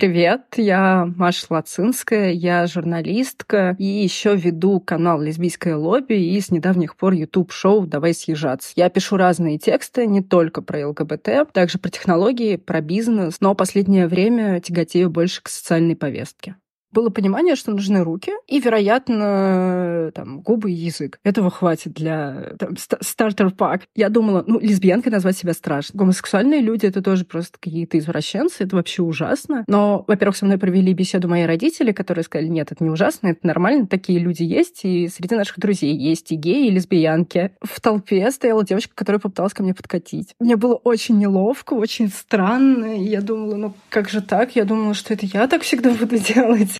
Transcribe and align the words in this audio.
Привет, 0.00 0.54
я 0.56 1.12
Маша 1.14 1.44
Лацинская, 1.50 2.30
я 2.30 2.66
журналистка 2.66 3.76
и 3.78 3.84
еще 3.84 4.34
веду 4.34 4.80
канал 4.80 5.20
«Лесбийское 5.20 5.76
лобби» 5.76 6.14
и 6.14 6.40
с 6.40 6.50
недавних 6.50 6.96
пор 6.96 7.12
YouTube-шоу 7.12 7.86
«Давай 7.86 8.14
съезжаться». 8.14 8.72
Я 8.76 8.88
пишу 8.88 9.18
разные 9.18 9.58
тексты, 9.58 10.06
не 10.06 10.22
только 10.22 10.62
про 10.62 10.88
ЛГБТ, 10.88 11.52
также 11.52 11.78
про 11.78 11.90
технологии, 11.90 12.56
про 12.56 12.80
бизнес, 12.80 13.42
но 13.42 13.54
последнее 13.54 14.08
время 14.08 14.58
тяготею 14.62 15.10
больше 15.10 15.42
к 15.42 15.50
социальной 15.50 15.96
повестке 15.96 16.56
было 16.92 17.10
понимание, 17.10 17.54
что 17.54 17.72
нужны 17.72 18.02
руки 18.02 18.32
и, 18.46 18.60
вероятно, 18.60 20.10
там, 20.14 20.40
губы 20.40 20.70
и 20.70 20.74
язык. 20.74 21.18
Этого 21.24 21.50
хватит 21.50 21.92
для 21.92 22.54
стартер-пак. 23.00 23.82
Я 23.94 24.08
думала, 24.08 24.44
ну, 24.46 24.58
лесбиянкой 24.58 25.12
назвать 25.12 25.36
себя 25.36 25.52
страшно. 25.52 25.98
Гомосексуальные 25.98 26.60
люди— 26.60 26.86
это 26.86 27.02
тоже 27.02 27.24
просто 27.24 27.58
какие-то 27.58 27.98
извращенцы, 27.98 28.64
это 28.64 28.76
вообще 28.76 29.02
ужасно. 29.02 29.64
Но, 29.66 30.04
во-первых, 30.06 30.36
со 30.36 30.44
мной 30.44 30.58
провели 30.58 30.92
беседу 30.92 31.28
мои 31.28 31.44
родители, 31.44 31.92
которые 31.92 32.24
сказали, 32.24 32.48
нет, 32.48 32.72
это 32.72 32.82
не 32.82 32.90
ужасно, 32.90 33.28
это 33.28 33.46
нормально, 33.46 33.86
такие 33.86 34.18
люди 34.18 34.42
есть, 34.42 34.84
и 34.84 35.08
среди 35.08 35.34
наших 35.34 35.58
друзей 35.58 35.96
есть 35.96 36.32
и 36.32 36.36
геи, 36.36 36.68
и 36.68 36.70
лесбиянки. 36.70 37.52
В 37.62 37.80
толпе 37.80 38.30
стояла 38.30 38.64
девочка, 38.64 38.94
которая 38.94 39.20
попыталась 39.20 39.54
ко 39.54 39.62
мне 39.62 39.74
подкатить. 39.74 40.34
Мне 40.40 40.56
было 40.56 40.74
очень 40.74 41.18
неловко, 41.18 41.74
очень 41.74 42.08
странно, 42.08 42.96
и 42.96 43.04
я 43.04 43.20
думала, 43.20 43.56
ну, 43.56 43.74
как 43.88 44.08
же 44.08 44.20
так? 44.20 44.56
Я 44.56 44.64
думала, 44.64 44.94
что 44.94 45.14
это 45.14 45.26
я 45.26 45.46
так 45.46 45.62
всегда 45.62 45.90
буду 45.90 46.18
делать. 46.34 46.79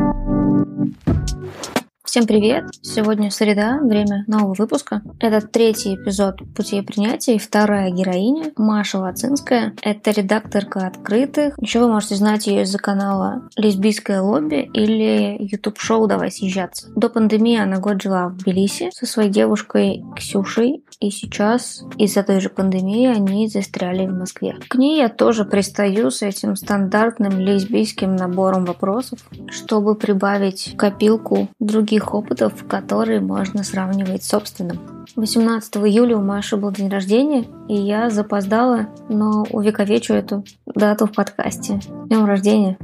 Всем 2.11 2.27
привет! 2.27 2.65
Сегодня 2.81 3.31
среда, 3.31 3.79
время 3.81 4.25
нового 4.27 4.53
выпуска. 4.53 5.01
Это 5.21 5.39
третий 5.47 5.95
эпизод 5.95 6.41
«Путей 6.53 6.83
принятия» 6.83 7.35
и 7.35 7.39
вторая 7.39 7.89
героиня 7.89 8.51
Маша 8.57 8.99
Лацинская. 8.99 9.73
Это 9.81 10.11
редакторка 10.11 10.87
«Открытых». 10.87 11.57
Еще 11.57 11.79
вы 11.79 11.87
можете 11.87 12.15
знать 12.15 12.47
ее 12.47 12.63
из-за 12.63 12.79
канала 12.79 13.43
«Лесбийское 13.55 14.21
лобби» 14.21 14.69
или 14.73 15.37
YouTube-шоу 15.39 16.07
«Давай 16.07 16.33
съезжаться». 16.33 16.89
До 16.97 17.07
пандемии 17.07 17.57
она 17.57 17.77
год 17.77 18.01
жила 18.01 18.27
в 18.27 18.39
Тбилиси 18.39 18.89
со 18.93 19.05
своей 19.05 19.29
девушкой 19.29 20.03
Ксюшей, 20.13 20.83
и 20.99 21.11
сейчас 21.11 21.85
из-за 21.97 22.23
той 22.23 22.41
же 22.41 22.49
пандемии 22.49 23.07
они 23.07 23.47
застряли 23.47 24.05
в 24.05 24.11
Москве. 24.11 24.57
К 24.67 24.75
ней 24.75 24.97
я 24.97 25.07
тоже 25.07 25.45
пристаю 25.45 26.11
с 26.11 26.21
этим 26.23 26.57
стандартным 26.57 27.39
лесбийским 27.39 28.17
набором 28.17 28.65
вопросов, 28.65 29.19
чтобы 29.49 29.95
прибавить 29.95 30.75
копилку 30.77 31.47
других 31.57 32.00
таких 32.01 32.13
опытов, 32.13 32.67
которые 32.67 33.19
можно 33.21 33.63
сравнивать 33.63 34.23
с 34.23 34.29
собственным. 34.29 35.05
18 35.15 35.77
июля 35.77 36.17
у 36.17 36.21
Маши 36.21 36.57
был 36.57 36.71
день 36.71 36.89
рождения, 36.89 37.45
и 37.69 37.75
я 37.75 38.09
запоздала, 38.09 38.89
но 39.09 39.45
увековечу 39.51 40.13
эту 40.13 40.43
дату 40.65 41.05
в 41.05 41.11
подкасте. 41.13 41.79
Днем 42.07 42.25
рождения! 42.25 42.77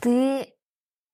Ты 0.00 0.46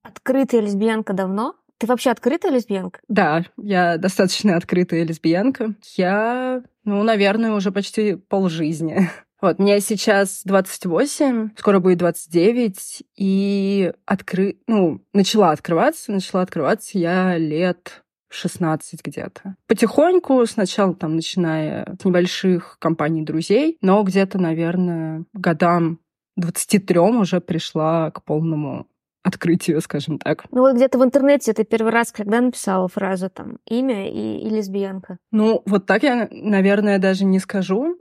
открытая 0.02 0.60
лесбиянка 0.60 1.14
давно? 1.14 1.54
Ты 1.78 1.86
вообще 1.86 2.10
открытая 2.10 2.52
лесбиянка? 2.52 3.00
Да, 3.08 3.44
я 3.56 3.96
достаточно 3.96 4.56
открытая 4.56 5.04
лесбиянка. 5.04 5.74
Я, 5.96 6.62
ну, 6.84 7.02
наверное, 7.02 7.52
уже 7.52 7.72
почти 7.72 8.16
полжизни. 8.16 9.08
Вот, 9.42 9.58
мне 9.58 9.80
сейчас 9.80 10.42
28, 10.44 11.50
скоро 11.58 11.80
будет 11.80 11.98
29, 11.98 13.02
и 13.16 13.92
откры... 14.06 14.56
ну, 14.68 15.04
начала 15.12 15.50
открываться, 15.50 16.12
начала 16.12 16.42
открываться 16.42 16.96
я 16.96 17.36
лет 17.36 18.04
16 18.28 19.04
где-то. 19.04 19.56
Потихоньку, 19.66 20.46
сначала 20.46 20.94
там, 20.94 21.16
начиная 21.16 21.96
с 22.00 22.04
небольших 22.04 22.76
компаний 22.78 23.22
друзей, 23.22 23.78
но 23.82 24.04
где-то, 24.04 24.38
наверное, 24.38 25.24
годам 25.32 25.98
23 26.36 26.98
уже 26.98 27.40
пришла 27.40 28.12
к 28.12 28.22
полному 28.22 28.86
открытию, 29.22 29.80
скажем 29.80 30.18
так. 30.18 30.44
Ну 30.50 30.62
вот 30.62 30.76
где-то 30.76 30.98
в 30.98 31.04
интернете 31.04 31.52
ты 31.52 31.64
первый 31.64 31.92
раз 31.92 32.12
когда 32.12 32.40
написала 32.40 32.88
фразу 32.88 33.30
там 33.30 33.58
имя 33.66 34.10
и, 34.10 34.38
и 34.38 34.48
лесбиянка? 34.48 35.18
Ну 35.30 35.62
вот 35.66 35.86
так 35.86 36.02
я, 36.02 36.28
наверное, 36.30 36.98
даже 36.98 37.24
не 37.24 37.38
скажу, 37.38 37.96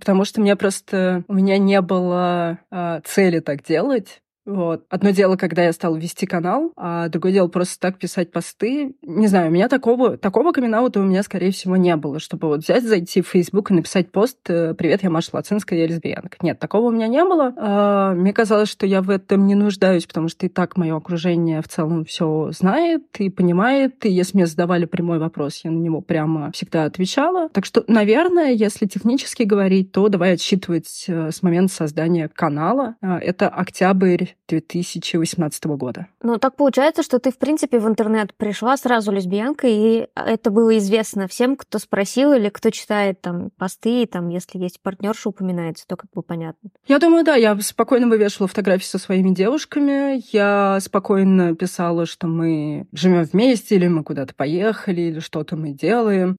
потому 0.00 0.24
что 0.24 0.40
мне 0.40 0.56
просто 0.56 1.24
у 1.28 1.34
меня 1.34 1.58
не 1.58 1.80
было 1.80 2.58
э, 2.70 3.00
цели 3.04 3.40
так 3.40 3.62
делать. 3.62 4.20
Вот. 4.48 4.84
Одно 4.88 5.10
дело, 5.10 5.36
когда 5.36 5.62
я 5.62 5.72
стала 5.74 5.96
вести 5.96 6.24
канал, 6.24 6.72
а 6.74 7.08
другое 7.08 7.32
дело 7.32 7.48
просто 7.48 7.78
так 7.78 7.98
писать 7.98 8.32
посты. 8.32 8.94
Не 9.02 9.26
знаю, 9.26 9.48
у 9.48 9.50
меня 9.50 9.68
такого, 9.68 10.16
такого 10.16 10.52
камин 10.52 10.74
у 10.74 11.02
меня, 11.02 11.22
скорее 11.22 11.50
всего, 11.50 11.76
не 11.76 11.94
было, 11.96 12.18
чтобы 12.18 12.48
вот 12.48 12.60
взять, 12.60 12.84
зайти 12.84 13.20
в 13.20 13.28
Facebook 13.28 13.70
и 13.70 13.74
написать 13.74 14.10
пост 14.10 14.38
э, 14.48 14.74
«Привет, 14.74 15.02
я 15.02 15.10
Маша 15.10 15.30
Лацинская, 15.32 15.78
я 15.78 15.86
лесбиянка». 15.86 16.38
Нет, 16.40 16.58
такого 16.58 16.86
у 16.86 16.90
меня 16.90 17.08
не 17.08 17.22
было. 17.24 17.52
А, 17.56 18.14
мне 18.14 18.32
казалось, 18.32 18.70
что 18.70 18.86
я 18.86 19.02
в 19.02 19.10
этом 19.10 19.46
не 19.46 19.54
нуждаюсь, 19.54 20.06
потому 20.06 20.28
что 20.28 20.46
и 20.46 20.48
так 20.48 20.78
мое 20.78 20.96
окружение 20.96 21.60
в 21.60 21.68
целом 21.68 22.06
все 22.06 22.50
знает 22.52 23.02
и 23.18 23.28
понимает. 23.28 24.06
И 24.06 24.10
если 24.10 24.38
мне 24.38 24.46
задавали 24.46 24.86
прямой 24.86 25.18
вопрос, 25.18 25.60
я 25.64 25.70
на 25.70 25.78
него 25.78 26.00
прямо 26.00 26.52
всегда 26.52 26.84
отвечала. 26.84 27.50
Так 27.50 27.66
что, 27.66 27.84
наверное, 27.86 28.52
если 28.52 28.86
технически 28.86 29.42
говорить, 29.42 29.92
то 29.92 30.08
давай 30.08 30.34
отсчитывать 30.34 31.04
э, 31.06 31.32
с 31.32 31.42
момента 31.42 31.74
создания 31.74 32.28
канала. 32.28 32.96
А, 33.02 33.18
это 33.18 33.48
октябрь 33.48 34.37
2018 34.48 35.64
года. 35.66 36.06
Ну, 36.22 36.38
так 36.38 36.56
получается, 36.56 37.02
что 37.02 37.18
ты, 37.18 37.30
в 37.30 37.38
принципе, 37.38 37.78
в 37.78 37.88
интернет 37.88 38.34
пришла 38.34 38.76
сразу 38.76 39.12
лесбиянкой, 39.12 39.72
и 39.72 40.08
это 40.14 40.50
было 40.50 40.76
известно 40.78 41.28
всем, 41.28 41.56
кто 41.56 41.78
спросил 41.78 42.32
или 42.32 42.48
кто 42.48 42.70
читает 42.70 43.20
там 43.20 43.50
посты, 43.58 44.06
там, 44.06 44.28
если 44.28 44.58
есть 44.58 44.80
партнерша 44.82 45.28
упоминается, 45.28 45.86
то 45.86 45.96
как 45.96 46.10
бы 46.14 46.22
понятно. 46.22 46.70
Я 46.86 46.98
думаю, 46.98 47.24
да, 47.24 47.34
я 47.34 47.58
спокойно 47.60 48.08
вывешивала 48.08 48.48
фотографии 48.48 48.86
со 48.86 48.98
своими 48.98 49.34
девушками, 49.34 50.22
я 50.32 50.78
спокойно 50.80 51.54
писала, 51.54 52.06
что 52.06 52.26
мы 52.26 52.86
живем 52.92 53.24
вместе, 53.24 53.76
или 53.76 53.88
мы 53.88 54.04
куда-то 54.04 54.34
поехали, 54.34 55.00
или 55.02 55.20
что-то 55.20 55.56
мы 55.56 55.72
делаем. 55.72 56.36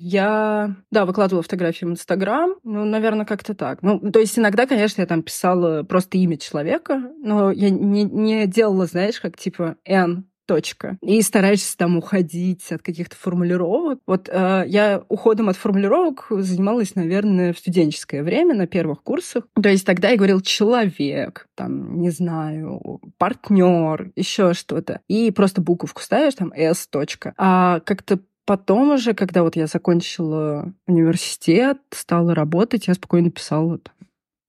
Я, 0.00 0.76
да, 0.90 1.06
выкладывала 1.06 1.42
фотографии 1.42 1.84
в 1.84 1.90
Инстаграм, 1.90 2.54
ну, 2.62 2.84
наверное, 2.84 3.26
как-то 3.26 3.54
так. 3.54 3.82
Ну, 3.82 3.98
то 3.98 4.20
есть 4.20 4.38
иногда, 4.38 4.66
конечно, 4.66 5.00
я 5.00 5.06
там 5.06 5.22
писала 5.22 5.82
просто 5.82 6.18
имя 6.18 6.36
человека, 6.36 7.10
но 7.22 7.50
я 7.50 7.70
не, 7.70 8.04
не 8.04 8.46
делала, 8.46 8.86
знаешь, 8.86 9.20
как 9.20 9.36
типа 9.36 9.76
N 9.84 10.26
точка. 10.46 10.98
И 11.00 11.22
стараешься 11.22 11.76
там 11.76 11.96
уходить 11.96 12.70
от 12.72 12.82
каких-то 12.82 13.16
формулировок. 13.16 14.00
Вот 14.06 14.28
э, 14.28 14.64
я 14.66 15.02
уходом 15.08 15.48
от 15.48 15.56
формулировок 15.56 16.26
занималась, 16.30 16.94
наверное, 16.94 17.52
в 17.52 17.58
студенческое 17.58 18.22
время 18.22 18.54
на 18.54 18.66
первых 18.66 19.02
курсах. 19.02 19.44
То 19.60 19.68
есть 19.68 19.86
тогда 19.86 20.10
я 20.10 20.16
говорил 20.16 20.40
человек, 20.40 21.46
там, 21.54 22.00
не 22.00 22.10
знаю, 22.10 23.00
партнер, 23.18 24.10
еще 24.16 24.52
что-то. 24.52 25.00
И 25.08 25.30
просто 25.30 25.62
буковку 25.62 26.02
ставишь, 26.02 26.34
там, 26.34 26.52
S 26.54 26.86
точка. 26.88 27.34
А 27.38 27.80
как-то 27.80 28.18
Потом 28.44 28.90
уже, 28.90 29.14
когда 29.14 29.44
вот 29.44 29.54
я 29.54 29.68
закончила 29.68 30.74
университет, 30.88 31.78
стала 31.92 32.34
работать, 32.34 32.88
я 32.88 32.94
спокойно 32.94 33.30
писала 33.30 33.78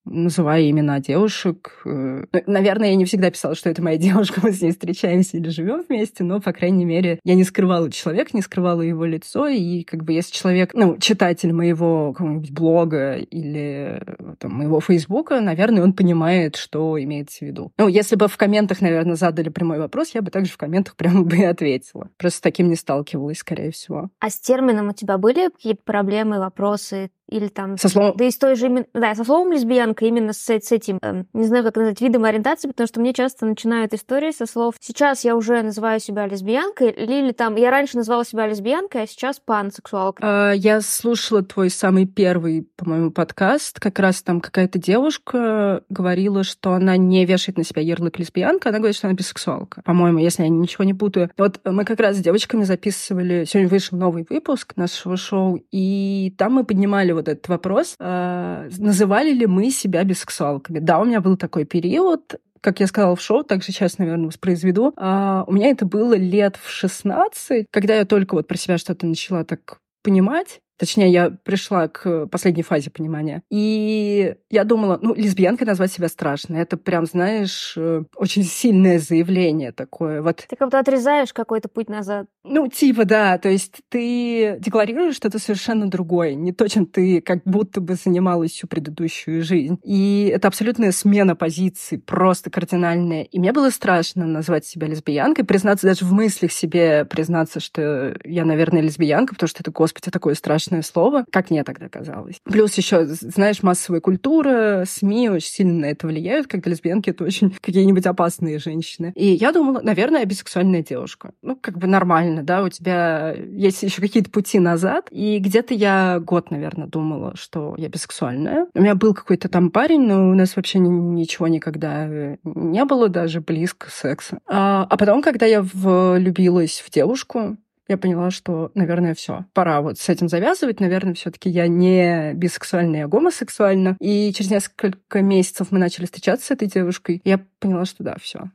называя 0.06 0.70
имена 0.70 1.00
девушек. 1.00 1.82
Э, 1.86 2.26
наверное, 2.46 2.90
я 2.90 2.96
не 2.96 3.06
всегда 3.06 3.32
писала, 3.32 3.56
что 3.56 3.70
это 3.70 3.82
моя 3.82 3.98
девушка, 3.98 4.40
мы 4.44 4.52
с 4.52 4.62
ней 4.62 4.72
встречаемся 4.72 5.38
или 5.38 5.50
живем 5.50 5.84
вместе, 5.88 6.24
но, 6.24 6.40
по 6.40 6.52
крайней 6.54 6.86
мере, 6.86 7.20
я 7.24 7.36
не 7.36 7.44
скрывала 7.44 7.92
человека, 7.92 8.32
не 8.34 8.42
скрывала 8.42 8.82
его 8.82 9.06
лицо, 9.06 9.48
и 9.48 9.84
как 9.84 10.04
бы 10.04 10.14
если 10.14 10.34
человек, 10.34 10.74
ну, 10.74 10.98
читатель 10.98 11.54
моего 11.54 12.14
какого-нибудь 12.14 12.52
блога 12.52 13.16
или 13.16 14.02
там, 14.40 14.54
моего 14.54 14.80
фейсбука, 14.80 15.40
наверное, 15.40 15.84
он 15.84 15.94
понимает, 15.94 16.56
что 16.56 17.02
имеется 17.02 17.40
в 17.40 17.42
виду. 17.48 17.72
Ну, 17.78 17.88
если 17.88 18.16
бы 18.16 18.28
в 18.28 18.38
комментах, 18.38 18.82
наверное, 18.82 19.16
задали 19.16 19.50
прямой 19.50 19.80
вопрос, 19.80 20.12
я 20.14 20.22
бы 20.22 20.32
также 20.32 20.52
в 20.52 20.58
комментах 20.58 20.96
прямо 20.98 21.24
бы 21.24 21.38
и 21.38 21.44
ответила. 21.44 22.10
Просто 22.18 22.40
с 22.40 22.42
таким 22.42 22.70
не 22.70 22.76
сталкивалась, 22.76 23.40
скорее 23.40 23.72
всего. 23.72 24.10
А 24.20 24.30
с 24.30 24.40
термином 24.40 24.90
у 24.90 24.94
тебя 24.94 25.18
были 25.18 25.50
какие-то 25.50 25.84
проблемы, 25.84 26.40
вопросы? 26.40 27.10
Или 27.30 27.48
там... 27.48 27.78
Со 27.78 27.90
словом... 27.90 28.14
Да 28.18 28.26
и 28.26 28.32
с 28.32 28.38
той 28.38 28.56
же... 28.56 28.86
Да, 28.94 29.16
со 29.16 29.24
словом 29.24 29.52
лесбиянка 29.52 30.06
именно 30.06 30.34
с, 30.34 30.46
с 30.46 30.72
этим, 30.72 31.00
эм, 31.02 31.28
не 31.34 31.46
знаю, 31.46 31.64
как 31.64 31.76
назвать, 31.76 32.02
видом 32.02 32.26
ориентации, 32.26 32.68
потому 32.68 32.88
что 32.88 33.00
мне 33.00 33.14
часто 33.14 33.46
начинают 33.46 33.94
истории 33.94 34.32
со 34.32 34.46
слов 34.46 34.76
«сейчас 34.80 35.24
я 35.24 35.36
уже 35.36 35.62
называю 35.64 36.00
себя 36.00 36.28
лесбиянкой» 36.28 36.92
или 36.92 37.32
там 37.32 37.56
«я 37.56 37.72
раньше 37.72 37.98
называла 37.98 38.24
себя 38.26 38.48
лесбиянкой, 38.48 39.04
а 39.04 39.08
сейчас 39.08 39.40
пансексуалкой». 39.40 40.26
А, 40.28 40.52
Я 40.52 40.82
слушала 40.82 41.44
твой 41.44 41.70
самый 41.70 42.06
первый, 42.06 42.68
по-моему, 42.76 43.12
подкаст. 43.12 43.80
Как 43.80 43.98
раз 44.00 44.22
там 44.22 44.40
какая-то 44.42 44.78
девушка 44.78 45.84
говорила, 45.90 46.44
что 46.44 46.74
она 46.74 46.98
не 46.98 47.26
вешает 47.26 47.58
на 47.58 47.64
себя 47.64 47.82
ярлык 47.82 48.20
лесбиянка, 48.20 48.70
она 48.70 48.78
говорит, 48.78 48.96
что 48.96 49.08
она 49.08 49.16
бисексуалка. 49.16 49.82
По-моему, 49.84 50.20
если 50.20 50.44
я 50.44 50.50
ничего 50.50 50.84
не 50.84 50.94
путаю. 50.94 51.32
Вот 51.38 51.60
мы 51.66 51.86
как 51.86 52.00
раз 52.00 52.18
с 52.18 52.20
девочками 52.20 52.64
записывали... 52.64 53.46
Сегодня 53.46 53.70
вышел 53.70 53.98
новый 53.98 54.26
выпуск 54.30 54.74
нашего 54.76 55.18
шоу, 55.18 55.64
и 55.72 56.34
там 56.38 56.54
мы 56.54 56.64
поднимали 56.64 57.12
вот 57.12 57.23
этот 57.28 57.48
вопрос, 57.48 57.96
а, 58.00 58.68
называли 58.78 59.32
ли 59.32 59.46
мы 59.48 59.72
себя 59.72 60.04
бисексуалками. 60.04 60.80
Да, 60.80 61.00
у 61.00 61.06
меня 61.06 61.22
был 61.22 61.38
такой 61.38 61.66
период, 61.66 62.36
как 62.62 62.80
я 62.80 62.88
сказала 62.88 63.16
в 63.16 63.22
шоу, 63.22 63.44
также 63.44 63.68
сейчас, 63.68 63.98
наверное, 63.98 64.28
воспроизведу. 64.28 64.94
А, 64.96 65.44
у 65.48 65.52
меня 65.52 65.70
это 65.70 65.86
было 65.86 66.14
лет 66.14 66.56
в 66.56 66.70
16, 66.70 67.68
когда 67.72 67.96
я 67.96 68.06
только 68.06 68.36
вот 68.36 68.48
про 68.48 68.58
себя 68.58 68.78
что-то 68.78 69.06
начала 69.06 69.44
так 69.44 69.80
понимать. 70.02 70.62
Точнее, 70.78 71.12
я 71.12 71.30
пришла 71.30 71.88
к 71.88 72.28
последней 72.28 72.64
фазе 72.64 72.90
понимания. 72.90 73.44
И 73.50 74.36
я 74.50 74.64
думала, 74.64 75.00
ну, 75.02 75.14
лесбиянкой 75.14 75.68
назвать 75.68 75.92
себя 75.92 76.08
страшно. 76.08 76.58
Это 76.58 76.78
прям, 76.78 77.06
знаешь, 77.06 77.76
э, 77.78 78.04
очень 78.16 78.44
сильное 78.44 79.00
заявление 79.00 79.72
такое. 79.72 80.22
Вот 80.22 80.46
Ты 80.48 80.56
как 80.56 80.68
будто 80.68 80.80
отрезаешь 80.80 81.32
какой-то 81.32 81.70
путь 81.70 81.90
назад. 81.90 82.28
ну, 82.44 82.68
типа, 82.68 83.06
да, 83.06 83.38
то 83.38 83.50
есть 83.50 83.82
ты 83.90 84.58
декларируешь 84.60 85.16
что-то 85.16 85.40
совершенно 85.40 85.90
другое, 85.90 86.34
не 86.34 86.52
то, 86.52 86.68
чем 86.68 86.86
ты 86.86 87.22
как 87.22 87.44
будто 87.46 87.80
бы 87.80 87.96
занималась 87.96 88.52
всю 88.52 88.68
предыдущую 88.68 89.44
жизнь. 89.44 89.80
И 89.84 90.32
это 90.34 90.48
абсолютная 90.48 90.92
смена 90.92 91.36
позиций, 91.36 92.00
просто 92.00 92.50
кардинальная. 92.50 93.24
И 93.24 93.40
мне 93.40 93.54
было 93.54 93.70
страшно 93.70 94.26
назвать 94.26 94.66
себя 94.66 94.88
лесбиянкой, 94.88 95.46
признаться 95.46 95.88
даже 95.88 96.04
в 96.06 96.12
мыслях 96.12 96.52
себе, 96.52 97.06
признаться, 97.06 97.60
что 97.60 98.16
я, 98.24 98.44
наверное, 98.44 98.82
лесбиянка, 98.82 99.36
потому 99.36 99.48
что 99.48 99.62
это, 99.62 99.72
господи, 99.72 100.10
такое 100.10 100.34
страшное 100.34 100.63
слово, 100.84 101.26
как 101.32 101.50
мне 101.50 101.64
тогда 101.64 101.90
казалось. 101.90 102.38
Плюс 102.44 102.74
еще, 102.76 103.06
знаешь, 103.06 103.64
массовая 103.64 104.02
культура, 104.02 104.84
СМИ 104.88 105.30
очень 105.30 105.50
сильно 105.50 105.74
на 105.82 105.86
это 105.86 106.08
влияют, 106.08 106.48
когда 106.48 106.70
лесбиянки— 106.70 107.10
это 107.12 107.24
очень 107.24 107.52
какие-нибудь 107.62 108.06
опасные 108.06 108.60
женщины. 108.60 109.12
И 109.16 109.28
я 109.28 109.52
думала, 109.52 109.82
наверное, 109.82 110.22
я 110.22 110.26
бисексуальная 110.26 110.84
девушка. 110.84 111.34
Ну, 111.42 111.56
как 111.56 111.78
бы 111.78 111.88
нормально, 111.88 112.44
да, 112.44 112.64
у 112.64 112.70
тебя 112.70 113.34
есть 113.34 113.84
еще 113.84 114.02
какие-то 114.02 114.30
пути 114.30 114.60
назад. 114.60 115.08
И 115.12 115.40
где-то 115.40 115.74
я 115.74 116.20
год, 116.20 116.52
наверное, 116.52 116.88
думала, 116.88 117.36
что 117.36 117.76
я 117.78 117.90
бисексуальная. 117.90 118.68
У 118.74 118.82
меня 118.82 118.96
был 118.96 119.14
какой-то 119.14 119.50
там 119.50 119.72
парень, 119.72 120.02
но 120.02 120.30
у 120.30 120.34
нас 120.34 120.56
вообще 120.56 120.80
ни- 120.80 120.90
ничего 120.90 121.48
никогда 121.48 122.08
э, 122.08 122.38
не 122.44 122.86
было, 122.86 123.10
даже 123.10 123.42
близко 123.42 123.90
секса. 123.90 124.40
А, 124.48 124.88
а 124.90 124.98
потом, 124.98 125.22
когда 125.22 125.46
я 125.46 125.62
влюбилась 125.62 126.84
в 126.86 126.92
девушку, 126.92 127.58
я 127.88 127.98
поняла, 127.98 128.32
что, 128.32 128.72
наверное, 128.76 129.14
все. 129.14 129.46
Пора 129.54 129.82
вот 129.82 130.00
с 130.00 130.10
этим 130.10 130.30
завязывать. 130.30 130.80
Наверное, 130.80 131.14
все-таки 131.14 131.50
я 131.50 131.68
не 131.68 132.34
бисексуальна, 132.34 133.04
а 133.04 133.08
гомосексуальна. 133.08 133.98
И 134.00 134.32
через 134.34 134.52
несколько 134.52 135.22
месяцев 135.22 135.68
мы 135.72 135.80
начали 135.80 136.06
встречаться 136.06 136.48
с 136.48 136.52
этой 136.52 136.68
девушкой. 136.68 137.22
Я 137.26 137.46
поняла, 137.60 137.86
что 137.86 138.04
да, 138.04 138.16
все. 138.22 138.50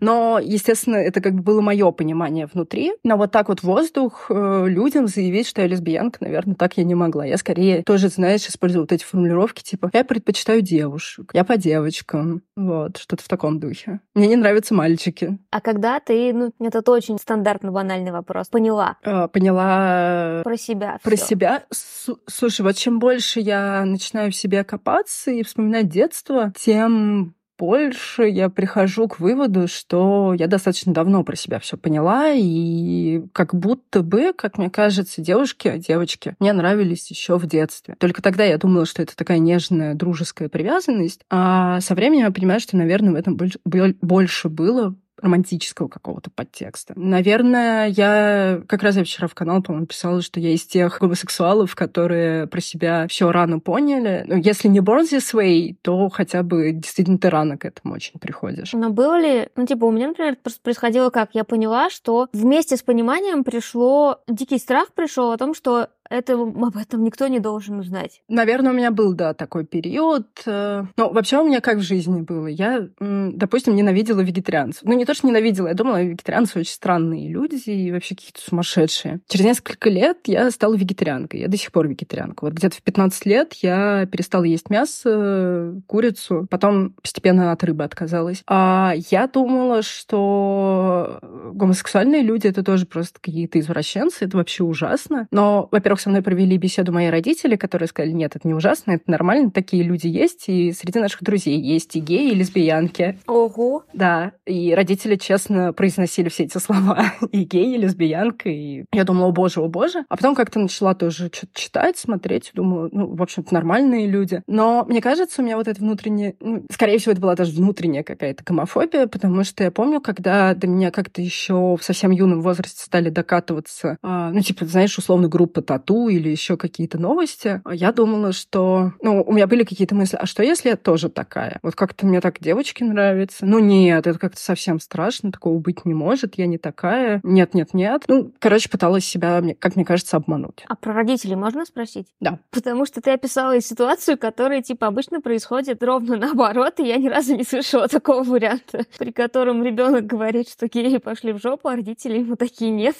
Но, 0.00 0.38
естественно, 0.42 0.96
это 0.96 1.20
как 1.20 1.34
бы 1.34 1.42
было 1.42 1.60
мое 1.60 1.90
понимание 1.92 2.46
внутри. 2.52 2.92
Но 3.04 3.16
вот 3.16 3.30
так 3.32 3.48
вот 3.48 3.62
воздух 3.62 4.26
э, 4.30 4.64
людям 4.68 5.06
заявить, 5.06 5.46
что 5.46 5.60
я 5.62 5.66
лесбиянка, 5.68 6.18
наверное, 6.20 6.54
так 6.54 6.76
я 6.76 6.84
не 6.84 6.94
могла. 6.94 7.24
Я 7.24 7.36
скорее 7.36 7.82
тоже, 7.82 8.08
знаешь, 8.08 8.46
использую 8.46 8.82
вот 8.82 8.92
эти 8.92 9.04
формулировки, 9.04 9.62
типа 9.62 9.90
«я 9.92 10.04
предпочитаю 10.04 10.60
девушек», 10.62 11.30
«я 11.34 11.44
по 11.44 11.56
девочкам», 11.56 12.42
вот, 12.56 12.96
что-то 12.98 13.22
в 13.24 13.28
таком 13.28 13.60
духе. 13.60 14.00
Мне 14.14 14.28
не 14.28 14.36
нравятся 14.36 14.74
мальчики. 14.74 15.38
А 15.50 15.60
когда 15.60 16.00
ты, 16.00 16.32
ну, 16.32 16.52
это 16.60 16.90
очень 16.92 17.18
стандартно 17.18 17.72
банальный 17.72 18.12
вопрос, 18.12 18.48
поняла 18.48 18.96
Э, 19.02 19.28
поняла 19.28 20.42
про 20.44 20.56
себя 20.56 20.98
про 21.02 21.16
всё? 21.16 21.26
себя. 21.26 21.64
Су- 21.72 22.18
Слушай, 22.26 22.62
вот 22.62 22.76
чем 22.76 22.98
больше 22.98 23.40
я 23.40 23.84
начинаю 23.84 24.30
в 24.32 24.36
себе 24.36 24.64
копаться 24.64 25.30
и 25.30 25.42
вспоминать 25.42 25.88
детство, 25.88 26.52
тем 26.56 27.34
больше 27.58 28.24
я 28.24 28.48
прихожу 28.48 29.08
к 29.08 29.20
выводу, 29.20 29.68
что 29.68 30.34
я 30.36 30.46
достаточно 30.46 30.92
давно 30.92 31.22
про 31.24 31.36
себя 31.36 31.58
все 31.58 31.76
поняла, 31.76 32.30
и 32.32 33.22
как 33.32 33.54
будто 33.54 34.02
бы, 34.02 34.32
как 34.32 34.58
мне 34.58 34.70
кажется, 34.70 35.20
девушки, 35.20 35.76
девочки 35.78 36.34
мне 36.40 36.52
нравились 36.52 37.10
еще 37.10 37.38
в 37.38 37.46
детстве. 37.46 37.96
Только 37.98 38.22
тогда 38.22 38.44
я 38.44 38.58
думала, 38.58 38.86
что 38.86 39.02
это 39.02 39.16
такая 39.16 39.38
нежная 39.38 39.94
дружеская 39.94 40.48
привязанность, 40.48 41.20
а 41.30 41.80
со 41.80 41.94
временем 41.94 42.26
я 42.26 42.30
понимаю, 42.32 42.60
что, 42.60 42.76
наверное, 42.76 43.12
в 43.12 43.16
этом 43.16 43.36
больш- 43.36 43.60
боль- 43.64 43.96
больше 44.00 44.48
было 44.48 44.94
романтического 45.22 45.88
какого-то 45.88 46.30
подтекста. 46.30 46.94
Наверное, 46.96 47.88
я 47.88 48.60
как 48.66 48.82
раз 48.82 48.96
я 48.96 49.04
вчера 49.04 49.28
в 49.28 49.34
канал, 49.34 49.62
по-моему, 49.62 49.86
писала, 49.86 50.20
что 50.20 50.40
я 50.40 50.50
из 50.50 50.66
тех 50.66 50.98
гомосексуалов, 51.00 51.74
которые 51.74 52.46
про 52.46 52.60
себя 52.60 53.06
все 53.08 53.30
рано 53.30 53.60
поняли. 53.60 54.24
Ну, 54.26 54.36
если 54.36 54.68
не 54.68 54.80
born 54.80 55.04
this 55.04 55.32
way, 55.32 55.76
то 55.82 56.08
хотя 56.08 56.42
бы 56.42 56.72
действительно 56.72 57.18
ты 57.18 57.30
рано 57.30 57.56
к 57.56 57.64
этому 57.64 57.94
очень 57.94 58.18
приходишь. 58.18 58.72
Но 58.72 58.90
было 58.90 59.18
ли, 59.20 59.48
ну, 59.56 59.64
типа, 59.66 59.84
у 59.84 59.90
меня, 59.92 60.08
например, 60.08 60.36
просто 60.42 60.60
происходило 60.60 61.10
как? 61.10 61.30
Я 61.34 61.44
поняла, 61.44 61.88
что 61.88 62.28
вместе 62.32 62.76
с 62.76 62.82
пониманием 62.82 63.44
пришло, 63.44 64.20
дикий 64.28 64.58
страх 64.58 64.92
пришел 64.92 65.30
о 65.30 65.38
том, 65.38 65.54
что 65.54 65.88
это, 66.10 66.34
об 66.34 66.76
этом 66.76 67.04
никто 67.04 67.26
не 67.26 67.40
должен 67.40 67.78
узнать. 67.78 68.22
Наверное, 68.28 68.72
у 68.72 68.74
меня 68.74 68.90
был, 68.90 69.14
да, 69.14 69.34
такой 69.34 69.64
период. 69.64 70.26
Э, 70.46 70.84
Ну, 70.96 71.12
вообще 71.12 71.38
у 71.38 71.46
меня 71.46 71.60
как 71.60 71.78
в 71.78 71.82
жизни 71.82 72.20
было. 72.20 72.46
Я, 72.46 72.88
допустим, 73.00 73.74
ненавидела 73.74 74.20
вегетарианцев. 74.20 74.82
Ну, 74.84 74.92
не 74.94 75.04
то, 75.04 75.14
что 75.14 75.26
ненавидела, 75.26 75.68
я 75.68 75.74
думала, 75.74 76.02
вегетарианцы 76.02 76.60
очень 76.60 76.72
странные 76.72 77.28
люди 77.28 77.56
и 77.70 77.92
вообще 77.92 78.14
какие-то 78.14 78.40
сумасшедшие. 78.40 79.20
Через 79.28 79.44
несколько 79.44 79.90
лет 79.90 80.18
я 80.26 80.50
стала 80.50 80.74
вегетарианкой. 80.74 81.40
Я 81.40 81.48
до 81.48 81.56
сих 81.56 81.72
пор 81.72 81.88
вегетарианка. 81.88 82.44
Вот 82.44 82.54
где-то 82.54 82.76
в 82.76 82.82
15 82.82 83.26
лет 83.26 83.54
я 83.54 84.06
перестала 84.06 84.44
есть 84.44 84.70
мясо, 84.70 85.80
курицу, 85.86 86.46
потом 86.50 86.90
постепенно 87.02 87.52
от 87.52 87.62
рыбы 87.64 87.84
отказалась. 87.84 88.42
А 88.46 88.92
я 89.10 89.26
думала, 89.26 89.82
что 89.82 91.18
гомосексуальные 91.52 92.22
люди— 92.22 92.46
это 92.48 92.62
тоже 92.62 92.86
просто 92.86 93.18
какие-то 93.20 93.58
извращенцы, 93.58 94.24
это 94.24 94.36
вообще 94.36 94.64
ужасно. 94.64 95.26
Но, 95.30 95.68
во-первых, 95.70 95.91
со 96.00 96.10
мной 96.10 96.22
провели 96.22 96.56
беседу 96.56 96.92
мои 96.92 97.08
родители, 97.08 97.56
которые 97.56 97.88
сказали, 97.88 98.12
нет, 98.12 98.36
это 98.36 98.46
не 98.46 98.54
ужасно, 98.54 98.92
это 98.92 99.10
нормально, 99.10 99.50
такие 99.50 99.82
люди 99.82 100.06
есть, 100.06 100.48
и 100.48 100.72
среди 100.72 100.98
наших 100.98 101.22
друзей 101.22 101.60
есть 101.60 101.94
и 101.96 102.00
геи, 102.00 102.30
и 102.30 102.34
лесбиянки. 102.34 103.18
Ого! 103.26 103.84
Да, 103.92 104.32
и 104.46 104.74
родители 104.74 105.16
честно 105.16 105.72
произносили 105.72 106.28
все 106.28 106.44
эти 106.44 106.58
слова. 106.58 107.12
И 107.32 107.44
гей, 107.44 107.74
и 107.74 107.78
лесбиянка, 107.78 108.48
и 108.48 108.84
я 108.92 109.04
думала, 109.04 109.28
о 109.28 109.32
боже, 109.32 109.60
о 109.60 109.68
боже. 109.68 110.04
А 110.08 110.16
потом 110.16 110.34
как-то 110.34 110.58
начала 110.58 110.94
тоже 110.94 111.30
что-то 111.32 111.52
читать, 111.54 111.96
смотреть, 111.96 112.50
думаю, 112.54 112.90
ну, 112.92 113.14
в 113.14 113.22
общем-то, 113.22 113.54
нормальные 113.54 114.06
люди. 114.06 114.42
Но 114.46 114.84
мне 114.88 115.00
кажется, 115.00 115.40
у 115.40 115.44
меня 115.44 115.56
вот 115.56 115.68
это 115.68 115.80
внутреннее... 115.80 116.34
Ну, 116.40 116.64
скорее 116.70 116.98
всего, 116.98 117.12
это 117.12 117.20
была 117.20 117.34
даже 117.34 117.52
внутренняя 117.52 118.02
какая-то 118.02 118.44
гомофобия, 118.44 119.06
потому 119.06 119.44
что 119.44 119.64
я 119.64 119.70
помню, 119.70 120.00
когда 120.00 120.54
до 120.54 120.66
меня 120.66 120.90
как-то 120.90 121.22
еще 121.22 121.76
в 121.76 121.82
совсем 121.82 122.10
юном 122.10 122.42
возрасте 122.42 122.82
стали 122.84 123.08
докатываться, 123.08 123.96
а, 124.02 124.30
ну, 124.30 124.40
типа, 124.40 124.66
знаешь, 124.66 124.96
условно, 124.98 125.28
группа 125.28 125.62
тату 125.82 126.08
или 126.08 126.28
еще 126.28 126.56
какие-то 126.56 126.98
новости, 126.98 127.60
я 127.70 127.92
думала, 127.92 128.32
что... 128.32 128.92
Ну, 129.02 129.22
у 129.22 129.32
меня 129.32 129.46
были 129.46 129.64
какие-то 129.64 129.94
мысли, 129.94 130.16
а 130.20 130.26
что 130.26 130.42
если 130.42 130.70
я 130.70 130.76
тоже 130.76 131.08
такая? 131.08 131.58
Вот 131.62 131.74
как-то 131.74 132.06
мне 132.06 132.20
так 132.20 132.40
девочки 132.40 132.82
нравятся. 132.82 133.44
Ну, 133.44 133.58
нет, 133.58 134.06
это 134.06 134.18
как-то 134.18 134.40
совсем 134.40 134.80
страшно, 134.80 135.32
такого 135.32 135.58
быть 135.58 135.84
не 135.84 135.94
может, 135.94 136.36
я 136.36 136.46
не 136.46 136.58
такая. 136.58 137.20
Нет, 137.22 137.54
нет, 137.54 137.74
нет. 137.74 138.04
Ну, 138.08 138.32
короче, 138.38 138.68
пыталась 138.68 139.04
себя, 139.04 139.42
как 139.58 139.76
мне 139.76 139.84
кажется, 139.84 140.16
обмануть. 140.16 140.64
А 140.68 140.76
про 140.76 140.92
родителей 140.92 141.36
можно 141.36 141.64
спросить? 141.64 142.06
Да. 142.20 142.38
Потому 142.50 142.86
что 142.86 143.00
ты 143.00 143.10
описала 143.10 143.60
ситуацию, 143.60 144.18
которая, 144.18 144.62
типа, 144.62 144.86
обычно 144.86 145.20
происходит 145.20 145.82
ровно 145.82 146.16
наоборот, 146.16 146.74
и 146.78 146.86
я 146.86 146.96
ни 146.96 147.08
разу 147.08 147.36
не 147.36 147.44
слышала 147.44 147.88
такого 147.88 148.22
варианта, 148.22 148.84
при 148.98 149.12
котором 149.12 149.64
ребенок 149.64 150.06
говорит, 150.06 150.48
что 150.48 150.68
геи 150.68 150.98
пошли 150.98 151.32
в 151.32 151.40
жопу, 151.40 151.68
а 151.68 151.76
родители 151.76 152.18
ему 152.18 152.36
такие 152.36 152.70
нет. 152.70 152.96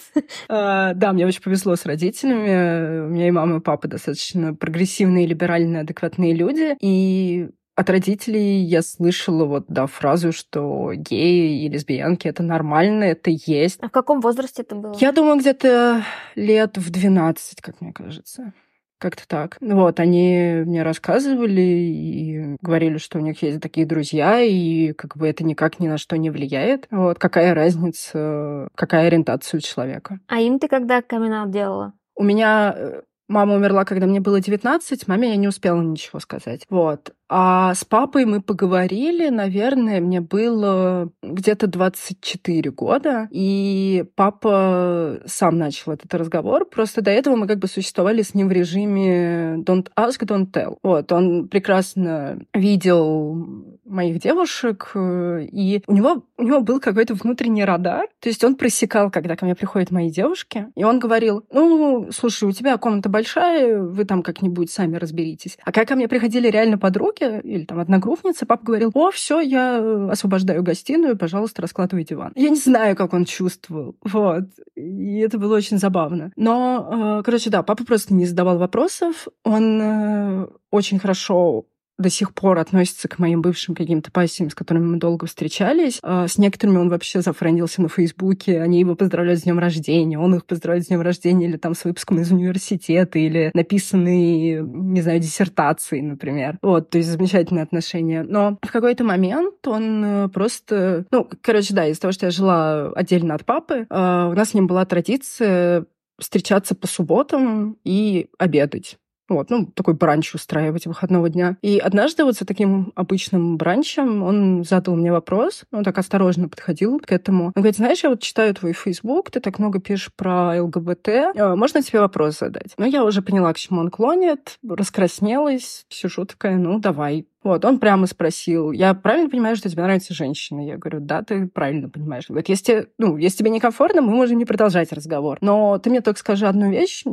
А, 0.49 0.93
Да, 0.93 1.13
мне 1.13 1.25
очень 1.25 1.41
повезло 1.41 1.75
с 1.75 1.85
родителями. 1.85 2.72
У 3.05 3.09
меня 3.09 3.27
и 3.27 3.31
мама, 3.31 3.57
и 3.57 3.61
папа 3.61 3.87
достаточно 3.87 4.53
прогрессивные, 4.53 5.27
либеральные, 5.27 5.81
адекватные 5.81 6.33
люди. 6.33 6.75
И 6.79 7.49
от 7.75 7.89
родителей 7.89 8.59
я 8.63 8.83
слышала 8.83 9.45
вот, 9.45 9.65
да, 9.67 9.87
фразу, 9.87 10.31
что 10.31 10.93
геи 10.93 11.65
и 11.65 11.69
лесбиянки— 11.69 12.27
это 12.29 12.43
нормально, 12.43 13.05
это 13.05 13.31
есть. 13.31 13.79
А 13.81 13.87
в 13.87 13.91
каком 13.91 14.21
возрасте 14.21 14.61
это 14.61 14.75
было? 14.75 14.95
Я 14.99 15.11
думаю, 15.11 15.39
где-то 15.39 16.03
лет 16.35 16.77
в 16.77 16.91
12, 16.91 17.61
как 17.61 17.81
мне 17.81 17.91
кажется. 17.91 18.53
Как-то 18.99 19.27
так. 19.27 19.57
Вот, 19.59 19.99
они 19.99 20.61
мне 20.65 20.83
рассказывали 20.83 21.61
и 21.61 22.57
говорили, 22.61 22.97
что 22.97 23.17
у 23.17 23.21
них 23.21 23.41
есть 23.41 23.59
такие 23.59 23.85
друзья, 23.85 24.39
и 24.39 24.93
как 24.93 25.17
бы 25.17 25.27
это 25.27 25.43
никак 25.43 25.79
ни 25.79 25.87
на 25.87 25.97
что 25.97 26.15
не 26.15 26.29
влияет. 26.29 26.87
Вот, 26.89 27.19
какая 27.19 27.53
разница, 27.53 28.69
какая 28.75 29.07
ориентация 29.07 29.57
у 29.57 29.61
человека. 29.61 30.19
А 30.27 30.39
им 30.39 30.59
ты 30.59 30.67
когда 30.67 31.01
камин 31.01 31.51
делала? 31.51 31.93
У 32.15 32.23
меня 32.23 32.73
э, 32.75 33.01
Мама 33.29 33.55
умерла, 33.55 33.85
когда 33.85 34.05
мне 34.05 34.19
было 34.19 34.41
19, 34.41 35.07
маме 35.07 35.29
я 35.29 35.37
не 35.37 35.47
успела 35.47 35.81
ничего 35.81 36.19
сказать. 36.19 36.65
Вот. 36.69 37.13
А 37.29 37.73
с 37.73 37.85
папой 37.85 38.25
мы 38.25 38.41
поговорили, 38.41 39.29
наверное, 39.29 40.01
мне 40.01 40.19
было 40.19 41.09
где-то 41.23 41.67
24 41.67 42.69
года, 42.71 43.27
и 43.31 44.05
папа 44.15 45.21
сам 45.25 45.57
начал 45.57 45.93
этот 45.93 46.13
разговор. 46.13 46.65
Просто 46.65 47.01
до 47.01 47.11
этого 47.11 47.35
мы 47.37 47.47
как 47.47 47.59
бы 47.59 47.67
существовали 47.67 48.21
с 48.21 48.35
ним 48.35 48.49
в 48.49 48.51
режиме 48.51 49.55
don't 49.65 49.87
ask, 49.97 50.19
don't 50.19 50.51
tell. 50.51 50.77
Вот, 50.83 51.11
он 51.11 51.47
прекрасно 51.47 52.39
видел 52.53 53.72
моих 53.85 54.19
девушек, 54.19 54.91
и 54.95 55.81
у 55.87 55.93
него, 55.93 56.23
у 56.37 56.43
него 56.43 56.61
был 56.61 56.79
какой-то 56.79 57.13
внутренний 57.13 57.65
радар, 57.65 58.07
то 58.19 58.29
есть 58.29 58.43
он 58.43 58.55
просекал, 58.55 59.11
когда 59.11 59.35
ко 59.35 59.45
мне 59.45 59.55
приходят 59.55 59.91
мои 59.91 60.09
девушки, 60.09 60.67
и 60.75 60.83
он 60.83 60.99
говорил, 60.99 61.45
ну, 61.51 62.09
слушай, 62.11 62.45
у 62.47 62.51
тебя 62.51 62.77
комната 62.77 63.09
большая, 63.09 63.81
вы 63.81 64.05
там 64.05 64.23
как-нибудь 64.23 64.71
сами 64.71 64.97
разберитесь. 64.97 65.57
А 65.63 65.71
когда 65.71 65.85
ко 65.85 65.95
мне 65.95 66.07
приходили 66.07 66.47
реально 66.49 66.77
подруги, 66.77 67.41
или 67.43 67.65
там 67.65 67.79
одногруппницы, 67.79 68.45
папа 68.45 68.65
говорил, 68.65 68.91
о, 68.93 69.11
все, 69.11 69.39
я 69.41 70.09
освобождаю 70.09 70.63
гостиную, 70.63 71.17
пожалуйста, 71.17 71.61
раскладывай 71.61 72.05
диван. 72.05 72.31
Я 72.35 72.49
не 72.49 72.55
знаю, 72.55 72.95
как 72.95 73.13
он 73.13 73.25
чувствовал, 73.25 73.95
вот. 74.01 74.45
И 74.75 75.19
это 75.19 75.37
было 75.37 75.55
очень 75.55 75.77
забавно. 75.77 76.31
Но, 76.35 77.19
э, 77.19 77.23
короче, 77.23 77.49
да, 77.49 77.63
папа 77.63 77.85
просто 77.85 78.13
не 78.13 78.25
задавал 78.25 78.57
вопросов, 78.57 79.27
он 79.43 79.81
э, 79.81 80.47
очень 80.71 80.99
хорошо 80.99 81.65
до 81.97 82.09
сих 82.09 82.33
пор 82.33 82.59
относится 82.59 83.07
к 83.07 83.19
моим 83.19 83.41
бывшим 83.41 83.75
каким-то 83.75 84.11
пассиям, 84.11 84.49
с 84.49 84.55
которыми 84.55 84.85
мы 84.85 84.97
долго 84.97 85.27
встречались. 85.27 85.99
А 86.01 86.27
с 86.27 86.37
некоторыми 86.37 86.77
он 86.77 86.89
вообще 86.89 87.21
зафрендился 87.21 87.81
на 87.81 87.89
Фейсбуке, 87.89 88.61
они 88.61 88.79
его 88.79 88.95
поздравляют 88.95 89.39
с 89.39 89.43
днем 89.43 89.59
рождения, 89.59 90.17
он 90.17 90.35
их 90.35 90.45
поздравляет 90.45 90.85
с 90.85 90.87
днем 90.87 91.01
рождения 91.01 91.47
или 91.47 91.57
там 91.57 91.75
с 91.75 91.83
выпуском 91.85 92.19
из 92.19 92.31
университета, 92.31 93.19
или 93.19 93.51
написанные, 93.53 94.63
не 94.63 95.01
знаю, 95.01 95.19
диссертации, 95.19 96.01
например. 96.01 96.57
Вот, 96.61 96.89
то 96.89 96.97
есть 96.97 97.09
замечательные 97.09 97.63
отношения. 97.63 98.23
Но 98.23 98.57
в 98.61 98.71
какой-то 98.71 99.03
момент 99.03 99.67
он 99.67 100.03
э, 100.03 100.29
просто... 100.29 101.05
Ну, 101.11 101.29
короче, 101.41 101.73
да, 101.73 101.87
из-за 101.87 102.01
того, 102.01 102.11
что 102.11 102.25
я 102.25 102.31
жила 102.31 102.91
отдельно 102.93 103.35
от 103.35 103.45
папы, 103.45 103.85
а, 103.89 104.29
у 104.29 104.33
нас 104.33 104.49
с 104.49 104.53
ним 104.53 104.67
была 104.67 104.85
традиция 104.85 105.85
встречаться 106.19 106.75
по 106.75 106.87
субботам 106.87 107.77
и 107.83 108.27
обедать. 108.37 108.97
Вот, 109.29 109.49
ну, 109.49 109.65
такой 109.67 109.93
бранч 109.93 110.33
устраивать 110.35 110.85
выходного 110.85 111.29
дня. 111.29 111.57
И 111.61 111.77
однажды 111.77 112.23
вот 112.25 112.35
за 112.35 112.45
таким 112.45 112.91
обычным 112.95 113.57
бранчем 113.57 114.23
он 114.23 114.63
задал 114.63 114.95
мне 114.95 115.11
вопрос, 115.11 115.63
он 115.71 115.83
так 115.83 115.97
осторожно 115.97 116.49
подходил 116.49 116.99
к 116.99 117.11
этому. 117.11 117.45
Он 117.45 117.53
говорит, 117.55 117.77
знаешь, 117.77 118.03
я 118.03 118.09
вот 118.09 118.21
читаю 118.21 118.53
твой 118.53 118.73
Facebook, 118.73 119.31
ты 119.31 119.39
так 119.39 119.59
много 119.59 119.79
пишешь 119.79 120.11
про 120.15 120.61
ЛГБТ, 120.61 121.09
а, 121.37 121.55
можно 121.55 121.81
тебе 121.81 121.99
вопрос 121.99 122.39
задать? 122.39 122.73
Ну, 122.77 122.85
я 122.85 123.03
уже 123.03 123.21
поняла, 123.21 123.53
к 123.53 123.57
чему 123.57 123.79
он 123.79 123.89
клонит, 123.89 124.57
раскраснелась, 124.67 125.85
сижу 125.89 126.25
такая, 126.25 126.57
ну, 126.57 126.79
давай. 126.79 127.25
Вот, 127.43 127.65
он 127.65 127.79
прямо 127.79 128.07
спросил, 128.07 128.71
я 128.71 128.93
правильно 128.93 129.29
понимаю, 129.29 129.55
что 129.55 129.69
тебе 129.69 129.83
нравятся 129.83 130.13
женщины? 130.13 130.67
Я 130.67 130.77
говорю, 130.77 130.99
да, 131.01 131.23
ты 131.23 131.47
правильно 131.47 131.89
понимаешь. 131.89 132.25
Он 132.29 132.35
говорит, 132.35 132.49
если, 132.49 132.87
ну, 132.97 133.17
если 133.17 133.39
тебе 133.39 133.49
некомфортно, 133.49 134.01
мы 134.01 134.13
можем 134.13 134.37
не 134.37 134.45
продолжать 134.45 134.91
разговор. 134.93 135.37
Но 135.41 135.77
ты 135.77 135.89
мне 135.89 136.01
только 136.01 136.19
скажи 136.19 136.47
одну 136.47 136.69
вещь, 136.69 137.03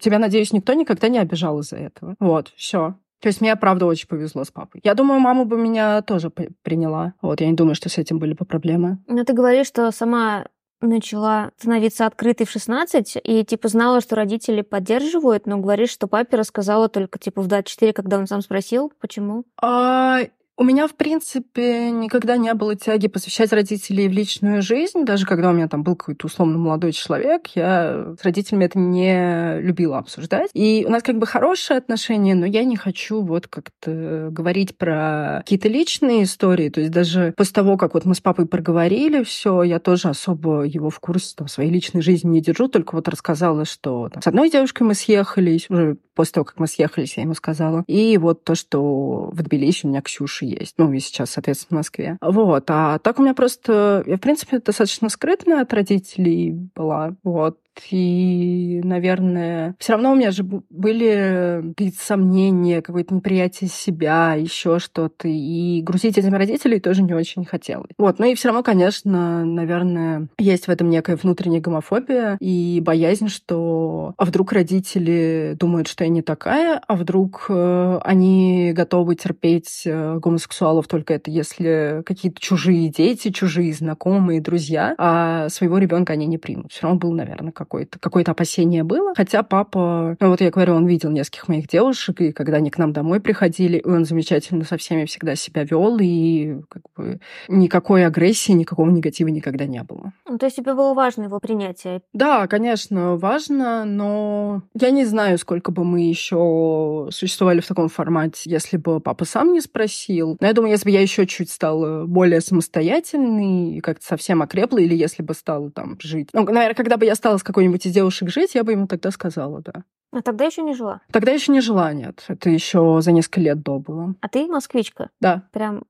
тебя, 0.00 0.18
надеюсь, 0.18 0.52
никто 0.52 0.72
никогда 0.74 1.08
не 1.08 1.18
обижал 1.18 1.60
из-за 1.60 1.76
этого. 1.76 2.16
Вот, 2.18 2.52
все. 2.56 2.96
То 3.20 3.28
есть 3.28 3.40
мне, 3.40 3.56
правда, 3.56 3.86
очень 3.86 4.08
повезло 4.08 4.44
с 4.44 4.50
папой. 4.50 4.80
Я 4.84 4.94
думаю, 4.94 5.20
мама 5.20 5.44
бы 5.44 5.56
меня 5.56 6.02
тоже 6.02 6.30
приняла. 6.30 7.14
Вот, 7.22 7.40
я 7.40 7.48
не 7.48 7.54
думаю, 7.54 7.74
что 7.74 7.88
с 7.88 7.98
этим 7.98 8.18
были 8.18 8.34
бы 8.34 8.44
проблемы. 8.44 8.98
Но 9.06 9.24
ты 9.24 9.32
говоришь, 9.32 9.68
что 9.68 9.90
сама 9.90 10.46
начала 10.80 11.50
становиться 11.58 12.06
открытой 12.06 12.46
в 12.46 12.50
16 12.50 13.18
и, 13.22 13.44
типа, 13.44 13.68
знала, 13.68 14.00
что 14.00 14.16
родители 14.16 14.62
поддерживают, 14.62 15.46
но 15.46 15.58
говоришь, 15.58 15.90
что 15.90 16.06
папе 16.06 16.36
рассказала 16.36 16.88
только, 16.88 17.18
типа, 17.18 17.42
в 17.42 17.46
24, 17.46 17.92
когда 17.92 18.18
он 18.18 18.26
сам 18.26 18.42
спросил, 18.42 18.92
почему? 19.00 19.44
А, 19.60 20.20
у 20.58 20.64
меня, 20.64 20.86
в 20.86 20.94
принципе, 20.94 21.90
никогда 21.90 22.36
не 22.38 22.52
было 22.54 22.74
тяги 22.76 23.08
посвящать 23.08 23.52
родителей 23.52 24.08
в 24.08 24.12
личную 24.12 24.62
жизнь. 24.62 25.04
Даже 25.04 25.26
когда 25.26 25.50
у 25.50 25.52
меня 25.52 25.68
там 25.68 25.82
был 25.82 25.96
какой-то 25.96 26.26
условно 26.26 26.56
молодой 26.56 26.92
человек, 26.92 27.48
я 27.54 28.14
с 28.18 28.24
родителями 28.24 28.64
это 28.64 28.78
не 28.78 29.60
любила 29.60 29.98
обсуждать. 29.98 30.50
И 30.54 30.84
у 30.86 30.90
нас 30.90 31.02
как 31.02 31.18
бы 31.18 31.26
хорошие 31.26 31.76
отношения, 31.76 32.34
но 32.34 32.46
я 32.46 32.64
не 32.64 32.76
хочу 32.76 33.20
вот 33.20 33.48
как-то 33.48 34.28
говорить 34.30 34.78
про 34.78 35.42
какие-то 35.44 35.68
личные 35.68 36.22
истории. 36.22 36.70
То 36.70 36.80
есть 36.80 36.92
даже 36.92 37.34
после 37.36 37.52
того, 37.52 37.76
как 37.76 37.92
вот 37.92 38.06
мы 38.06 38.14
с 38.14 38.20
папой 38.20 38.46
проговорили 38.46 39.24
все, 39.24 39.62
я 39.62 39.78
тоже 39.78 40.08
особо 40.08 40.62
его 40.62 40.88
в 40.88 41.00
курсе 41.00 41.34
там, 41.36 41.48
своей 41.48 41.70
личной 41.70 42.00
жизни 42.00 42.30
не 42.30 42.40
держу, 42.40 42.68
только 42.68 42.94
вот 42.94 43.08
рассказала, 43.08 43.66
что 43.66 44.08
там, 44.08 44.22
с 44.22 44.26
одной 44.26 44.50
девушкой 44.50 44.84
мы 44.84 44.94
съехались, 44.94 45.68
уже 45.68 45.98
после 46.16 46.32
того, 46.32 46.44
как 46.46 46.58
мы 46.58 46.66
съехались, 46.66 47.16
я 47.16 47.22
ему 47.22 47.34
сказала. 47.34 47.84
И 47.86 48.18
вот 48.18 48.42
то, 48.42 48.56
что 48.56 49.30
в 49.32 49.42
Тбилиси 49.42 49.86
у 49.86 49.90
меня 49.90 50.02
Ксюша 50.02 50.46
есть. 50.46 50.74
Ну, 50.78 50.92
и 50.92 50.98
сейчас, 50.98 51.30
соответственно, 51.30 51.76
в 51.76 51.80
Москве. 51.80 52.18
Вот. 52.20 52.64
А 52.68 52.98
так 52.98 53.20
у 53.20 53.22
меня 53.22 53.34
просто... 53.34 54.02
Я, 54.06 54.16
в 54.16 54.20
принципе, 54.20 54.58
достаточно 54.58 55.08
скрытная 55.08 55.60
от 55.62 55.72
родителей 55.72 56.52
была. 56.74 57.14
Вот 57.22 57.58
и, 57.90 58.80
наверное, 58.84 59.74
все 59.78 59.92
равно 59.92 60.12
у 60.12 60.14
меня 60.14 60.30
же 60.30 60.42
были 60.42 61.72
какие-то 61.76 61.98
сомнения, 62.00 62.82
какое-то 62.82 63.14
неприятие 63.14 63.68
себя, 63.68 64.34
еще 64.34 64.78
что-то. 64.78 65.28
И 65.28 65.82
грузить 65.82 66.18
этим 66.18 66.34
родителей 66.34 66.80
тоже 66.80 67.02
не 67.02 67.14
очень 67.14 67.44
хотелось. 67.44 67.90
Вот, 67.98 68.18
ну 68.18 68.26
и 68.26 68.34
все 68.34 68.48
равно, 68.48 68.62
конечно, 68.62 69.44
наверное, 69.44 70.28
есть 70.38 70.66
в 70.66 70.70
этом 70.70 70.90
некая 70.90 71.16
внутренняя 71.16 71.60
гомофобия 71.60 72.36
и 72.40 72.80
боязнь, 72.84 73.28
что 73.28 74.14
а 74.16 74.24
вдруг 74.24 74.52
родители 74.52 75.56
думают, 75.58 75.88
что 75.88 76.04
я 76.04 76.10
не 76.10 76.22
такая, 76.22 76.80
а 76.86 76.96
вдруг 76.96 77.46
э, 77.48 77.98
они 78.02 78.72
готовы 78.74 79.14
терпеть 79.14 79.82
э, 79.84 80.18
гомосексуалов 80.18 80.88
только 80.88 81.14
это, 81.14 81.30
если 81.30 82.02
какие-то 82.04 82.40
чужие 82.40 82.88
дети, 82.88 83.30
чужие 83.30 83.72
знакомые, 83.72 84.40
друзья, 84.40 84.94
а 84.98 85.48
своего 85.48 85.78
ребенка 85.78 86.14
они 86.14 86.26
не 86.26 86.38
примут. 86.38 86.72
Все 86.72 86.82
равно 86.82 86.98
был, 86.98 87.12
наверное, 87.12 87.52
как 87.52 87.65
какое-то 87.66 87.98
какое 87.98 88.24
опасение 88.24 88.84
было. 88.84 89.14
Хотя 89.14 89.42
папа, 89.42 90.16
ну 90.20 90.30
вот 90.30 90.40
я 90.40 90.50
говорю, 90.50 90.74
он 90.74 90.86
видел 90.86 91.10
нескольких 91.10 91.48
моих 91.48 91.68
девушек, 91.68 92.20
и 92.20 92.32
когда 92.32 92.58
они 92.58 92.70
к 92.70 92.78
нам 92.78 92.92
домой 92.92 93.20
приходили, 93.20 93.82
он 93.84 94.04
замечательно 94.04 94.64
со 94.64 94.76
всеми 94.76 95.04
всегда 95.04 95.34
себя 95.34 95.64
вел, 95.64 95.98
и 96.00 96.60
как 96.68 96.82
бы 96.96 97.20
никакой 97.48 98.06
агрессии, 98.06 98.52
никакого 98.52 98.90
негатива 98.90 99.28
никогда 99.28 99.66
не 99.66 99.82
было. 99.82 100.12
Ну, 100.28 100.38
то 100.38 100.46
есть 100.46 100.56
тебе 100.56 100.74
было 100.74 100.94
важно 100.94 101.24
его 101.24 101.40
принятие? 101.40 102.02
Да, 102.12 102.46
конечно, 102.46 103.16
важно, 103.16 103.84
но 103.84 104.62
я 104.74 104.90
не 104.90 105.04
знаю, 105.04 105.38
сколько 105.38 105.72
бы 105.72 105.84
мы 105.84 106.00
еще 106.00 107.08
существовали 107.10 107.60
в 107.60 107.66
таком 107.66 107.88
формате, 107.88 108.42
если 108.44 108.76
бы 108.76 109.00
папа 109.00 109.24
сам 109.24 109.52
не 109.52 109.60
спросил. 109.60 110.36
Но 110.40 110.46
я 110.46 110.52
думаю, 110.52 110.70
если 110.70 110.86
бы 110.86 110.90
я 110.90 111.00
еще 111.00 111.26
чуть 111.26 111.50
стала 111.50 112.06
более 112.06 112.40
самостоятельной 112.40 113.76
и 113.76 113.80
как-то 113.80 114.06
совсем 114.06 114.42
окрепла, 114.42 114.78
или 114.78 114.94
если 114.94 115.22
бы 115.22 115.34
стала 115.34 115.70
там 115.70 115.98
жить. 116.00 116.28
Ну, 116.32 116.44
наверное, 116.44 116.74
когда 116.74 116.96
бы 116.96 117.04
я 117.04 117.14
стала 117.14 117.38
с 117.38 117.42
какой 117.42 117.55
какой-нибудь 117.56 117.86
из 117.86 117.92
девушек 117.92 118.28
жить, 118.28 118.54
я 118.54 118.64
бы 118.64 118.72
ему 118.72 118.86
тогда 118.86 119.10
сказала, 119.10 119.62
да. 119.62 119.84
А 120.12 120.20
тогда 120.20 120.44
еще 120.44 120.62
не 120.62 120.74
жила? 120.74 121.00
Тогда 121.10 121.32
еще 121.32 121.52
не 121.52 121.62
жила, 121.62 121.90
нет. 121.94 122.22
Это 122.28 122.50
еще 122.50 122.98
за 123.00 123.12
несколько 123.12 123.40
лет 123.40 123.62
до 123.62 123.78
было. 123.78 124.14
А 124.20 124.28
ты 124.28 124.46
москвичка? 124.46 125.08
Да. 125.22 125.44
Прям 125.52 125.84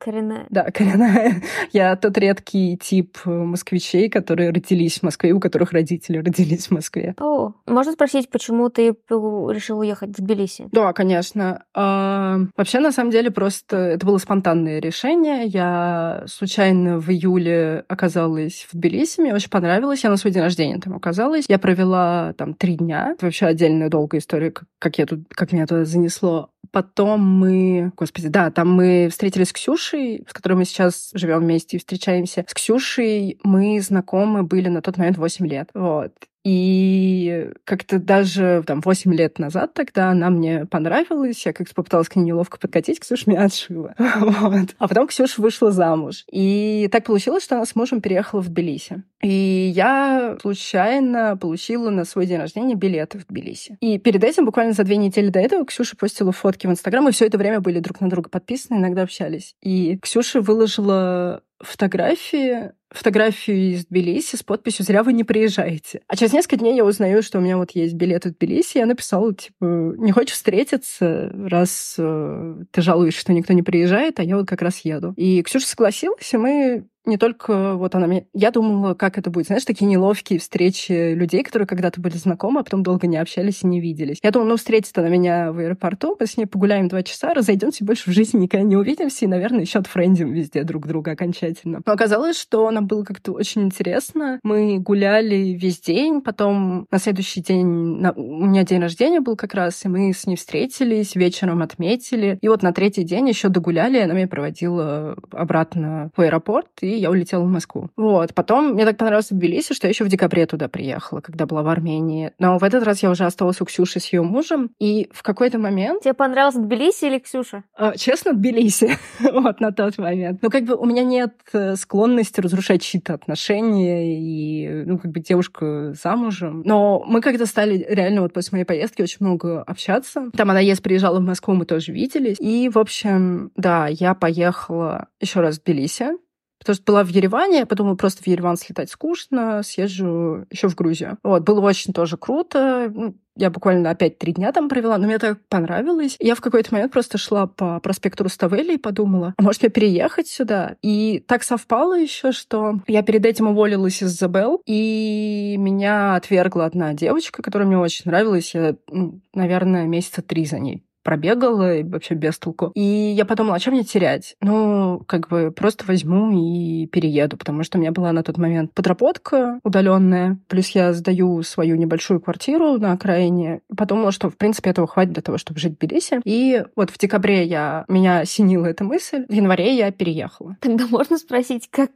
Коренная. 0.00 0.46
Да, 0.48 0.70
коренная. 0.70 1.42
Я 1.72 1.94
тот 1.94 2.16
редкий 2.16 2.78
тип 2.78 3.18
э, 3.26 3.30
москвичей, 3.30 4.08
которые 4.08 4.48
родились 4.48 5.00
в 5.00 5.02
Москве, 5.02 5.32
у 5.32 5.40
которых 5.40 5.72
родители 5.72 6.16
родились 6.16 6.68
в 6.68 6.70
Москве. 6.70 7.14
О, 7.20 7.52
можно 7.66 7.92
спросить, 7.92 8.30
почему 8.30 8.70
ты 8.70 8.94
решил 9.10 9.80
уехать 9.80 10.16
в 10.16 10.22
Тбилиси? 10.22 10.68
Да, 10.72 10.94
конечно. 10.94 11.64
А, 11.74 12.38
вообще, 12.56 12.80
на 12.80 12.92
самом 12.92 13.10
деле, 13.10 13.30
просто 13.30 13.76
это 13.76 14.06
было 14.06 14.16
спонтанное 14.16 14.80
решение. 14.80 15.44
Я 15.44 16.24
случайно 16.26 16.98
в 16.98 17.10
июле 17.10 17.84
оказалась 17.86 18.66
в 18.70 18.74
Тбилиси, 18.74 19.20
мне 19.20 19.34
очень 19.34 19.50
понравилось. 19.50 20.02
Я 20.02 20.08
на 20.08 20.16
свой 20.16 20.32
день 20.32 20.42
рождения 20.42 20.78
там 20.78 20.94
оказалась. 20.94 21.44
Я 21.46 21.58
провела 21.58 22.32
там 22.38 22.54
три 22.54 22.76
дня. 22.76 23.10
Это 23.12 23.26
вообще 23.26 23.44
отдельная 23.44 23.90
долгая 23.90 24.22
история, 24.22 24.54
как, 24.78 24.96
я 24.96 25.04
тут, 25.04 25.20
как 25.28 25.52
меня 25.52 25.66
туда 25.66 25.84
занесло. 25.84 26.48
Потом 26.72 27.20
мы... 27.20 27.92
Господи, 27.96 28.28
да, 28.28 28.50
там 28.50 28.72
мы 28.72 29.08
встретились 29.10 29.48
с 29.48 29.52
Ксюшей, 29.52 29.89
с 29.96 30.32
которой 30.32 30.54
мы 30.54 30.64
сейчас 30.64 31.10
живем 31.14 31.40
вместе 31.40 31.76
и 31.76 31.80
встречаемся. 31.80 32.44
С 32.48 32.54
Ксюшей 32.54 33.38
мы 33.42 33.80
знакомы 33.80 34.42
были 34.42 34.68
на 34.68 34.82
тот 34.82 34.96
момент 34.96 35.18
8 35.18 35.46
лет. 35.46 35.70
Вот. 35.74 36.12
И 36.44 37.50
как-то 37.64 37.98
даже 37.98 38.62
там 38.66 38.80
8 38.80 39.12
лет 39.14 39.38
назад 39.38 39.74
тогда 39.74 40.10
она 40.10 40.30
мне 40.30 40.66
понравилась. 40.66 41.44
Я 41.44 41.52
как-то 41.52 41.74
попыталась 41.74 42.08
к 42.08 42.16
ней 42.16 42.24
неловко 42.24 42.58
подкатить, 42.58 43.00
Ксюша 43.00 43.28
меня 43.28 43.44
отшила. 43.44 43.94
вот. 43.98 44.70
А 44.78 44.88
потом 44.88 45.06
Ксюша 45.06 45.40
вышла 45.40 45.70
замуж. 45.70 46.24
И 46.30 46.88
так 46.90 47.04
получилось, 47.04 47.44
что 47.44 47.56
она 47.56 47.66
с 47.66 47.74
мужем 47.74 48.00
переехала 48.00 48.40
в 48.40 48.48
Тбилиси. 48.48 49.02
И 49.22 49.72
я 49.74 50.38
случайно 50.40 51.36
получила 51.36 51.90
на 51.90 52.04
свой 52.04 52.26
день 52.26 52.38
рождения 52.38 52.74
билеты 52.74 53.18
в 53.18 53.26
Тбилиси. 53.26 53.76
И 53.80 53.98
перед 53.98 54.24
этим, 54.24 54.46
буквально 54.46 54.72
за 54.72 54.84
две 54.84 54.96
недели 54.96 55.28
до 55.28 55.40
этого, 55.40 55.66
Ксюша 55.66 55.96
постила 55.96 56.32
фотки 56.32 56.66
в 56.66 56.70
Инстаграм, 56.70 57.06
и 57.08 57.12
все 57.12 57.26
это 57.26 57.36
время 57.36 57.60
были 57.60 57.80
друг 57.80 58.00
на 58.00 58.08
друга 58.08 58.30
подписаны, 58.30 58.78
иногда 58.78 59.02
общались. 59.02 59.56
И 59.60 59.98
Ксюша 59.98 60.40
выложила 60.40 61.42
фотографии 61.60 62.72
фотографию 62.90 63.74
из 63.74 63.86
Тбилиси 63.86 64.36
с 64.36 64.42
подписью 64.42 64.84
«Зря 64.84 65.02
вы 65.02 65.12
не 65.12 65.24
приезжаете». 65.24 66.02
А 66.08 66.16
через 66.16 66.32
несколько 66.32 66.56
дней 66.56 66.76
я 66.76 66.84
узнаю, 66.84 67.22
что 67.22 67.38
у 67.38 67.40
меня 67.40 67.56
вот 67.56 67.70
есть 67.72 67.94
билет 67.94 68.26
из 68.26 68.34
Тбилиси. 68.34 68.78
Я 68.78 68.86
написала, 68.86 69.32
типа, 69.32 69.94
не 69.96 70.12
хочешь 70.12 70.34
встретиться, 70.34 71.30
раз 71.32 71.94
э, 71.98 72.56
ты 72.72 72.82
жалуешься, 72.82 73.20
что 73.20 73.32
никто 73.32 73.52
не 73.52 73.62
приезжает, 73.62 74.18
а 74.18 74.24
я 74.24 74.36
вот 74.36 74.48
как 74.48 74.62
раз 74.62 74.80
еду. 74.80 75.14
И 75.16 75.42
Ксюша 75.42 75.68
согласилась, 75.68 76.32
и 76.32 76.36
мы 76.36 76.86
не 77.04 77.16
только 77.16 77.76
вот 77.76 77.94
она 77.94 78.06
мне... 78.06 78.26
Я 78.32 78.50
думала, 78.50 78.94
как 78.94 79.18
это 79.18 79.30
будет. 79.30 79.46
Знаешь, 79.46 79.64
такие 79.64 79.86
неловкие 79.86 80.38
встречи 80.38 81.14
людей, 81.14 81.42
которые 81.42 81.66
когда-то 81.66 82.00
были 82.00 82.16
знакомы, 82.16 82.60
а 82.60 82.64
потом 82.64 82.82
долго 82.82 83.06
не 83.06 83.16
общались 83.16 83.62
и 83.62 83.66
не 83.66 83.80
виделись. 83.80 84.18
Я 84.22 84.30
думала, 84.30 84.50
ну, 84.50 84.56
встретит 84.56 84.96
она 84.98 85.08
меня 85.08 85.52
в 85.52 85.58
аэропорту, 85.58 86.16
мы 86.18 86.26
с 86.26 86.36
ней 86.36 86.46
погуляем 86.46 86.88
два 86.88 87.02
часа, 87.02 87.32
разойдемся, 87.32 87.84
больше 87.84 88.10
в 88.10 88.12
жизни 88.12 88.40
никогда 88.40 88.66
не 88.66 88.76
увидимся, 88.76 89.24
и, 89.24 89.28
наверное, 89.28 89.62
еще 89.62 89.78
отфрендим 89.78 90.32
везде 90.32 90.62
друг 90.64 90.86
друга 90.86 91.12
окончательно. 91.12 91.80
Но 91.84 91.92
оказалось, 91.92 92.38
что 92.38 92.70
нам 92.70 92.86
было 92.86 93.04
как-то 93.04 93.32
очень 93.32 93.62
интересно. 93.62 94.38
Мы 94.42 94.78
гуляли 94.78 95.56
весь 95.58 95.80
день, 95.80 96.20
потом 96.20 96.86
на 96.90 96.98
следующий 96.98 97.40
день... 97.40 97.66
На... 97.66 98.12
У 98.12 98.46
меня 98.46 98.64
день 98.64 98.80
рождения 98.80 99.20
был 99.20 99.36
как 99.36 99.54
раз, 99.54 99.84
и 99.84 99.88
мы 99.88 100.12
с 100.12 100.26
ней 100.26 100.36
встретились, 100.36 101.14
вечером 101.14 101.62
отметили. 101.62 102.38
И 102.42 102.48
вот 102.48 102.62
на 102.62 102.72
третий 102.72 103.04
день 103.04 103.28
еще 103.28 103.48
догуляли, 103.48 103.98
она 103.98 104.14
меня 104.14 104.28
проводила 104.28 105.16
обратно 105.30 106.10
в 106.16 106.20
аэропорт, 106.20 106.68
и 106.82 106.89
я 106.98 107.10
улетела 107.10 107.42
в 107.42 107.48
Москву. 107.48 107.90
Вот. 107.96 108.34
Потом 108.34 108.72
мне 108.72 108.84
так 108.84 108.96
понравилось 108.96 109.30
в 109.30 109.34
Тбилиси, 109.34 109.74
что 109.74 109.86
я 109.86 109.90
еще 109.90 110.04
в 110.04 110.08
декабре 110.08 110.46
туда 110.46 110.68
приехала, 110.68 111.20
когда 111.20 111.46
была 111.46 111.62
в 111.62 111.68
Армении. 111.68 112.32
Но 112.38 112.58
в 112.58 112.64
этот 112.64 112.84
раз 112.84 113.02
я 113.02 113.10
уже 113.10 113.24
осталась 113.24 113.60
у 113.60 113.64
Ксюши 113.64 114.00
с 114.00 114.12
ее 114.12 114.22
мужем, 114.22 114.70
и 114.78 115.08
в 115.12 115.22
какой-то 115.22 115.58
момент... 115.58 116.02
Тебе 116.02 116.14
понравилось 116.14 116.56
Тбилиси 116.56 117.06
или 117.06 117.18
Ксюша? 117.18 117.64
А, 117.76 117.96
честно, 117.96 118.32
Тбилиси. 118.32 118.96
вот 119.32 119.60
на 119.60 119.72
тот 119.72 119.98
момент. 119.98 120.40
Ну, 120.42 120.50
как 120.50 120.64
бы 120.64 120.74
у 120.74 120.84
меня 120.84 121.04
нет 121.04 121.34
э, 121.52 121.76
склонности 121.76 122.40
разрушать 122.40 122.82
чьи-то 122.82 123.14
отношения, 123.14 124.18
и, 124.18 124.84
ну, 124.84 124.98
как 124.98 125.10
бы 125.10 125.20
девушка 125.20 125.92
замужем. 125.94 126.62
Но 126.64 127.02
мы 127.06 127.20
когда 127.20 127.46
стали 127.46 127.86
реально 127.88 128.22
вот 128.22 128.32
после 128.32 128.56
моей 128.56 128.64
поездки 128.64 129.02
очень 129.02 129.18
много 129.20 129.62
общаться. 129.62 130.30
Там 130.36 130.50
она 130.50 130.60
есть 130.60 130.82
приезжала 130.82 131.18
в 131.18 131.22
Москву, 131.22 131.54
мы 131.54 131.64
тоже 131.64 131.92
виделись. 131.92 132.38
И, 132.40 132.68
в 132.68 132.78
общем, 132.78 133.52
да, 133.56 133.86
я 133.88 134.14
поехала 134.14 135.08
еще 135.20 135.40
раз 135.40 135.58
в 135.58 135.62
Тбилиси. 135.62 136.10
Потому 136.60 136.74
что 136.74 136.84
была 136.84 137.04
в 137.04 137.08
Ереване, 137.08 137.60
я 137.60 137.66
подумала, 137.66 137.94
просто 137.94 138.22
в 138.22 138.26
Ереван 138.26 138.56
слетать 138.56 138.90
скучно, 138.90 139.62
съезжу 139.62 140.44
еще 140.50 140.68
в 140.68 140.74
Грузию. 140.74 141.18
Вот, 141.22 141.42
было 141.42 141.60
очень 141.60 141.94
тоже 141.94 142.18
круто. 142.18 142.92
Ну, 142.94 143.16
я 143.34 143.48
буквально 143.48 143.88
опять 143.88 144.18
три 144.18 144.34
дня 144.34 144.52
там 144.52 144.68
провела, 144.68 144.98
но 144.98 145.06
мне 145.06 145.18
так 145.18 145.38
понравилось. 145.48 146.16
Я 146.20 146.34
в 146.34 146.42
какой-то 146.42 146.74
момент 146.74 146.92
просто 146.92 147.16
шла 147.16 147.46
по 147.46 147.80
проспекту 147.80 148.24
Руставели 148.24 148.74
и 148.74 148.78
подумала, 148.78 149.32
а 149.38 149.42
может 149.42 149.62
мне 149.62 149.70
переехать 149.70 150.28
сюда? 150.28 150.76
И 150.82 151.24
так 151.26 151.42
совпало 151.42 151.98
еще, 151.98 152.32
что 152.32 152.80
я 152.86 153.02
перед 153.02 153.24
этим 153.24 153.48
уволилась 153.48 154.02
из 154.02 154.10
Забел, 154.10 154.60
и 154.66 155.56
меня 155.58 156.16
отвергла 156.16 156.66
одна 156.66 156.92
девочка, 156.92 157.42
которая 157.42 157.66
мне 157.66 157.78
очень 157.78 158.10
нравилась. 158.10 158.54
Я, 158.54 158.76
ну, 158.88 159.22
наверное, 159.32 159.86
месяца 159.86 160.20
три 160.20 160.44
за 160.44 160.58
ней 160.58 160.84
пробегала 161.02 161.76
и 161.76 161.82
вообще 161.82 162.14
без 162.14 162.38
толку. 162.38 162.72
И 162.74 162.80
я 162.80 163.24
подумала, 163.24 163.56
а 163.56 163.60
чем 163.60 163.74
мне 163.74 163.84
терять? 163.84 164.36
Ну, 164.40 165.02
как 165.06 165.28
бы 165.28 165.50
просто 165.50 165.84
возьму 165.86 166.30
и 166.32 166.86
перееду, 166.86 167.36
потому 167.36 167.62
что 167.64 167.78
у 167.78 167.80
меня 167.80 167.92
была 167.92 168.12
на 168.12 168.22
тот 168.22 168.38
момент 168.38 168.72
подработка 168.74 169.60
удаленная, 169.62 170.38
плюс 170.48 170.68
я 170.70 170.92
сдаю 170.92 171.42
свою 171.42 171.76
небольшую 171.76 172.20
квартиру 172.20 172.78
на 172.78 172.92
окраине. 172.92 173.60
Подумала, 173.76 174.12
что, 174.12 174.30
в 174.30 174.36
принципе, 174.36 174.70
этого 174.70 174.86
хватит 174.86 175.12
для 175.12 175.22
того, 175.22 175.38
чтобы 175.38 175.60
жить 175.60 175.74
в 175.74 175.78
Тбилиси. 175.78 176.20
И 176.24 176.62
вот 176.76 176.90
в 176.90 176.98
декабре 176.98 177.44
я, 177.44 177.84
меня 177.88 178.20
осенила 178.20 178.66
эта 178.66 178.84
мысль, 178.84 179.24
в 179.28 179.32
январе 179.32 179.76
я 179.76 179.90
переехала. 179.90 180.56
Тогда 180.60 180.86
можно 180.86 181.18
спросить, 181.18 181.68
как 181.70 181.90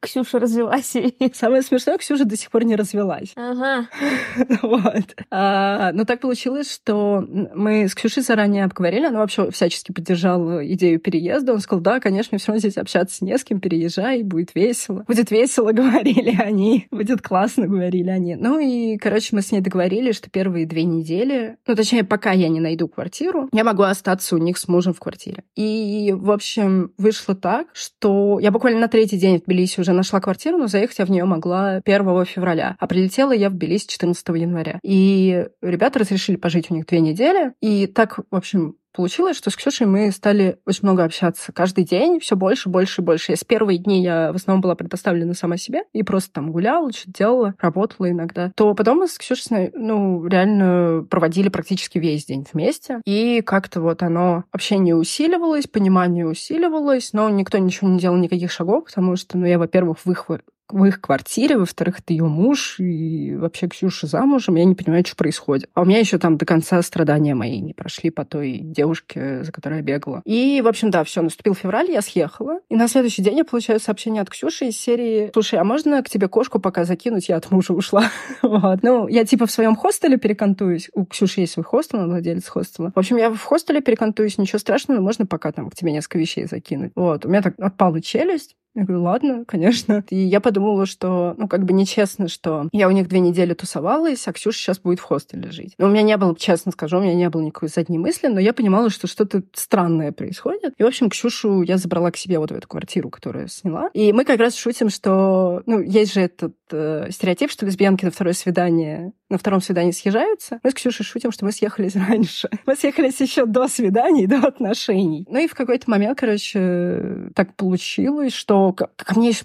Ксюша 0.00 0.38
развелась? 0.38 0.96
Самое 1.34 1.62
смешное, 1.62 1.98
Ксюша 1.98 2.24
до 2.24 2.36
сих 2.36 2.50
пор 2.50 2.64
не 2.64 2.76
развелась. 2.76 3.32
Ага. 3.36 3.88
вот. 4.62 5.16
А, 5.30 5.92
но 5.92 6.04
так 6.04 6.20
получилось, 6.20 6.72
что 6.72 7.24
мы 7.54 7.88
с 7.88 7.94
Ксюшей 7.94 8.22
заранее 8.22 8.49
заранее 8.50 8.64
обговорили, 8.64 9.06
она 9.06 9.20
вообще 9.20 9.50
всячески 9.50 9.92
поддержала 9.92 10.66
идею 10.74 10.98
переезда. 10.98 11.52
Он 11.54 11.60
сказал, 11.60 11.82
да, 11.82 12.00
конечно, 12.00 12.36
все 12.38 12.48
равно 12.48 12.58
здесь 12.58 12.76
общаться 12.76 13.24
не 13.24 13.36
с 13.38 13.44
кем, 13.44 13.60
переезжай, 13.60 14.22
будет 14.22 14.54
весело. 14.54 15.04
Будет 15.06 15.30
весело, 15.30 15.72
говорили 15.72 16.36
они. 16.38 16.86
Будет 16.90 17.22
классно, 17.22 17.66
говорили 17.66 18.10
они. 18.10 18.36
Ну 18.36 18.58
и, 18.58 18.96
короче, 18.98 19.36
мы 19.36 19.42
с 19.42 19.52
ней 19.52 19.60
договорились, 19.60 20.16
что 20.16 20.30
первые 20.30 20.66
две 20.66 20.84
недели, 20.84 21.56
ну, 21.66 21.74
точнее, 21.74 22.04
пока 22.04 22.32
я 22.32 22.48
не 22.48 22.60
найду 22.60 22.88
квартиру, 22.88 23.48
я 23.52 23.64
могу 23.64 23.82
остаться 23.82 24.34
у 24.34 24.38
них 24.38 24.58
с 24.58 24.68
мужем 24.68 24.92
в 24.94 25.00
квартире. 25.00 25.44
И, 25.54 26.12
в 26.16 26.30
общем, 26.30 26.92
вышло 26.98 27.34
так, 27.34 27.68
что 27.72 28.38
я 28.40 28.50
буквально 28.50 28.80
на 28.80 28.88
третий 28.88 29.18
день 29.18 29.38
в 29.38 29.44
Тбилиси 29.44 29.80
уже 29.80 29.92
нашла 29.92 30.20
квартиру, 30.20 30.58
но 30.58 30.66
заехать 30.66 30.98
я 30.98 31.04
в 31.04 31.10
нее 31.10 31.24
могла 31.24 31.80
1 31.84 32.24
февраля. 32.24 32.76
А 32.78 32.86
прилетела 32.86 33.32
я 33.32 33.48
в 33.48 33.54
Тбилиси 33.54 33.86
14 33.86 34.28
января. 34.28 34.80
И 34.82 35.46
ребята 35.62 36.00
разрешили 36.00 36.36
пожить 36.36 36.70
у 36.70 36.74
них 36.74 36.86
две 36.86 37.00
недели. 37.00 37.52
И 37.60 37.86
так, 37.86 38.20
общем, 38.40 38.76
получилось, 38.92 39.36
что 39.36 39.50
с 39.50 39.56
Ксюшей 39.56 39.86
мы 39.86 40.10
стали 40.10 40.58
очень 40.66 40.80
много 40.82 41.04
общаться. 41.04 41.52
Каждый 41.52 41.84
день 41.84 42.20
все 42.20 42.36
больше, 42.36 42.68
больше 42.68 43.00
и 43.00 43.04
больше. 43.04 43.32
И 43.32 43.36
с 43.36 43.44
первые 43.44 43.78
дни 43.78 44.02
я 44.02 44.32
в 44.32 44.36
основном 44.36 44.60
была 44.60 44.74
предоставлена 44.74 45.34
сама 45.34 45.56
себе 45.56 45.84
и 45.92 46.02
просто 46.02 46.32
там 46.32 46.52
гуляла, 46.52 46.92
что-то 46.92 47.12
делала, 47.12 47.54
работала 47.58 48.10
иногда. 48.10 48.52
То 48.56 48.74
потом 48.74 48.98
мы 48.98 49.08
с 49.08 49.16
Ксюшей, 49.18 49.70
ну, 49.74 50.26
реально 50.26 51.06
проводили 51.08 51.48
практически 51.48 51.98
весь 51.98 52.26
день 52.26 52.46
вместе. 52.52 53.00
И 53.04 53.42
как-то 53.42 53.80
вот 53.80 54.02
оно 54.02 54.44
общение 54.50 54.96
усиливалось, 54.96 55.66
понимание 55.66 56.26
усиливалось, 56.26 57.12
но 57.12 57.30
никто 57.30 57.58
ничего 57.58 57.88
не 57.88 57.98
делал, 57.98 58.16
никаких 58.16 58.50
шагов, 58.50 58.86
потому 58.86 59.16
что, 59.16 59.38
ну, 59.38 59.46
я, 59.46 59.58
во-первых, 59.58 59.98
в 60.04 60.10
их 60.10 60.28
в 60.72 60.84
их 60.84 61.00
квартире, 61.00 61.56
во-вторых, 61.56 62.00
это 62.00 62.12
ее 62.12 62.24
муж, 62.24 62.78
и 62.78 63.34
вообще 63.36 63.68
Ксюша 63.68 64.06
замужем, 64.06 64.56
я 64.56 64.64
не 64.64 64.74
понимаю, 64.74 65.04
что 65.06 65.16
происходит. 65.16 65.68
А 65.74 65.82
у 65.82 65.84
меня 65.84 65.98
еще 65.98 66.18
там 66.18 66.36
до 66.36 66.46
конца 66.46 66.80
страдания 66.82 67.34
мои 67.34 67.60
не 67.60 67.74
прошли 67.74 68.10
по 68.10 68.24
той 68.24 68.58
девушке, 68.62 69.44
за 69.44 69.52
которой 69.52 69.76
я 69.76 69.82
бегала. 69.82 70.22
И, 70.24 70.60
в 70.62 70.68
общем, 70.68 70.90
да, 70.90 71.04
все, 71.04 71.22
наступил 71.22 71.54
февраль, 71.54 71.90
я 71.90 72.02
съехала, 72.02 72.60
и 72.68 72.76
на 72.76 72.88
следующий 72.88 73.22
день 73.22 73.38
я 73.38 73.44
получаю 73.44 73.80
сообщение 73.80 74.22
от 74.22 74.30
Ксюши 74.30 74.66
из 74.66 74.78
серии 74.78 75.30
«Слушай, 75.32 75.58
а 75.58 75.64
можно 75.64 76.02
к 76.02 76.08
тебе 76.08 76.28
кошку 76.28 76.58
пока 76.60 76.84
закинуть? 76.84 77.28
Я 77.28 77.36
от 77.36 77.50
мужа 77.50 77.72
ушла». 77.72 78.10
вот. 78.42 78.82
Ну, 78.82 79.08
я 79.08 79.24
типа 79.24 79.46
в 79.46 79.50
своем 79.50 79.76
хостеле 79.76 80.16
перекантуюсь. 80.16 80.90
У 80.92 81.04
Ксюши 81.04 81.40
есть 81.40 81.54
свой 81.54 81.64
хостел, 81.64 82.00
она 82.00 82.08
владелец 82.08 82.46
хостела. 82.46 82.92
В 82.94 82.98
общем, 82.98 83.16
я 83.16 83.30
в 83.30 83.42
хостеле 83.42 83.80
перекантуюсь, 83.80 84.38
ничего 84.38 84.58
страшного, 84.58 85.00
можно 85.00 85.26
пока 85.26 85.52
там 85.52 85.70
к 85.70 85.74
тебе 85.74 85.92
несколько 85.92 86.18
вещей 86.18 86.46
закинуть. 86.46 86.92
Вот. 86.94 87.24
У 87.24 87.28
меня 87.28 87.42
так 87.42 87.54
отпала 87.58 88.00
челюсть, 88.00 88.56
я 88.74 88.84
говорю, 88.84 89.02
ладно, 89.02 89.44
конечно. 89.46 90.04
И 90.10 90.16
я 90.16 90.40
подумала, 90.40 90.86
что, 90.86 91.34
ну, 91.36 91.48
как 91.48 91.64
бы 91.64 91.72
нечестно, 91.72 92.28
что 92.28 92.68
я 92.72 92.88
у 92.88 92.92
них 92.92 93.08
две 93.08 93.20
недели 93.20 93.52
тусовалась, 93.54 94.26
а 94.28 94.32
Ксюша 94.32 94.58
сейчас 94.58 94.78
будет 94.78 95.00
в 95.00 95.04
хостеле 95.04 95.50
жить. 95.50 95.74
Но 95.78 95.86
у 95.86 95.90
меня 95.90 96.02
не 96.02 96.16
было, 96.16 96.36
честно 96.36 96.70
скажу, 96.70 96.98
у 96.98 97.02
меня 97.02 97.14
не 97.14 97.28
было 97.28 97.42
никакой 97.42 97.68
задней 97.68 97.98
мысли, 97.98 98.28
но 98.28 98.38
я 98.38 98.52
понимала, 98.52 98.90
что 98.90 99.06
что-то 99.06 99.42
странное 99.54 100.12
происходит. 100.12 100.74
И, 100.78 100.82
в 100.82 100.86
общем, 100.86 101.10
Ксюшу 101.10 101.62
я 101.62 101.78
забрала 101.78 102.10
к 102.10 102.16
себе 102.16 102.38
вот 102.38 102.52
в 102.52 102.54
эту 102.54 102.68
квартиру, 102.68 103.10
которую 103.10 103.48
сняла. 103.48 103.90
И 103.92 104.12
мы 104.12 104.24
как 104.24 104.38
раз 104.38 104.54
шутим, 104.56 104.88
что, 104.88 105.62
ну, 105.66 105.80
есть 105.80 106.14
же 106.14 106.20
этот 106.20 106.54
э, 106.70 107.08
стереотип, 107.10 107.50
что 107.50 107.66
лесбиянки 107.66 108.04
на 108.04 108.12
второе 108.12 108.34
свидание, 108.34 109.12
на 109.30 109.38
втором 109.38 109.60
свидании 109.60 109.92
съезжаются. 109.92 110.60
Мы 110.62 110.70
с 110.70 110.74
Ксюшей 110.74 111.06
шутим, 111.06 111.32
что 111.32 111.44
мы 111.44 111.52
съехались 111.52 111.96
раньше. 111.96 112.50
Мы 112.66 112.74
съехались 112.76 113.20
еще 113.20 113.46
до 113.46 113.68
свиданий, 113.68 114.26
до 114.26 114.46
отношений. 114.46 115.24
Ну 115.28 115.38
и 115.38 115.46
в 115.46 115.54
какой-то 115.54 115.88
момент, 115.88 116.18
короче, 116.18 117.30
так 117.34 117.54
получилось, 117.54 118.32
что 118.32 118.72
ко, 118.72 118.90
мне 119.16 119.28
еще 119.28 119.44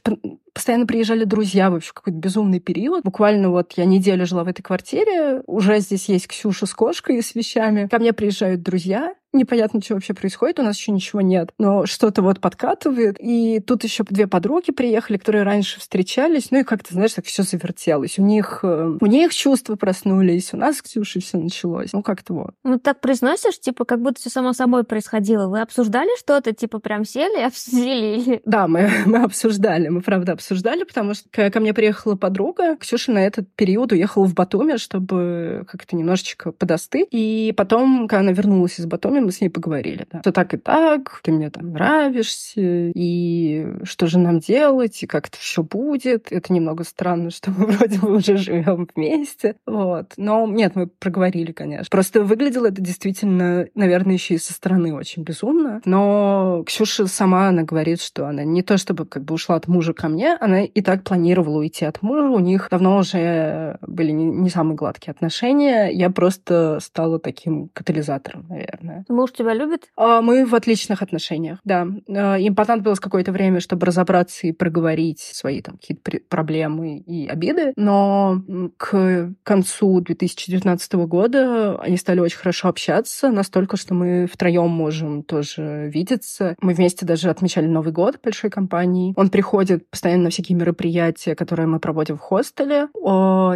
постоянно 0.55 0.87
приезжали 0.87 1.25
друзья 1.25 1.69
вообще 1.69 1.91
какой-то 1.93 2.17
безумный 2.17 2.59
период. 2.59 3.03
Буквально 3.03 3.49
вот 3.49 3.73
я 3.73 3.85
неделю 3.85 4.25
жила 4.25 4.43
в 4.43 4.47
этой 4.47 4.63
квартире, 4.63 5.43
уже 5.45 5.79
здесь 5.79 6.09
есть 6.09 6.27
Ксюша 6.27 6.65
с 6.65 6.73
кошкой 6.73 7.17
и 7.17 7.21
с 7.21 7.35
вещами. 7.35 7.87
Ко 7.87 7.99
мне 7.99 8.13
приезжают 8.13 8.63
друзья, 8.63 9.13
непонятно, 9.35 9.81
что 9.81 9.93
вообще 9.93 10.13
происходит, 10.13 10.59
у 10.59 10.63
нас 10.63 10.77
еще 10.77 10.91
ничего 10.91 11.21
нет, 11.21 11.51
но 11.59 11.85
что-то 11.85 12.21
вот 12.21 12.39
подкатывает. 12.39 13.17
И 13.19 13.59
тут 13.59 13.83
еще 13.83 14.03
две 14.05 14.27
подруги 14.27 14.71
приехали, 14.71 15.17
которые 15.17 15.43
раньше 15.43 15.79
встречались, 15.79 16.51
ну 16.51 16.59
и 16.59 16.63
как-то, 16.63 16.93
знаешь, 16.93 17.13
так 17.13 17.25
все 17.25 17.43
завертелось. 17.43 18.17
У 18.17 18.23
них, 18.23 18.59
э, 18.63 18.97
у 18.99 19.05
них 19.05 19.35
чувства 19.35 19.75
проснулись, 19.75 20.53
у 20.53 20.57
нас 20.57 20.77
с 20.77 20.81
Ксюшей 20.81 21.21
все 21.21 21.37
началось. 21.37 21.91
Ну, 21.93 22.01
как-то 22.01 22.33
вот. 22.33 22.51
Ну, 22.63 22.79
так 22.79 23.01
произносишь, 23.01 23.59
типа, 23.59 23.83
как 23.85 24.01
будто 24.01 24.19
все 24.21 24.29
само 24.29 24.53
собой 24.53 24.85
происходило. 24.85 25.47
Вы 25.47 25.61
обсуждали 25.61 26.09
что-то, 26.17 26.53
типа, 26.53 26.79
прям 26.79 27.03
сели, 27.03 27.41
обсудили? 27.45 28.41
Да, 28.45 28.67
мы, 28.67 28.89
мы 29.05 29.23
обсуждали, 29.23 29.89
мы 29.89 30.01
правда 30.01 30.31
обсуждали 30.31 30.44
обсуждали, 30.45 30.83
потому 30.83 31.13
что 31.13 31.27
ко 31.49 31.59
мне 31.59 31.73
приехала 31.73 32.15
подруга, 32.15 32.75
Ксюша 32.77 33.11
на 33.11 33.25
этот 33.25 33.47
период 33.55 33.91
уехала 33.91 34.25
в 34.25 34.33
Батуми, 34.33 34.77
чтобы 34.77 35.65
как-то 35.67 35.95
немножечко 35.95 36.51
подостыть. 36.51 37.07
И 37.11 37.53
потом, 37.57 38.07
когда 38.07 38.19
она 38.19 38.31
вернулась 38.31 38.79
из 38.79 38.85
Батуми, 38.85 39.19
мы 39.19 39.31
с 39.31 39.41
ней 39.41 39.49
поговорили, 39.49 40.05
да, 40.11 40.19
что 40.21 40.31
так 40.31 40.53
и 40.53 40.57
так, 40.57 41.19
ты 41.23 41.31
мне 41.31 41.49
там 41.49 41.71
нравишься, 41.71 42.61
и 42.61 43.67
что 43.83 44.07
же 44.07 44.19
нам 44.19 44.39
делать, 44.39 45.01
и 45.01 45.07
как 45.07 45.27
это 45.27 45.37
все 45.37 45.63
будет. 45.63 46.31
Это 46.31 46.53
немного 46.53 46.83
странно, 46.83 47.31
что 47.31 47.51
мы 47.51 47.65
вроде 47.71 47.99
бы 47.99 48.15
уже 48.15 48.37
живем 48.37 48.87
вместе. 48.95 49.55
Вот. 49.65 50.13
Но 50.17 50.45
нет, 50.47 50.75
мы 50.75 50.87
проговорили, 50.87 51.51
конечно. 51.51 51.87
Просто 51.89 52.23
выглядело 52.23 52.67
это 52.67 52.81
действительно, 52.81 53.67
наверное, 53.73 54.13
еще 54.13 54.35
и 54.35 54.39
со 54.39 54.53
стороны 54.53 54.93
очень 54.93 55.23
безумно. 55.23 55.81
Но 55.85 56.63
Ксюша 56.67 57.07
сама, 57.07 57.49
она 57.49 57.63
говорит, 57.63 58.01
что 58.01 58.27
она 58.27 58.43
не 58.43 58.61
то 58.61 58.77
чтобы 58.77 59.05
как 59.05 59.23
бы 59.23 59.33
ушла 59.33 59.55
от 59.55 59.67
мужа 59.67 59.93
ко 59.93 60.07
мне, 60.07 60.34
она 60.39 60.63
и 60.63 60.81
так 60.81 61.03
планировала 61.03 61.59
уйти 61.59 61.85
от 61.85 62.01
мужа. 62.01 62.29
У 62.29 62.39
них 62.39 62.67
давно 62.69 62.97
уже 62.97 63.77
были 63.81 64.11
не, 64.11 64.49
самые 64.49 64.75
гладкие 64.75 65.11
отношения. 65.11 65.89
Я 65.89 66.09
просто 66.09 66.79
стала 66.81 67.19
таким 67.19 67.69
катализатором, 67.73 68.45
наверное. 68.49 69.05
Муж 69.09 69.31
тебя 69.31 69.53
любит? 69.53 69.89
А, 69.95 70.21
мы 70.21 70.45
в 70.45 70.55
отличных 70.55 71.01
отношениях, 71.01 71.59
да. 71.63 71.87
А, 72.07 72.35
им 72.35 72.55
понадобилось 72.55 72.99
какое-то 72.99 73.31
время, 73.31 73.59
чтобы 73.59 73.85
разобраться 73.85 74.47
и 74.47 74.51
проговорить 74.51 75.19
свои 75.19 75.61
там 75.61 75.77
какие-то 75.77 76.19
проблемы 76.29 76.97
и 76.97 77.27
обиды. 77.27 77.73
Но 77.75 78.41
к 78.77 79.33
концу 79.43 80.01
2019 80.01 80.93
года 80.93 81.79
они 81.79 81.97
стали 81.97 82.19
очень 82.19 82.37
хорошо 82.37 82.67
общаться, 82.67 83.29
настолько, 83.29 83.77
что 83.77 83.93
мы 83.93 84.27
втроем 84.31 84.69
можем 84.69 85.23
тоже 85.23 85.89
видеться. 85.93 86.55
Мы 86.61 86.73
вместе 86.73 87.05
даже 87.05 87.29
отмечали 87.29 87.67
Новый 87.67 87.93
год 87.93 88.19
большой 88.23 88.49
компании. 88.49 89.13
Он 89.15 89.29
приходит 89.29 89.89
постоянно 89.89 90.24
на 90.25 90.29
всякие 90.31 90.57
мероприятия, 90.57 91.35
которые 91.35 91.67
мы 91.67 91.79
проводим 91.79 92.17
в 92.17 92.21
хостеле. 92.21 92.89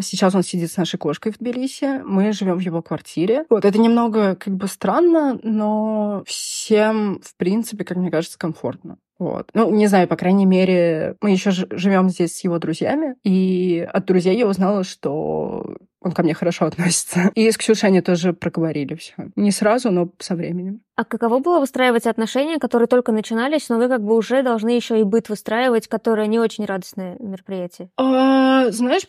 Сейчас 0.02 0.34
он 0.36 0.44
сидит 0.44 0.72
с 0.72 0.78
нашей 0.78 0.98
кошкой 0.98 1.34
в 1.34 1.40
Тбилиси. 1.40 2.02
Мы 2.06 2.32
живем 2.32 2.56
в 2.58 2.62
его 2.62 2.82
квартире. 2.82 3.46
Вот 3.50 3.66
это 3.66 3.78
немного 3.78 4.36
как 4.36 4.56
бы 4.56 4.68
странно, 4.68 5.38
но 5.44 6.24
всем, 6.26 7.20
в 7.22 7.36
принципе, 7.36 7.84
как 7.84 7.98
мне 7.98 8.10
кажется, 8.10 8.40
комфортно. 8.40 8.98
Вот. 9.18 9.50
Ну, 9.54 9.70
не 9.70 9.88
знаю, 9.88 10.08
по 10.08 10.16
крайней 10.16 10.46
мере, 10.46 11.18
мы 11.20 11.32
еще 11.32 11.52
живем 11.52 12.10
здесь 12.10 12.38
с 12.38 12.44
его 12.46 12.58
друзьями, 12.58 13.16
и 13.26 13.86
от 13.92 14.06
друзей 14.06 14.38
я 14.38 14.48
узнала, 14.48 14.86
что 14.86 15.76
он 16.00 16.14
ко 16.14 16.24
мне 16.24 16.34
хорошо 16.34 16.66
относится. 16.68 17.30
И 17.36 17.52
с 17.52 17.58
Ксюшей 17.58 17.90
они 17.90 18.00
тоже 18.00 18.32
проговорили 18.32 18.96
все. 18.96 19.16
Не 19.36 19.52
сразу, 19.52 19.92
но 19.92 20.10
со 20.20 20.36
временем. 20.36 20.80
А 21.00 21.06
каково 21.06 21.40
было 21.40 21.62
выстраивать 21.62 22.06
отношения, 22.08 22.60
которые 22.60 22.90
только 22.90 23.14
начинались, 23.14 23.70
но 23.70 23.78
вы 23.78 23.88
как 23.88 24.04
бы 24.04 24.18
уже 24.18 24.44
должны 24.44 24.72
еще 24.72 25.00
и 25.00 25.04
быт 25.04 25.30
выстраивать, 25.30 25.88
которое 25.88 26.28
не 26.28 26.40
очень 26.40 26.66
радостное 26.66 27.16
мероприятие? 27.20 27.90
А, 27.96 28.70
знаешь, 28.72 29.04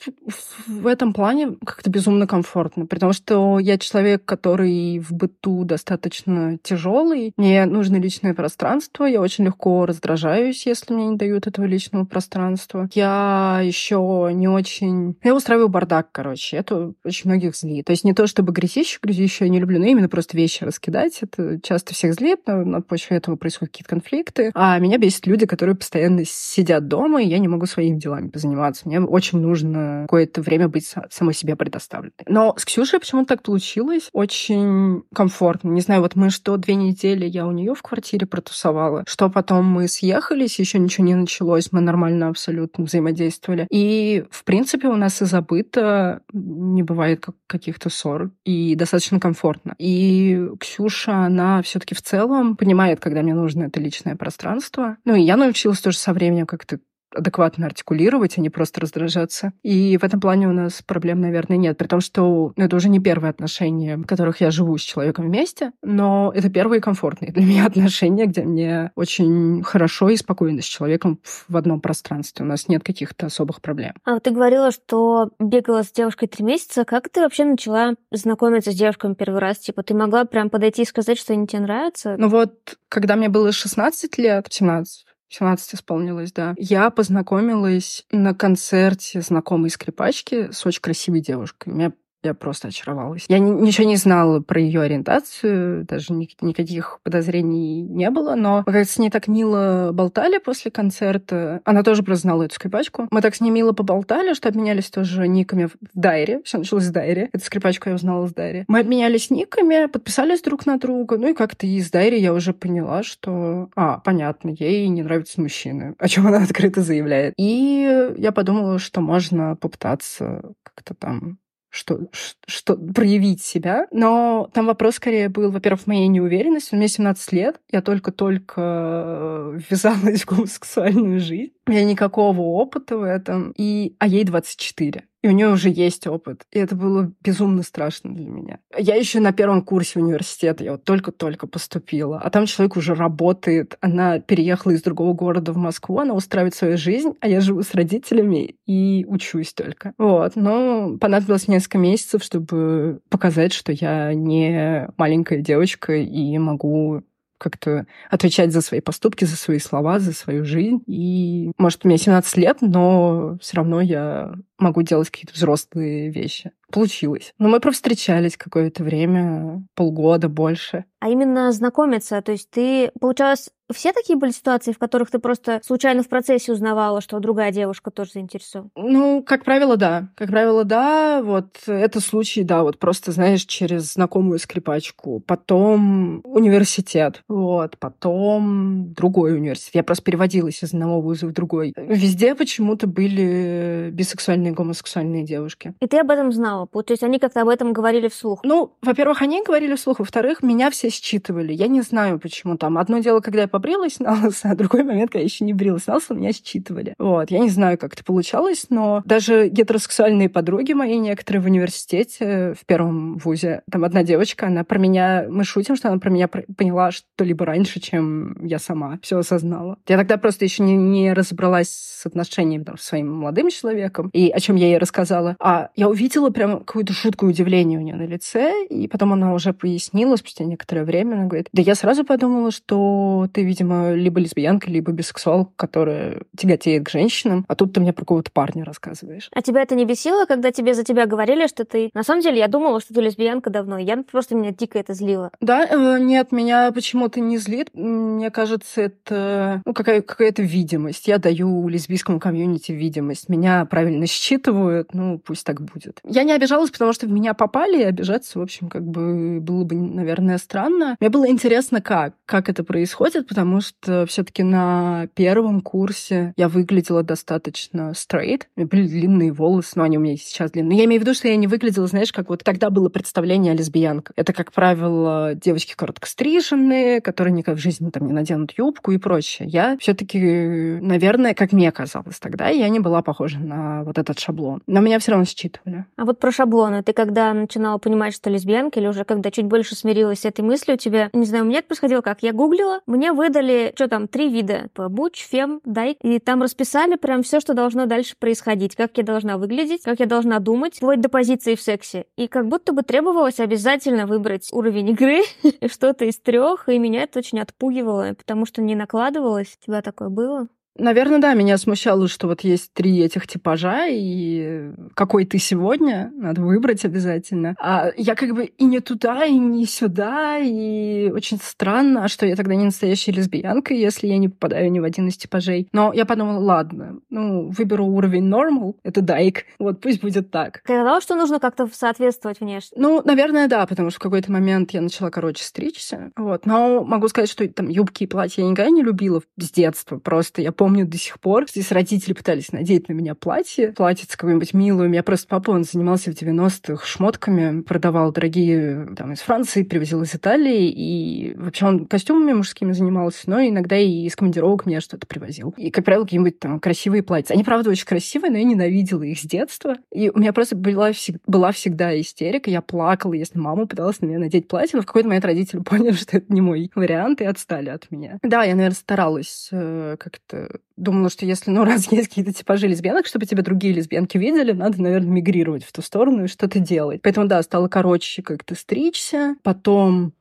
в 0.68 0.86
этом 0.86 1.12
плане 1.12 1.56
как-то 1.66 1.90
безумно 1.90 2.28
комфортно, 2.28 2.86
потому 2.86 3.12
что 3.12 3.58
я 3.58 3.76
человек, 3.76 4.24
который 4.24 5.00
в 5.00 5.10
быту 5.10 5.64
достаточно 5.64 6.58
тяжелый, 6.62 7.32
мне 7.36 7.66
нужно 7.66 7.96
личное 7.96 8.34
пространство, 8.34 9.04
я 9.04 9.20
очень 9.20 9.46
легко 9.46 9.84
раздражаюсь, 9.84 10.66
если 10.66 10.94
мне 10.94 11.06
не 11.06 11.16
дают 11.16 11.48
этого 11.48 11.64
личного 11.64 12.04
пространства. 12.04 12.88
Я 12.94 13.62
еще 13.64 14.30
не 14.32 14.46
очень... 14.46 15.16
Я 15.24 15.34
устраиваю 15.34 15.68
бардак, 15.68 16.12
короче. 16.12 16.56
Это 16.56 16.92
очень 17.04 17.30
многих 17.30 17.56
злит. 17.56 17.86
То 17.86 17.90
есть 17.90 18.04
не 18.04 18.14
то 18.14 18.28
чтобы 18.28 18.52
грязище, 18.52 19.00
грязище 19.02 19.46
я 19.46 19.50
не 19.50 19.58
люблю, 19.58 19.80
но 19.80 19.86
именно 19.86 20.08
просто 20.08 20.36
вещи 20.36 20.62
раскидать. 20.62 21.18
Это 21.22 21.60
часто 21.60 21.79
часто 21.80 21.94
всех 21.94 22.14
злит, 22.14 22.40
на 22.46 22.82
почве 22.82 23.16
этого 23.16 23.36
происходят 23.36 23.72
какие-то 23.72 23.90
конфликты. 23.90 24.50
А 24.54 24.78
меня 24.78 24.98
бесит 24.98 25.26
люди, 25.26 25.46
которые 25.46 25.76
постоянно 25.76 26.24
сидят 26.26 26.88
дома, 26.88 27.22
и 27.22 27.26
я 27.26 27.38
не 27.38 27.48
могу 27.48 27.64
своими 27.66 27.98
делами 27.98 28.28
позаниматься. 28.28 28.86
Мне 28.86 29.00
очень 29.00 29.40
нужно 29.40 30.02
какое-то 30.02 30.42
время 30.42 30.68
быть 30.68 30.94
самой 31.10 31.34
себе 31.34 31.56
предоставленной. 31.56 32.12
Но 32.26 32.54
с 32.58 32.64
Ксюшей 32.64 33.00
почему 33.00 33.24
так 33.24 33.42
получилось? 33.42 34.08
Очень 34.12 35.04
комфортно. 35.14 35.70
Не 35.70 35.80
знаю, 35.80 36.02
вот 36.02 36.16
мы 36.16 36.30
что, 36.30 36.56
две 36.58 36.74
недели 36.74 37.24
я 37.24 37.46
у 37.46 37.52
нее 37.52 37.74
в 37.74 37.82
квартире 37.82 38.26
протусовала, 38.26 39.04
что 39.06 39.30
потом 39.30 39.64
мы 39.64 39.88
съехались, 39.88 40.58
еще 40.58 40.78
ничего 40.78 41.06
не 41.06 41.14
началось, 41.14 41.72
мы 41.72 41.80
нормально 41.80 42.28
абсолютно 42.28 42.84
взаимодействовали. 42.84 43.66
И, 43.70 44.24
в 44.30 44.44
принципе, 44.44 44.88
у 44.88 44.96
нас 44.96 45.22
из-за 45.22 45.40
быта 45.40 46.20
не 46.32 46.82
бывает 46.82 47.24
каких-то 47.46 47.88
ссор, 47.88 48.30
и 48.44 48.74
достаточно 48.74 49.18
комфортно. 49.18 49.74
И 49.78 50.48
Ксюша, 50.60 51.12
она 51.12 51.62
все-таки 51.70 51.94
в 51.94 52.02
целом 52.02 52.56
понимает, 52.56 53.00
когда 53.00 53.22
мне 53.22 53.32
нужно 53.32 53.64
это 53.64 53.80
личное 53.80 54.16
пространство. 54.16 54.96
Ну 55.04 55.14
и 55.14 55.22
я 55.22 55.36
научилась 55.36 55.80
тоже 55.80 55.98
со 55.98 56.12
временем 56.12 56.46
как-то 56.46 56.80
адекватно 57.14 57.66
артикулировать, 57.66 58.38
а 58.38 58.40
не 58.40 58.50
просто 58.50 58.80
раздражаться. 58.80 59.52
И 59.62 59.96
в 59.96 60.04
этом 60.04 60.20
плане 60.20 60.48
у 60.48 60.52
нас 60.52 60.82
проблем, 60.82 61.20
наверное, 61.20 61.56
нет. 61.56 61.76
При 61.76 61.86
том, 61.86 62.00
что 62.00 62.52
ну, 62.56 62.64
это 62.64 62.76
уже 62.76 62.88
не 62.88 63.00
первые 63.00 63.30
отношения, 63.30 63.96
в 63.96 64.06
которых 64.06 64.40
я 64.40 64.50
живу 64.50 64.76
с 64.78 64.82
человеком 64.82 65.26
вместе, 65.26 65.72
но 65.82 66.32
это 66.34 66.50
первые 66.50 66.80
комфортные 66.80 67.32
для 67.32 67.44
меня 67.46 67.66
отношения, 67.66 68.26
где 68.26 68.42
мне 68.42 68.92
очень 68.94 69.62
хорошо 69.62 70.08
и 70.10 70.16
спокойно 70.16 70.62
с 70.62 70.66
человеком 70.66 71.20
в 71.48 71.56
одном 71.56 71.80
пространстве. 71.80 72.44
У 72.44 72.48
нас 72.48 72.68
нет 72.68 72.82
каких-то 72.84 73.26
особых 73.26 73.60
проблем. 73.60 73.94
А 74.04 74.14
вот 74.14 74.22
ты 74.22 74.30
говорила, 74.30 74.70
что 74.70 75.30
бегала 75.38 75.82
с 75.82 75.92
девушкой 75.92 76.28
три 76.28 76.44
месяца. 76.44 76.84
Как 76.84 77.08
ты 77.08 77.20
вообще 77.20 77.44
начала 77.44 77.94
знакомиться 78.10 78.72
с 78.72 78.74
девушками 78.74 79.14
первый 79.14 79.40
раз? 79.40 79.58
Типа, 79.58 79.82
ты 79.82 79.94
могла 79.94 80.24
прям 80.24 80.50
подойти 80.50 80.82
и 80.82 80.86
сказать, 80.86 81.18
что 81.18 81.32
они 81.32 81.46
тебе 81.46 81.62
нравятся? 81.62 82.16
Ну 82.18 82.28
вот, 82.28 82.78
когда 82.88 83.16
мне 83.16 83.28
было 83.28 83.52
16 83.52 84.18
лет, 84.18 84.46
17, 84.50 85.06
17 85.30 85.74
исполнилось, 85.74 86.32
да. 86.32 86.54
Я 86.58 86.90
познакомилась 86.90 88.04
на 88.10 88.34
концерте 88.34 89.22
знакомой 89.22 89.70
скрипачки 89.70 90.50
с 90.52 90.66
очень 90.66 90.82
красивой 90.82 91.20
девушкой. 91.20 91.72
Меня 91.72 91.92
я 92.22 92.34
просто 92.34 92.68
очаровалась. 92.68 93.24
Я 93.28 93.38
ни, 93.38 93.50
ничего 93.50 93.86
не 93.86 93.96
знала 93.96 94.40
про 94.40 94.60
ее 94.60 94.82
ориентацию, 94.82 95.84
даже 95.84 96.12
ни, 96.12 96.28
никаких 96.40 97.00
подозрений 97.02 97.82
не 97.82 98.10
было, 98.10 98.34
но 98.34 98.62
мы 98.66 98.72
как 98.72 98.88
с 98.88 98.98
ней 98.98 99.10
так 99.10 99.28
мило 99.28 99.90
болтали 99.92 100.38
после 100.38 100.70
концерта. 100.70 101.60
Она 101.64 101.82
тоже 101.82 102.02
просто 102.02 102.22
знала 102.22 102.42
эту 102.44 102.54
скрипачку. 102.54 103.08
Мы 103.10 103.22
так 103.22 103.34
с 103.34 103.40
ней 103.40 103.50
мило 103.50 103.72
поболтали, 103.72 104.34
что 104.34 104.48
обменялись 104.48 104.90
тоже 104.90 105.28
никами 105.28 105.66
в 105.66 105.72
Дайре. 105.94 106.42
Все 106.44 106.58
началось 106.58 106.84
с 106.84 106.90
Дайре. 106.90 107.30
Эту 107.32 107.44
скрипачку 107.44 107.88
я 107.88 107.94
узнала 107.94 108.26
с 108.26 108.34
Дайре. 108.34 108.64
Мы 108.68 108.80
обменялись 108.80 109.30
никами, 109.30 109.86
подписались 109.86 110.42
друг 110.42 110.66
на 110.66 110.78
друга. 110.78 111.16
Ну 111.16 111.28
и 111.28 111.34
как-то 111.34 111.66
из 111.66 111.90
Дайри 111.90 112.20
я 112.20 112.34
уже 112.34 112.52
поняла, 112.52 113.02
что... 113.02 113.70
А, 113.76 113.98
понятно, 113.98 114.50
ей 114.50 114.88
не 114.88 115.02
нравятся 115.02 115.40
мужчины, 115.40 115.94
о 115.98 116.08
чем 116.08 116.26
она 116.26 116.42
открыто 116.42 116.82
заявляет. 116.82 117.34
И 117.36 118.12
я 118.18 118.32
подумала, 118.32 118.78
что 118.78 119.00
можно 119.00 119.56
попытаться 119.56 120.42
как-то 120.62 120.94
там 120.94 121.38
что, 121.70 122.00
что 122.46 122.76
проявить 122.76 123.42
себя. 123.42 123.86
Но 123.92 124.50
там 124.52 124.66
вопрос 124.66 124.96
скорее 124.96 125.28
был, 125.28 125.50
во-первых, 125.50 125.82
в 125.82 125.86
моей 125.86 126.08
неуверенности. 126.08 126.74
Мне 126.74 126.88
17 126.88 127.32
лет, 127.32 127.60
я 127.70 127.80
только-только 127.80 128.60
э, 128.60 129.58
ввязалась 129.70 130.22
в 130.22 130.26
гомосексуальную 130.26 131.20
жизнь. 131.20 131.52
У 131.66 131.70
меня 131.70 131.84
никакого 131.84 132.40
опыта 132.40 132.98
в 132.98 133.02
этом. 133.02 133.52
И... 133.56 133.94
А 133.98 134.06
ей 134.06 134.24
24 134.24 135.04
и 135.22 135.28
у 135.28 135.32
нее 135.32 135.48
уже 135.48 135.68
есть 135.68 136.06
опыт. 136.06 136.46
И 136.50 136.58
это 136.58 136.74
было 136.74 137.12
безумно 137.22 137.62
страшно 137.62 138.14
для 138.14 138.28
меня. 138.28 138.58
Я 138.76 138.94
еще 138.94 139.20
на 139.20 139.32
первом 139.32 139.62
курсе 139.62 140.00
университета, 140.00 140.64
я 140.64 140.72
вот 140.72 140.84
только-только 140.84 141.46
поступила, 141.46 142.18
а 142.18 142.30
там 142.30 142.46
человек 142.46 142.76
уже 142.76 142.94
работает, 142.94 143.76
она 143.80 144.18
переехала 144.18 144.72
из 144.72 144.82
другого 144.82 145.12
города 145.12 145.52
в 145.52 145.56
Москву, 145.56 145.98
она 145.98 146.14
устраивает 146.14 146.54
свою 146.54 146.76
жизнь, 146.76 147.12
а 147.20 147.28
я 147.28 147.40
живу 147.40 147.62
с 147.62 147.74
родителями 147.74 148.56
и 148.66 149.04
учусь 149.08 149.52
только. 149.52 149.92
Вот. 149.98 150.36
Но 150.36 150.96
понадобилось 150.98 151.48
несколько 151.48 151.78
месяцев, 151.78 152.22
чтобы 152.22 153.00
показать, 153.08 153.52
что 153.52 153.72
я 153.72 154.14
не 154.14 154.88
маленькая 154.96 155.40
девочка 155.40 155.94
и 155.94 156.38
могу 156.38 157.02
как-то 157.40 157.86
отвечать 158.10 158.52
за 158.52 158.60
свои 158.60 158.80
поступки, 158.80 159.24
за 159.24 159.36
свои 159.36 159.58
слова, 159.58 159.98
за 159.98 160.12
свою 160.12 160.44
жизнь. 160.44 160.82
И, 160.86 161.52
может, 161.58 161.84
меня 161.84 161.96
17 161.96 162.36
лет, 162.36 162.58
но 162.60 163.38
все 163.40 163.56
равно 163.56 163.80
я 163.80 164.34
могу 164.60 164.82
делать 164.82 165.10
какие-то 165.10 165.34
взрослые 165.34 166.10
вещи. 166.10 166.52
Получилось. 166.70 167.34
Но 167.38 167.48
мы 167.48 167.60
встречались 167.72 168.36
какое-то 168.36 168.84
время, 168.84 169.64
полгода 169.74 170.28
больше. 170.28 170.84
А 171.00 171.08
именно 171.08 171.50
знакомиться, 171.52 172.20
то 172.22 172.32
есть 172.32 172.50
ты, 172.50 172.90
получалось, 173.00 173.50
все 173.72 173.92
такие 173.92 174.18
были 174.18 174.32
ситуации, 174.32 174.72
в 174.72 174.78
которых 174.78 175.10
ты 175.10 175.18
просто 175.18 175.60
случайно 175.64 176.02
в 176.02 176.08
процессе 176.08 176.52
узнавала, 176.52 177.00
что 177.00 177.20
другая 177.20 177.52
девушка 177.52 177.90
тоже 177.90 178.12
заинтересована? 178.14 178.70
Ну, 178.76 179.22
как 179.22 179.44
правило, 179.44 179.76
да. 179.76 180.08
Как 180.16 180.28
правило, 180.28 180.64
да. 180.64 181.22
Вот 181.22 181.56
это 181.66 182.00
случай, 182.00 182.42
да, 182.42 182.62
вот 182.62 182.78
просто, 182.78 183.12
знаешь, 183.12 183.44
через 183.44 183.94
знакомую 183.94 184.38
скрипачку. 184.38 185.20
Потом 185.20 186.20
университет. 186.24 187.22
Вот. 187.28 187.78
Потом 187.78 188.92
другой 188.92 189.36
университет. 189.36 189.74
Я 189.74 189.84
просто 189.84 190.04
переводилась 190.04 190.62
из 190.62 190.74
одного 190.74 191.00
вуза 191.00 191.26
в 191.26 191.32
другой. 191.32 191.72
Везде 191.76 192.34
почему-то 192.34 192.86
были 192.86 193.90
бисексуальные 193.92 194.49
они 194.50 194.54
гомосексуальные 194.54 195.24
девушки. 195.24 195.74
И 195.80 195.86
ты 195.86 195.98
об 195.98 196.10
этом 196.10 196.32
знала? 196.32 196.66
То 196.66 196.84
есть 196.88 197.02
они 197.02 197.18
как-то 197.18 197.42
об 197.42 197.48
этом 197.48 197.72
говорили 197.72 198.08
вслух? 198.08 198.40
Ну, 198.42 198.72
во-первых, 198.82 199.22
они 199.22 199.42
говорили 199.42 199.74
вслух, 199.74 200.00
во-вторых, 200.00 200.42
меня 200.42 200.70
все 200.70 200.90
считывали. 200.90 201.52
Я 201.52 201.68
не 201.68 201.82
знаю, 201.82 202.18
почему 202.18 202.56
там. 202.56 202.78
Одно 202.78 202.98
дело, 202.98 203.20
когда 203.20 203.42
я 203.42 203.48
побрилась 203.48 204.00
на 204.00 204.12
лысо, 204.12 204.48
а 204.50 204.54
другой 204.54 204.82
момент, 204.82 205.10
когда 205.10 205.20
я 205.20 205.24
еще 205.24 205.44
не 205.44 205.52
брилась 205.52 205.86
на 205.86 205.94
лысо, 205.94 206.14
меня 206.14 206.32
считывали. 206.32 206.94
Вот. 206.98 207.30
Я 207.30 207.38
не 207.38 207.50
знаю, 207.50 207.78
как 207.78 207.94
это 207.94 208.04
получалось, 208.04 208.66
но 208.70 209.02
даже 209.04 209.48
гетеросексуальные 209.48 210.28
подруги 210.28 210.72
мои 210.72 210.98
некоторые 210.98 211.42
в 211.42 211.46
университете, 211.46 212.54
в 212.60 212.66
первом 212.66 213.18
вузе, 213.18 213.62
там 213.70 213.84
одна 213.84 214.02
девочка, 214.02 214.46
она 214.46 214.64
про 214.64 214.78
меня, 214.78 215.26
мы 215.28 215.44
шутим, 215.44 215.76
что 215.76 215.88
она 215.88 215.98
про 215.98 216.10
меня 216.10 216.28
поняла 216.28 216.90
что-либо 216.90 217.44
раньше, 217.44 217.80
чем 217.80 218.44
я 218.44 218.58
сама 218.58 218.98
все 219.02 219.18
осознала. 219.18 219.78
Я 219.86 219.96
тогда 219.96 220.16
просто 220.16 220.44
еще 220.44 220.62
не, 220.62 220.76
не 220.76 221.12
разобралась 221.12 221.68
с 221.70 222.06
отношениями 222.06 222.64
там, 222.64 222.78
с 222.78 222.82
своим 222.82 223.12
молодым 223.12 223.50
человеком, 223.50 224.10
и 224.12 224.30
о 224.40 224.42
чем 224.42 224.56
я 224.56 224.66
ей 224.66 224.78
рассказала. 224.78 225.36
А 225.38 225.68
я 225.76 225.88
увидела 225.88 226.30
прям 226.30 226.60
какое-то 226.60 226.92
жуткое 226.92 227.30
удивление 227.30 227.78
у 227.78 227.82
нее 227.82 227.94
на 227.94 228.06
лице, 228.06 228.64
и 228.68 228.88
потом 228.88 229.12
она 229.12 229.34
уже 229.34 229.52
пояснила 229.52 230.16
спустя 230.16 230.44
некоторое 230.44 230.84
время, 230.84 231.14
она 231.14 231.26
говорит, 231.26 231.48
да 231.52 231.62
я 231.62 231.74
сразу 231.74 232.04
подумала, 232.04 232.50
что 232.50 233.28
ты, 233.32 233.44
видимо, 233.44 233.92
либо 233.92 234.20
лесбиянка, 234.20 234.70
либо 234.70 234.92
бисексуал, 234.92 235.52
которая 235.56 236.22
тяготеет 236.36 236.86
к 236.86 236.90
женщинам, 236.90 237.44
а 237.48 237.54
тут 237.54 237.72
ты 237.74 237.80
мне 237.80 237.92
про 237.92 238.02
какого-то 238.02 238.30
парня 238.32 238.64
рассказываешь. 238.64 239.28
А 239.34 239.42
тебя 239.42 239.62
это 239.62 239.74
не 239.74 239.84
бесило, 239.84 240.24
когда 240.24 240.50
тебе 240.50 240.74
за 240.74 240.84
тебя 240.84 241.06
говорили, 241.06 241.46
что 241.46 241.64
ты... 241.64 241.90
На 241.94 242.02
самом 242.02 242.22
деле, 242.22 242.38
я 242.38 242.48
думала, 242.48 242.80
что 242.80 242.94
ты 242.94 243.00
лесбиянка 243.00 243.50
давно. 243.50 243.78
Я 243.78 244.02
просто 244.10 244.34
меня 244.34 244.52
дико 244.52 244.78
это 244.78 244.94
злило. 244.94 245.30
Да, 245.40 245.66
э, 245.66 245.98
нет, 246.00 246.32
меня 246.32 246.72
почему-то 246.72 247.20
не 247.20 247.38
злит. 247.38 247.70
Мне 247.74 248.30
кажется, 248.30 248.82
это 248.82 249.62
ну, 249.64 249.74
какая- 249.74 250.02
какая-то 250.02 250.42
видимость. 250.42 251.08
Я 251.08 251.18
даю 251.18 251.68
лесбийскому 251.68 252.18
комьюнити 252.18 252.72
видимость. 252.72 253.28
Меня 253.28 253.64
правильно 253.64 254.06
считывают, 254.30 254.94
ну, 254.94 255.18
пусть 255.18 255.44
так 255.44 255.60
будет. 255.60 256.00
Я 256.04 256.22
не 256.22 256.32
обижалась, 256.32 256.70
потому 256.70 256.92
что 256.92 257.06
в 257.06 257.10
меня 257.10 257.34
попали, 257.34 257.80
и 257.80 257.84
обижаться, 257.84 258.38
в 258.38 258.42
общем, 258.42 258.68
как 258.68 258.86
бы 258.86 259.40
было 259.40 259.64
бы, 259.64 259.74
наверное, 259.74 260.38
странно. 260.38 260.96
Мне 261.00 261.10
было 261.10 261.28
интересно, 261.28 261.80
как, 261.80 262.14
как 262.26 262.48
это 262.48 262.62
происходит, 262.62 263.26
потому 263.26 263.60
что 263.60 264.06
все 264.06 264.22
таки 264.22 264.42
на 264.42 265.08
первом 265.14 265.60
курсе 265.60 266.32
я 266.36 266.48
выглядела 266.48 267.02
достаточно 267.02 267.92
straight. 267.92 268.42
У 268.56 268.60
меня 268.60 268.68
были 268.68 268.86
длинные 268.86 269.32
волосы, 269.32 269.72
но 269.76 269.82
они 269.82 269.98
у 269.98 270.00
меня 270.00 270.16
сейчас 270.16 270.52
длинные. 270.52 270.78
Я 270.78 270.84
имею 270.84 271.00
в 271.00 271.04
виду, 271.04 271.14
что 271.14 271.28
я 271.28 271.36
не 271.36 271.46
выглядела, 271.46 271.86
знаешь, 271.86 272.12
как 272.12 272.28
вот 272.28 272.44
тогда 272.44 272.70
было 272.70 272.88
представление 272.88 273.52
о 273.52 273.56
лесбиянках. 273.56 274.14
Это, 274.16 274.32
как 274.32 274.52
правило, 274.52 275.34
девочки 275.34 275.74
короткостриженные, 275.76 277.00
которые 277.00 277.32
никогда 277.32 277.58
в 277.58 277.62
жизни 277.62 277.90
там 277.90 278.06
не 278.06 278.12
наденут 278.12 278.52
юбку 278.56 278.92
и 278.92 278.98
прочее. 278.98 279.48
Я 279.48 279.76
все 279.78 279.94
таки 279.94 280.78
наверное, 280.80 281.34
как 281.34 281.52
мне 281.52 281.72
казалось 281.72 282.18
тогда, 282.18 282.48
я 282.48 282.68
не 282.68 282.80
была 282.80 283.02
похожа 283.02 283.38
на 283.38 283.82
вот 283.84 283.98
этот 284.10 284.22
шаблон. 284.22 284.62
Но 284.66 284.80
меня 284.80 284.98
все 284.98 285.12
равно 285.12 285.24
считывали. 285.24 285.86
А 285.96 286.04
вот 286.04 286.18
про 286.18 286.30
шаблоны. 286.30 286.82
Ты 286.82 286.92
когда 286.92 287.32
начинала 287.32 287.78
понимать, 287.78 288.14
что 288.14 288.30
лесбиянка, 288.30 288.80
или 288.80 288.86
уже 288.86 289.04
когда 289.04 289.30
чуть 289.30 289.46
больше 289.46 289.74
смирилась 289.74 290.20
с 290.20 290.24
этой 290.24 290.42
мыслью, 290.42 290.74
у 290.74 290.78
тебя, 290.78 291.10
не 291.12 291.24
знаю, 291.24 291.44
у 291.44 291.46
меня 291.48 291.58
это 291.58 291.68
происходило 291.68 292.00
как? 292.00 292.22
Я 292.22 292.32
гуглила, 292.32 292.80
мне 292.86 293.12
выдали, 293.12 293.72
что 293.74 293.88
там, 293.88 294.08
три 294.08 294.28
вида. 294.28 294.68
Буч, 294.76 295.26
фем, 295.26 295.60
дайк. 295.64 295.98
И 296.02 296.18
там 296.18 296.42
расписали 296.42 296.96
прям 296.96 297.22
все, 297.22 297.40
что 297.40 297.54
должно 297.54 297.86
дальше 297.86 298.14
происходить. 298.18 298.76
Как 298.76 298.96
я 298.96 299.02
должна 299.02 299.38
выглядеть, 299.38 299.82
как 299.82 300.00
я 300.00 300.06
должна 300.06 300.38
думать, 300.38 300.76
вплоть 300.76 301.00
до 301.00 301.08
позиции 301.08 301.54
в 301.54 301.60
сексе. 301.60 302.06
И 302.16 302.28
как 302.28 302.48
будто 302.48 302.72
бы 302.72 302.82
требовалось 302.82 303.40
обязательно 303.40 304.06
выбрать 304.06 304.48
уровень 304.52 304.90
игры, 304.90 305.22
что-то 305.70 306.04
из 306.04 306.18
трех, 306.18 306.68
и 306.68 306.78
меня 306.78 307.02
это 307.02 307.20
очень 307.20 307.40
отпугивало, 307.40 308.14
потому 308.14 308.46
что 308.46 308.62
не 308.62 308.74
накладывалось. 308.74 309.56
У 309.60 309.66
тебя 309.66 309.82
такое 309.82 310.08
было? 310.08 310.48
Наверное, 310.80 311.18
да, 311.18 311.34
меня 311.34 311.58
смущало, 311.58 312.08
что 312.08 312.26
вот 312.26 312.40
есть 312.40 312.72
три 312.72 313.00
этих 313.00 313.26
типажа, 313.26 313.86
и 313.88 314.70
какой 314.94 315.26
ты 315.26 315.38
сегодня, 315.38 316.10
надо 316.16 316.40
выбрать 316.40 316.84
обязательно. 316.86 317.54
А 317.60 317.90
я 317.96 318.14
как 318.14 318.34
бы 318.34 318.46
и 318.46 318.64
не 318.64 318.80
туда, 318.80 319.26
и 319.26 319.36
не 319.36 319.66
сюда, 319.66 320.38
и 320.38 321.10
очень 321.10 321.38
странно, 321.42 322.04
а 322.04 322.08
что 322.08 322.24
я 322.24 322.34
тогда 322.34 322.54
не 322.54 322.64
настоящая 322.64 323.12
лесбиянка, 323.12 323.74
если 323.74 324.06
я 324.06 324.16
не 324.16 324.30
попадаю 324.30 324.72
ни 324.72 324.80
в 324.80 324.84
один 324.84 325.08
из 325.08 325.18
типажей. 325.18 325.68
Но 325.72 325.92
я 325.92 326.06
подумала, 326.06 326.38
ладно, 326.38 327.00
ну, 327.10 327.50
выберу 327.50 327.84
уровень 327.84 328.28
normal, 328.28 328.76
это 328.82 329.02
дайк, 329.02 329.44
вот 329.58 329.80
пусть 329.80 330.00
будет 330.00 330.30
так. 330.30 330.62
Ты 330.64 330.74
сказала, 330.74 331.00
что 331.02 331.14
нужно 331.14 331.40
как-то 331.40 331.68
соответствовать 331.70 332.40
внешне? 332.40 332.78
Ну, 332.80 333.02
наверное, 333.04 333.48
да, 333.48 333.66
потому 333.66 333.90
что 333.90 334.00
в 334.00 334.02
какой-то 334.02 334.32
момент 334.32 334.70
я 334.70 334.80
начала, 334.80 335.10
короче, 335.10 335.44
стричься, 335.44 336.10
вот. 336.16 336.46
Но 336.46 336.82
могу 336.84 337.08
сказать, 337.08 337.28
что 337.28 337.46
там 337.48 337.68
юбки 337.68 338.04
и 338.04 338.06
платья 338.06 338.42
я 338.42 338.48
никогда 338.48 338.70
не 338.70 338.82
любила 338.82 339.20
с 339.36 339.50
детства, 339.50 339.98
просто 339.98 340.40
я 340.40 340.52
помню 340.52 340.69
до 340.70 340.98
сих 340.98 341.20
пор. 341.20 341.48
Здесь 341.48 341.72
родители 341.72 342.12
пытались 342.12 342.52
надеть 342.52 342.88
на 342.88 342.92
меня 342.92 343.14
платье, 343.14 343.72
платьице 343.72 344.16
какое-нибудь 344.16 344.54
милое. 344.54 344.86
У 344.86 344.90
меня 344.90 345.02
просто 345.02 345.26
папа, 345.28 345.50
он 345.50 345.64
занимался 345.64 346.12
в 346.12 346.14
90-х 346.14 346.86
шмотками, 346.86 347.62
продавал 347.62 348.12
дорогие 348.12 348.88
там 348.96 349.12
из 349.12 349.20
Франции, 349.20 349.62
привозил 349.62 350.02
из 350.02 350.14
Италии, 350.14 350.70
и 350.70 351.34
вообще 351.36 351.66
он 351.66 351.86
костюмами 351.86 352.32
мужскими 352.32 352.72
занимался, 352.72 353.28
но 353.28 353.40
иногда 353.40 353.76
и 353.76 354.06
из 354.06 354.16
командировок 354.16 354.66
мне 354.66 354.80
что-то 354.80 355.06
привозил. 355.06 355.54
И, 355.56 355.70
как 355.70 355.84
правило, 355.84 356.04
какие-нибудь 356.04 356.38
там 356.38 356.60
красивые 356.60 357.02
платья. 357.02 357.34
Они, 357.34 357.44
правда, 357.44 357.70
очень 357.70 357.86
красивые, 357.86 358.30
но 358.30 358.38
я 358.38 358.44
ненавидела 358.44 359.02
их 359.02 359.18
с 359.18 359.22
детства. 359.22 359.76
И 359.92 360.10
у 360.10 360.18
меня 360.18 360.32
просто 360.32 360.56
была, 360.56 360.92
была 361.26 361.52
всегда 361.52 361.98
истерика. 362.00 362.50
Я 362.50 362.60
плакала, 362.60 363.14
если 363.14 363.38
мама 363.38 363.66
пыталась 363.66 364.00
на 364.00 364.06
меня 364.06 364.18
надеть 364.18 364.48
платье, 364.48 364.76
но 364.76 364.82
в 364.82 364.86
какой-то 364.86 365.08
момент 365.08 365.24
родители 365.24 365.60
поняли, 365.64 365.92
что 365.92 366.16
это 366.16 366.32
не 366.32 366.40
мой 366.40 366.70
вариант, 366.74 367.20
и 367.20 367.24
отстали 367.24 367.68
от 367.68 367.90
меня. 367.90 368.18
Да, 368.22 368.44
я, 368.44 368.54
наверное, 368.54 368.76
старалась 368.76 369.48
э, 369.52 369.96
как-то 369.98 370.49
думала, 370.76 371.10
что 371.10 371.26
если, 371.26 371.50
ну, 371.50 371.64
раз 371.64 371.90
есть 371.92 372.08
какие-то 372.08 372.32
типажи 372.32 372.68
лесбиянок, 372.68 373.06
чтобы 373.06 373.26
тебя 373.26 373.42
другие 373.42 373.74
лесбиянки 373.74 374.18
видели, 374.18 374.52
надо, 374.52 374.80
наверное, 374.82 375.10
мигрировать 375.10 375.64
в 375.64 375.72
ту 375.72 375.82
сторону 375.82 376.24
и 376.24 376.28
что-то 376.28 376.58
делать. 376.58 377.02
Поэтому, 377.02 377.26
да, 377.26 377.42
стало 377.42 377.68
короче 377.68 378.22
как-то 378.22 378.54
стричься. 378.54 379.36
Потом 379.42 380.12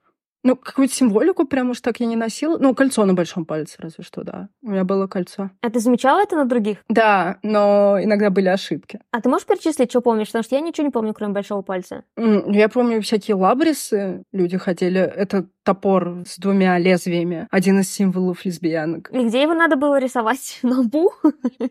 ну, 0.43 0.56
какую-то 0.56 0.93
символику 0.93 1.45
прям 1.45 1.71
уж 1.71 1.82
так 1.82 1.99
я 1.99 2.06
не 2.06 2.15
носила. 2.15 2.58
Ну, 2.58 2.73
кольцо 2.73 3.06
на 3.06 3.13
большом 3.13 3.45
пальце, 3.45 3.75
разве 3.80 4.04
что, 4.04 4.23
да. 4.23 4.49
У 4.62 4.69
меня 4.69 4.84
было 4.84 5.08
кольцо. 5.08 5.52
А 5.62 5.69
ты 5.69 5.80
замечала 5.80 6.21
это 6.21 6.36
на 6.36 6.45
других? 6.45 6.78
Да, 6.88 7.38
но 7.43 7.97
иногда 8.02 8.30
были 8.30 8.47
ошибки. 8.47 8.99
А 9.12 9.21
ты 9.21 9.30
можешь 9.30 9.47
перечислить, 9.47 9.89
что 9.89 10.02
помнишь? 10.02 10.28
Потому 10.28 10.43
что 10.43 10.56
я 10.56 10.62
ничего 10.62 10.86
не 10.86 10.91
помню, 10.91 11.13
кроме 11.13 11.34
большого 11.34 11.62
пальца. 11.62 12.04
Я 12.17 12.69
помню 12.69 13.02
всякие 13.02 13.36
лабрисы 13.36 14.23
люди 14.32 14.58
хотели. 14.58 15.02
Это 15.02 15.47
топор 15.69 16.23
с 16.25 16.39
двумя 16.39 16.80
лезвиями. 16.80 17.47
Один 17.52 17.80
из 17.80 17.91
символов 17.91 18.43
лесбиянок. 18.43 19.12
И 19.13 19.23
где 19.23 19.43
его 19.43 19.54
надо 19.54 19.75
было 19.75 19.99
рисовать? 19.99 20.60
На 20.63 20.80
лбу? 20.80 21.12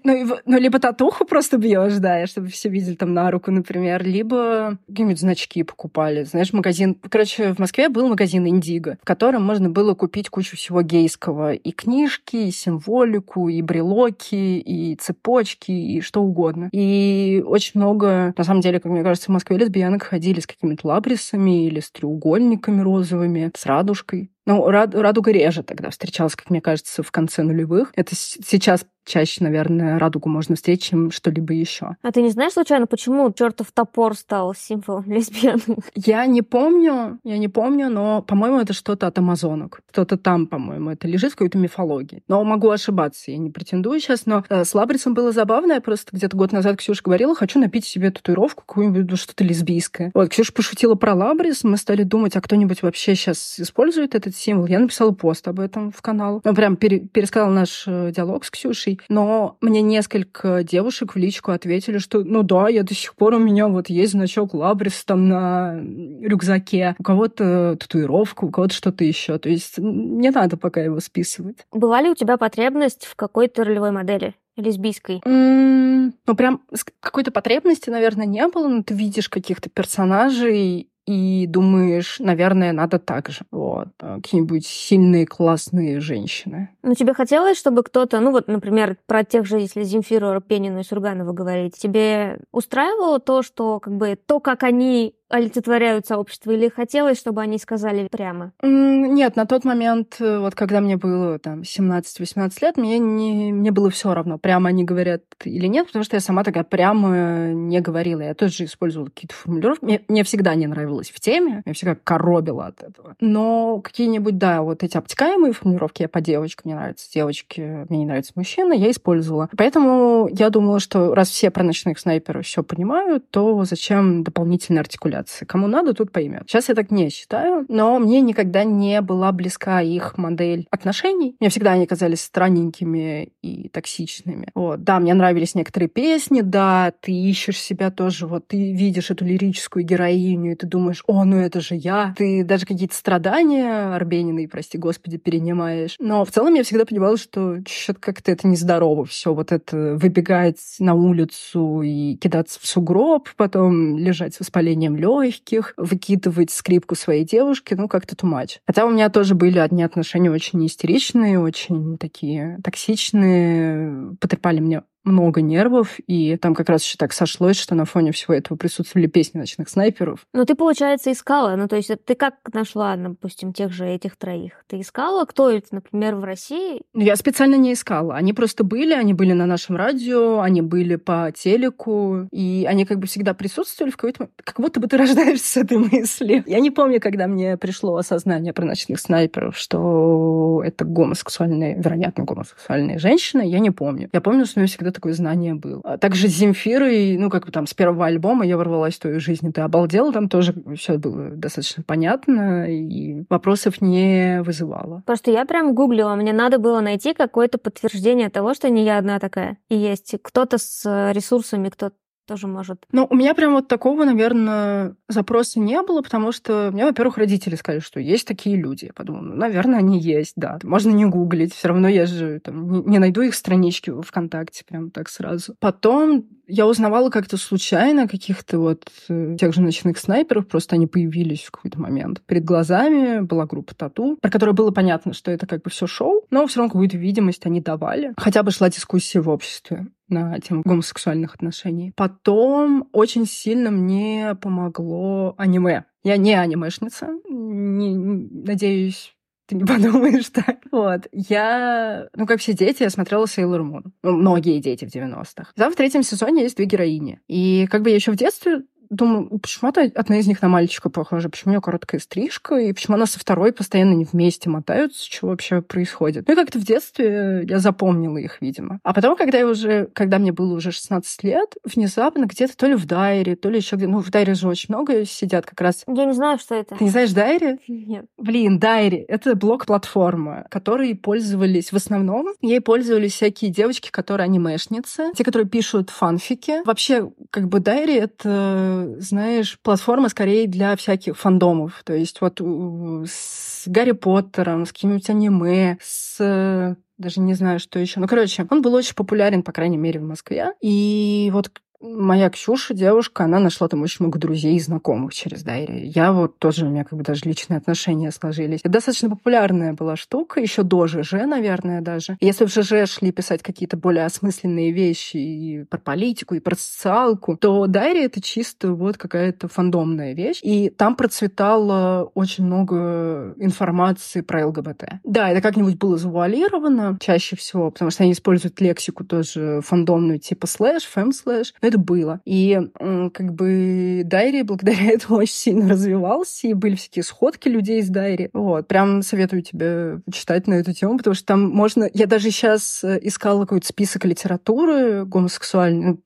Ну, 0.04 0.16
его, 0.16 0.38
ну 0.44 0.58
либо 0.58 0.78
татуху 0.78 1.24
просто 1.24 1.56
бьешь, 1.58 1.96
да, 1.96 2.24
чтобы 2.26 2.46
все 2.46 2.68
видели 2.68 2.94
там 2.94 3.12
на 3.12 3.30
руку, 3.30 3.50
например, 3.50 4.04
либо 4.04 4.78
какие-нибудь 4.86 5.18
значки 5.18 5.64
покупали. 5.64 6.22
Знаешь, 6.22 6.52
магазин... 6.52 6.94
Короче, 7.10 7.54
в 7.54 7.58
Москве 7.58 7.88
был 7.88 8.08
магазин 8.08 8.46
Индиго, 8.58 8.98
в 9.00 9.04
котором 9.06 9.44
можно 9.44 9.70
было 9.70 9.94
купить 9.94 10.28
кучу 10.28 10.56
всего 10.56 10.82
гейского. 10.82 11.54
И 11.54 11.70
книжки, 11.70 12.36
и 12.36 12.50
символику, 12.50 13.48
и 13.48 13.62
брелоки, 13.62 14.58
и 14.58 14.96
цепочки, 14.96 15.70
и 15.70 16.00
что 16.00 16.22
угодно. 16.22 16.68
И 16.72 17.42
очень 17.46 17.80
много, 17.80 18.34
на 18.36 18.44
самом 18.44 18.60
деле, 18.60 18.80
как 18.80 18.90
мне 18.92 19.02
кажется, 19.02 19.30
в 19.30 19.34
Москве 19.34 19.56
лесбиянок 19.56 20.02
ходили 20.02 20.40
с 20.40 20.46
какими-то 20.46 20.88
лабрисами 20.88 21.66
или 21.66 21.80
с 21.80 21.90
треугольниками 21.90 22.82
розовыми, 22.82 23.50
с 23.56 23.64
радужкой. 23.66 24.30
Ну, 24.46 24.66
радуга 24.70 25.30
реже 25.30 25.62
тогда 25.62 25.90
встречалась, 25.90 26.34
как 26.34 26.48
мне 26.48 26.62
кажется, 26.62 27.02
в 27.02 27.10
конце 27.12 27.42
нулевых. 27.42 27.92
Это 27.94 28.14
сейчас 28.14 28.86
чаще, 29.08 29.42
наверное, 29.42 29.98
радугу 29.98 30.28
можно 30.28 30.54
встретить, 30.54 30.84
чем 30.84 31.10
что-либо 31.10 31.52
еще. 31.52 31.96
А 32.02 32.12
ты 32.12 32.22
не 32.22 32.30
знаешь 32.30 32.52
случайно, 32.52 32.86
почему 32.86 33.32
чертов 33.32 33.72
топор 33.72 34.14
стал 34.14 34.54
символом 34.54 35.04
лесбиянок? 35.10 35.84
Я 35.94 36.26
не 36.26 36.42
помню, 36.42 37.18
я 37.24 37.38
не 37.38 37.48
помню, 37.48 37.88
но, 37.88 38.22
по-моему, 38.22 38.60
это 38.60 38.72
что-то 38.72 39.06
от 39.06 39.18
амазонок. 39.18 39.80
Что-то 39.90 40.16
там, 40.16 40.46
по-моему, 40.46 40.90
это 40.90 41.08
лежит 41.08 41.32
в 41.32 41.36
какой-то 41.36 41.58
мифологии. 41.58 42.22
Но 42.28 42.44
могу 42.44 42.70
ошибаться, 42.70 43.30
я 43.30 43.38
не 43.38 43.50
претендую 43.50 44.00
сейчас, 44.00 44.26
но 44.26 44.44
э, 44.48 44.64
с 44.64 44.74
Лабрисом 44.74 45.14
было 45.14 45.32
забавно. 45.32 45.72
Я 45.72 45.80
просто 45.80 46.16
где-то 46.16 46.36
год 46.36 46.52
назад 46.52 46.76
Ксюша 46.76 47.02
говорила, 47.02 47.34
хочу 47.34 47.58
напить 47.58 47.86
себе 47.86 48.10
татуировку, 48.10 48.62
какую-нибудь 48.66 49.10
ну, 49.10 49.16
что-то 49.16 49.44
лесбийское. 49.44 50.10
Вот, 50.14 50.28
Ксюша 50.28 50.52
пошутила 50.52 50.94
про 50.94 51.14
Лабрис, 51.14 51.64
мы 51.64 51.76
стали 51.76 52.02
думать, 52.02 52.36
а 52.36 52.40
кто-нибудь 52.40 52.82
вообще 52.82 53.14
сейчас 53.14 53.58
использует 53.58 54.14
этот 54.14 54.36
символ. 54.36 54.66
Я 54.66 54.78
написала 54.78 55.12
пост 55.12 55.48
об 55.48 55.60
этом 55.60 55.90
в 55.90 56.02
канал. 56.02 56.40
Ну, 56.44 56.54
прям 56.54 56.76
пере- 56.76 57.00
пересказала 57.00 57.50
наш 57.50 57.84
э, 57.86 58.12
диалог 58.14 58.44
с 58.44 58.50
Ксюшей 58.50 58.97
но 59.08 59.56
мне 59.60 59.82
несколько 59.82 60.62
девушек 60.62 61.14
в 61.14 61.18
личку 61.18 61.52
ответили, 61.52 61.98
что 61.98 62.22
ну 62.24 62.42
да, 62.42 62.68
я 62.68 62.82
до 62.82 62.94
сих 62.94 63.14
пор 63.14 63.34
у 63.34 63.38
меня 63.38 63.68
вот 63.68 63.88
есть 63.88 64.12
значок 64.12 64.54
Лабрис 64.54 65.04
там 65.04 65.28
на 65.28 65.80
рюкзаке, 66.20 66.96
у 66.98 67.02
кого-то 67.02 67.76
татуировка, 67.78 68.44
у 68.44 68.50
кого-то 68.50 68.74
что-то 68.74 69.04
еще. 69.04 69.38
То 69.38 69.48
есть 69.48 69.78
не 69.78 70.30
надо 70.30 70.56
пока 70.56 70.80
его 70.80 71.00
списывать. 71.00 71.58
Была 71.72 72.00
ли 72.00 72.10
у 72.10 72.14
тебя 72.14 72.36
потребность 72.36 73.04
в 73.04 73.16
какой-то 73.16 73.64
ролевой 73.64 73.90
модели? 73.90 74.34
лесбийской? 74.56 75.22
Mm, 75.24 76.12
ну, 76.26 76.34
прям 76.34 76.62
какой-то 77.00 77.30
потребности, 77.30 77.90
наверное, 77.90 78.26
не 78.26 78.46
было, 78.48 78.68
но 78.68 78.82
ты 78.82 78.94
видишь 78.94 79.28
каких-то 79.28 79.70
персонажей, 79.70 80.88
и 81.08 81.46
думаешь, 81.46 82.16
наверное, 82.18 82.72
надо 82.72 82.98
так 82.98 83.30
же. 83.30 83.40
Вот. 83.50 83.88
А 83.98 84.16
какие-нибудь 84.16 84.66
сильные, 84.66 85.24
классные 85.24 86.00
женщины. 86.00 86.68
Ну, 86.82 86.92
тебе 86.92 87.14
хотелось, 87.14 87.56
чтобы 87.56 87.82
кто-то, 87.82 88.20
ну 88.20 88.30
вот, 88.30 88.46
например, 88.46 88.98
про 89.06 89.24
тех 89.24 89.46
же, 89.46 89.58
если 89.58 89.84
Земфиру 89.84 90.28
Арпенину 90.28 90.80
и 90.80 90.84
Сурганова 90.84 91.32
говорить, 91.32 91.78
тебе 91.78 92.40
устраивало 92.52 93.20
то, 93.20 93.42
что 93.42 93.80
как 93.80 93.96
бы 93.96 94.18
то, 94.26 94.38
как 94.38 94.62
они 94.64 95.14
олицетворяют 95.28 96.06
сообщество, 96.06 96.50
или 96.52 96.68
хотелось, 96.68 97.18
чтобы 97.18 97.42
они 97.42 97.58
сказали 97.58 98.08
прямо? 98.10 98.52
Нет, 98.62 99.36
на 99.36 99.46
тот 99.46 99.64
момент, 99.64 100.16
э, 100.20 100.38
вот 100.38 100.54
когда 100.54 100.80
мне 100.80 100.96
было 100.96 101.38
там 101.38 101.60
17-18 101.60 102.52
лет, 102.62 102.76
мне, 102.76 102.98
не, 102.98 103.52
мне 103.52 103.70
было 103.70 103.90
все 103.90 104.14
равно, 104.14 104.38
прямо 104.38 104.70
они 104.70 104.84
говорят 104.84 105.22
или 105.44 105.66
нет, 105.66 105.86
потому 105.86 106.04
что 106.04 106.16
я 106.16 106.20
сама 106.20 106.44
такая 106.44 106.64
прямо 106.64 107.48
не 107.52 107.80
говорила. 107.80 108.20
Я 108.20 108.34
тоже 108.34 108.64
использовала 108.64 109.08
какие-то 109.08 109.34
формулировки. 109.34 109.84
Мне, 109.84 110.00
мне 110.08 110.24
всегда 110.24 110.54
не 110.54 110.66
нравилось 110.66 111.10
в 111.10 111.20
теме, 111.20 111.62
я 111.64 111.72
всегда 111.74 111.94
коробила 111.94 112.66
от 112.66 112.82
этого. 112.82 113.16
Но 113.20 113.80
какие-нибудь, 113.80 114.38
да, 114.38 114.62
вот 114.62 114.82
эти 114.82 114.96
обтекаемые 114.96 115.52
формулировки, 115.52 116.02
я 116.02 116.08
по 116.08 116.20
девочкам, 116.20 116.62
мне 116.64 116.74
нравятся 116.74 117.10
девочки, 117.12 117.86
мне 117.88 117.98
не 117.98 118.06
нравятся 118.06 118.32
мужчины, 118.34 118.74
я 118.74 118.90
использовала. 118.90 119.48
Поэтому 119.56 120.28
я 120.32 120.50
думала, 120.50 120.80
что 120.80 121.14
раз 121.14 121.28
все 121.28 121.50
про 121.50 121.62
ночных 121.62 121.98
снайперов 121.98 122.46
все 122.46 122.62
понимают, 122.62 123.30
то 123.30 123.64
зачем 123.64 124.24
дополнительная 124.24 124.80
артикуляция? 124.80 125.17
Манипуляции. 125.18 125.44
Кому 125.44 125.66
надо, 125.66 125.94
тут 125.94 126.12
поймет. 126.12 126.44
Сейчас 126.46 126.68
я 126.68 126.74
так 126.74 126.90
не 126.90 127.10
считаю, 127.10 127.64
но 127.68 127.98
мне 127.98 128.20
никогда 128.20 128.64
не 128.64 129.00
была 129.00 129.32
близка 129.32 129.80
их 129.80 130.16
модель 130.18 130.66
отношений. 130.70 131.36
Мне 131.40 131.50
всегда 131.50 131.72
они 131.72 131.86
казались 131.86 132.22
странненькими 132.22 133.32
и 133.42 133.68
токсичными. 133.68 134.48
Вот. 134.54 134.82
Да, 134.84 134.98
мне 134.98 135.14
нравились 135.14 135.54
некоторые 135.54 135.88
песни, 135.88 136.40
да, 136.40 136.92
ты 137.00 137.12
ищешь 137.12 137.60
себя 137.60 137.90
тоже, 137.90 138.26
вот 138.26 138.48
ты 138.48 138.72
видишь 138.72 139.10
эту 139.10 139.24
лирическую 139.24 139.84
героиню, 139.84 140.52
и 140.52 140.54
ты 140.54 140.66
думаешь, 140.66 141.02
о, 141.06 141.24
ну 141.24 141.36
это 141.36 141.60
же 141.60 141.74
я. 141.74 142.14
Ты 142.16 142.44
даже 142.44 142.66
какие-то 142.66 142.94
страдания 142.94 143.94
Арбенины, 143.94 144.48
прости 144.48 144.78
господи, 144.78 145.18
перенимаешь. 145.18 145.96
Но 145.98 146.24
в 146.24 146.30
целом 146.30 146.54
я 146.54 146.62
всегда 146.62 146.84
понимала, 146.84 147.16
что 147.16 147.58
что-то 147.66 148.00
как-то 148.00 148.32
это 148.32 148.46
нездорово 148.46 149.04
все. 149.04 149.34
Вот 149.34 149.52
это 149.52 149.96
выбегать 150.00 150.58
на 150.78 150.94
улицу 150.94 151.82
и 151.82 152.16
кидаться 152.16 152.58
в 152.60 152.66
сугроб, 152.66 153.28
потом 153.36 153.98
лежать 153.98 154.34
с 154.34 154.40
воспалением 154.40 154.96
легких, 154.96 155.07
легких, 155.08 155.74
выкидывать 155.76 156.50
скрипку 156.50 156.94
своей 156.94 157.24
девушки, 157.24 157.74
ну, 157.74 157.88
как-то 157.88 158.16
тумач. 158.16 158.58
Хотя 158.66 158.84
у 158.86 158.90
меня 158.90 159.08
тоже 159.08 159.34
были 159.34 159.58
одни 159.58 159.82
отношения 159.82 160.30
очень 160.30 160.64
истеричные, 160.66 161.40
очень 161.40 161.98
такие 161.98 162.58
токсичные, 162.62 164.16
потрепали 164.20 164.60
мне 164.60 164.82
много 165.04 165.40
нервов, 165.40 165.98
и 166.06 166.36
там 166.36 166.54
как 166.54 166.68
раз 166.68 166.84
еще 166.84 166.96
так 166.98 167.12
сошлось, 167.12 167.56
что 167.56 167.74
на 167.74 167.84
фоне 167.84 168.12
всего 168.12 168.34
этого 168.34 168.56
присутствовали 168.56 169.06
песни 169.06 169.38
ночных 169.38 169.68
снайперов. 169.68 170.26
Ну, 170.32 170.44
ты, 170.44 170.54
получается, 170.54 171.12
искала, 171.12 171.56
ну, 171.56 171.68
то 171.68 171.76
есть 171.76 171.90
ты 172.04 172.14
как 172.14 172.34
нашла, 172.52 172.96
допустим, 172.96 173.52
тех 173.52 173.72
же 173.72 173.86
этих 173.86 174.16
троих? 174.16 174.64
Ты 174.66 174.80
искала, 174.80 175.24
кто 175.24 175.50
это, 175.50 175.68
например, 175.72 176.16
в 176.16 176.24
России? 176.24 176.82
Ну, 176.92 177.02
я 177.02 177.16
специально 177.16 177.56
не 177.56 177.72
искала. 177.72 178.14
Они 178.14 178.32
просто 178.32 178.64
были, 178.64 178.92
они 178.92 179.14
были 179.14 179.32
на 179.32 179.46
нашем 179.46 179.76
радио, 179.76 180.40
они 180.40 180.62
были 180.62 180.96
по 180.96 181.32
телеку, 181.34 182.28
и 182.32 182.66
они 182.68 182.84
как 182.84 182.98
бы 182.98 183.06
всегда 183.06 183.34
присутствовали 183.34 183.90
в 183.90 183.96
какой-то 183.96 184.28
как 184.44 184.60
будто 184.60 184.80
бы 184.80 184.88
ты 184.88 184.96
рождаешься 184.98 185.52
с 185.52 185.56
этой 185.56 185.78
мыслью. 185.78 186.44
Я 186.46 186.60
не 186.60 186.70
помню, 186.70 187.00
когда 187.00 187.26
мне 187.26 187.56
пришло 187.56 187.96
осознание 187.96 188.52
про 188.52 188.64
ночных 188.64 189.00
снайперов, 189.00 189.56
что 189.56 190.62
это 190.64 190.84
гомосексуальные, 190.84 191.76
вероятно, 191.78 192.24
гомосексуальные 192.24 192.98
женщины, 192.98 193.48
я 193.48 193.58
не 193.58 193.70
помню. 193.70 194.08
Я 194.12 194.20
помню, 194.20 194.44
что 194.44 194.58
у 194.58 194.60
меня 194.60 194.68
всегда 194.88 194.92
такое 194.92 195.12
знание 195.12 195.54
было. 195.54 195.80
А 195.84 195.98
также 195.98 196.28
с 196.28 196.32
Земфирой, 196.32 197.16
ну, 197.18 197.30
как 197.30 197.46
бы 197.46 197.52
там 197.52 197.66
с 197.66 197.74
первого 197.74 198.06
альбома 198.06 198.46
«Я 198.46 198.56
ворвалась 198.56 198.96
в 198.96 199.00
твою 199.00 199.20
жизнь, 199.20 199.52
ты 199.52 199.60
обалдела», 199.60 200.12
там 200.12 200.28
тоже 200.28 200.54
все 200.76 200.98
было 200.98 201.30
достаточно 201.30 201.82
понятно, 201.86 202.70
и 202.70 203.24
вопросов 203.28 203.80
не 203.80 204.42
вызывало. 204.42 205.02
Просто 205.06 205.30
я 205.30 205.44
прям 205.44 205.74
гуглила, 205.74 206.14
мне 206.14 206.32
надо 206.32 206.58
было 206.58 206.80
найти 206.80 207.14
какое-то 207.14 207.58
подтверждение 207.58 208.30
того, 208.30 208.54
что 208.54 208.68
не 208.70 208.84
я 208.84 208.98
одна 208.98 209.18
такая. 209.18 209.58
И 209.68 209.76
есть 209.76 210.14
кто-то 210.22 210.58
с 210.58 211.12
ресурсами, 211.12 211.68
кто 211.68 211.90
тоже 212.28 212.46
может. 212.46 212.84
Ну, 212.92 213.06
у 213.08 213.16
меня 213.16 213.34
прям 213.34 213.54
вот 213.54 213.68
такого, 213.68 214.04
наверное, 214.04 214.94
запроса 215.08 215.58
не 215.58 215.80
было, 215.82 216.02
потому 216.02 216.30
что 216.30 216.70
мне, 216.72 216.84
во-первых, 216.84 217.16
родители 217.16 217.56
сказали, 217.56 217.80
что 217.80 217.98
есть 217.98 218.28
такие 218.28 218.56
люди. 218.56 218.84
Я 218.84 218.92
подумала, 218.92 219.22
ну, 219.22 219.34
наверное, 219.34 219.78
они 219.78 219.98
есть, 219.98 220.34
да. 220.36 220.58
Можно 220.62 220.90
не 220.90 221.06
гуглить, 221.06 221.54
все 221.54 221.68
равно 221.68 221.88
я 221.88 222.06
же 222.06 222.40
там, 222.40 222.86
не, 222.88 222.98
найду 222.98 223.22
их 223.22 223.34
странички 223.34 223.90
в 223.90 224.02
ВКонтакте 224.02 224.64
прям 224.68 224.90
так 224.90 225.08
сразу. 225.08 225.56
Потом 225.58 226.26
я 226.46 226.66
узнавала 226.66 227.10
как-то 227.10 227.38
случайно 227.38 228.06
каких-то 228.06 228.58
вот 228.58 228.90
э, 229.08 229.36
тех 229.40 229.54
же 229.54 229.62
ночных 229.62 229.98
снайперов, 229.98 230.48
просто 230.48 230.76
они 230.76 230.86
появились 230.86 231.44
в 231.44 231.50
какой-то 231.50 231.80
момент. 231.80 232.20
Перед 232.26 232.44
глазами 232.44 233.20
была 233.20 233.46
группа 233.46 233.74
Тату, 233.74 234.18
про 234.20 234.30
которую 234.30 234.54
было 234.54 234.70
понятно, 234.70 235.14
что 235.14 235.30
это 235.30 235.46
как 235.46 235.62
бы 235.62 235.70
все 235.70 235.86
шоу, 235.86 236.26
но 236.30 236.46
все 236.46 236.58
равно 236.60 236.72
какую-то 236.72 236.98
видимость 236.98 237.46
они 237.46 237.60
давали. 237.60 238.12
Хотя 238.18 238.42
бы 238.42 238.50
шла 238.50 238.68
дискуссия 238.68 239.20
в 239.20 239.28
обществе 239.30 239.86
на 240.08 240.38
тему 240.40 240.62
гомосексуальных 240.64 241.34
отношений. 241.34 241.92
Потом 241.96 242.88
очень 242.92 243.26
сильно 243.26 243.70
мне 243.70 244.36
помогло 244.40 245.34
аниме. 245.38 245.84
Я 246.02 246.16
не 246.16 246.34
анимешница, 246.34 247.08
не, 247.28 247.96
надеюсь, 247.96 249.14
ты 249.46 249.56
не 249.56 249.64
подумаешь 249.66 250.28
так. 250.28 250.58
Вот. 250.70 251.08
Я, 251.12 252.08
ну, 252.14 252.26
как 252.26 252.40
все 252.40 252.52
дети, 252.52 252.82
я 252.82 252.90
смотрела 252.90 253.24
Sailor 253.24 253.62
Moon. 253.62 253.82
Ну, 254.02 254.12
многие 254.12 254.60
дети 254.60 254.84
в 254.84 254.94
90-х. 254.94 255.52
Там 255.56 255.72
в 255.72 255.76
третьем 255.76 256.02
сезоне 256.02 256.42
есть 256.42 256.56
две 256.56 256.66
героини. 256.66 257.20
И 257.28 257.66
как 257.70 257.82
бы 257.82 257.90
я 257.90 257.96
еще 257.96 258.12
в 258.12 258.16
детстве 258.16 258.62
думаю, 258.90 259.38
почему-то 259.38 259.82
одна 259.94 260.18
из 260.18 260.26
них 260.26 260.42
на 260.42 260.48
мальчика 260.48 260.90
похожа, 260.90 261.28
почему 261.28 261.50
у 261.50 261.52
нее 261.52 261.60
короткая 261.60 262.00
стрижка, 262.00 262.56
и 262.56 262.72
почему 262.72 262.96
она 262.96 263.06
со 263.06 263.18
второй 263.18 263.52
постоянно 263.52 263.94
не 263.94 264.04
вместе 264.04 264.50
мотаются, 264.50 265.04
что 265.10 265.28
вообще 265.28 265.62
происходит. 265.62 266.26
Ну 266.26 266.34
и 266.34 266.36
как-то 266.36 266.58
в 266.58 266.64
детстве 266.64 267.44
я 267.48 267.58
запомнила 267.58 268.18
их, 268.18 268.40
видимо. 268.40 268.80
А 268.82 268.92
потом, 268.92 269.16
когда 269.16 269.38
я 269.38 269.46
уже, 269.46 269.88
когда 269.94 270.18
мне 270.18 270.32
было 270.32 270.54
уже 270.54 270.72
16 270.72 271.22
лет, 271.24 271.54
внезапно 271.64 272.26
где-то 272.26 272.56
то 272.56 272.66
ли 272.66 272.74
в 272.74 272.86
Дайре, 272.86 273.36
то 273.36 273.48
ли 273.48 273.58
еще 273.58 273.76
где 273.76 273.86
ну 273.86 274.00
в 274.00 274.10
Дайре 274.10 274.34
же 274.34 274.48
очень 274.48 274.74
много 274.74 275.04
сидят 275.04 275.46
как 275.46 275.60
раз. 275.60 275.84
Я 275.86 276.04
не 276.04 276.12
знаю, 276.12 276.38
что 276.38 276.54
это. 276.54 276.76
Ты 276.76 276.84
не 276.84 276.90
знаешь 276.90 277.12
Дайре? 277.12 277.58
Нет. 277.68 278.06
Блин, 278.16 278.58
Дайри— 278.58 278.98
это 279.08 279.34
блок-платформа, 279.34 280.46
которой 280.50 280.94
пользовались 280.94 281.72
в 281.72 281.76
основном, 281.76 282.34
ей 282.40 282.60
пользовались 282.60 283.14
всякие 283.14 283.50
девочки, 283.50 283.90
которые 283.90 284.24
анимешницы, 284.26 285.12
те, 285.14 285.24
которые 285.24 285.48
пишут 285.48 285.90
фанфики. 285.90 286.64
Вообще, 286.64 287.10
как 287.30 287.48
бы 287.48 287.60
Дайри— 287.60 287.94
это 287.94 288.77
знаешь, 288.98 289.58
платформа 289.62 290.08
скорее 290.08 290.46
для 290.46 290.76
всяких 290.76 291.16
фандомов. 291.16 291.82
То 291.84 291.94
есть 291.94 292.20
вот 292.20 292.40
с 292.40 293.66
Гарри 293.66 293.92
Поттером, 293.92 294.66
с 294.66 294.72
какими-нибудь 294.72 295.10
аниме, 295.10 295.78
с 295.80 296.76
даже 296.98 297.20
не 297.20 297.34
знаю, 297.34 297.60
что 297.60 297.78
еще. 297.78 298.00
Ну, 298.00 298.08
короче, 298.08 298.46
он 298.50 298.60
был 298.60 298.74
очень 298.74 298.94
популярен, 298.94 299.44
по 299.44 299.52
крайней 299.52 299.76
мере, 299.76 300.00
в 300.00 300.02
Москве. 300.02 300.52
И 300.60 301.30
вот 301.32 301.50
моя 301.80 302.28
Ксюша, 302.30 302.74
девушка, 302.74 303.24
она 303.24 303.38
нашла 303.38 303.68
там 303.68 303.82
очень 303.82 303.98
много 304.00 304.18
друзей 304.18 304.56
и 304.56 304.60
знакомых 304.60 305.14
через 305.14 305.42
Дайри. 305.42 305.86
Я 305.86 306.12
вот 306.12 306.38
тоже, 306.38 306.66
у 306.66 306.70
меня 306.70 306.84
как 306.84 306.98
бы 306.98 307.04
даже 307.04 307.22
личные 307.24 307.58
отношения 307.58 308.10
сложились. 308.10 308.60
Это 308.60 308.70
достаточно 308.70 309.10
популярная 309.10 309.72
была 309.72 309.96
штука, 309.96 310.40
еще 310.40 310.62
до 310.62 310.86
ЖЖ, 310.86 311.12
наверное, 311.26 311.80
даже. 311.80 312.16
Если 312.20 312.46
в 312.46 312.48
ЖЖ 312.52 312.90
шли 312.90 313.12
писать 313.12 313.42
какие-то 313.42 313.76
более 313.76 314.04
осмысленные 314.04 314.72
вещи 314.72 315.16
и 315.16 315.64
про 315.64 315.78
политику, 315.78 316.34
и 316.34 316.40
про 316.40 316.56
социалку, 316.56 317.36
то 317.36 317.66
Дайри— 317.66 318.00
это 318.04 318.20
чисто 318.20 318.72
вот 318.72 318.96
какая-то 318.96 319.48
фандомная 319.48 320.14
вещь. 320.14 320.40
И 320.42 320.70
там 320.70 320.96
процветало 320.96 322.10
очень 322.14 322.44
много 322.44 323.34
информации 323.38 324.20
про 324.20 324.46
ЛГБТ. 324.46 324.84
Да, 325.04 325.30
это 325.30 325.40
как-нибудь 325.40 325.76
было 325.78 325.96
завуалировано 325.96 326.98
чаще 327.00 327.36
всего, 327.36 327.70
потому 327.70 327.90
что 327.90 328.02
они 328.02 328.12
используют 328.12 328.60
лексику 328.60 329.04
тоже 329.04 329.60
фандомную, 329.64 330.18
типа 330.18 330.46
slash, 330.46 330.84
femslash 330.84 331.54
это 331.68 331.78
было. 331.78 332.20
И 332.24 332.58
как 332.78 333.32
бы 333.34 334.02
Diary 334.04 334.42
благодаря 334.42 334.86
этому 334.92 335.18
очень 335.18 335.34
сильно 335.34 335.68
развивался, 335.70 336.48
и 336.48 336.54
были 336.54 336.74
всякие 336.74 337.02
сходки 337.02 337.48
людей 337.48 337.80
из 337.80 337.88
Diary. 337.88 338.30
Вот. 338.32 338.66
Прям 338.68 339.02
советую 339.02 339.42
тебе 339.42 340.00
почитать 340.04 340.46
на 340.46 340.54
эту 340.54 340.72
тему, 340.72 340.98
потому 340.98 341.14
что 341.14 341.26
там 341.26 341.48
можно... 341.48 341.88
Я 341.92 342.06
даже 342.06 342.30
сейчас 342.30 342.82
э, 342.82 342.98
искала 343.02 343.42
какой-то 343.42 343.66
список 343.66 344.04
литературы 344.04 345.04
гомосексуальной, 345.04 345.98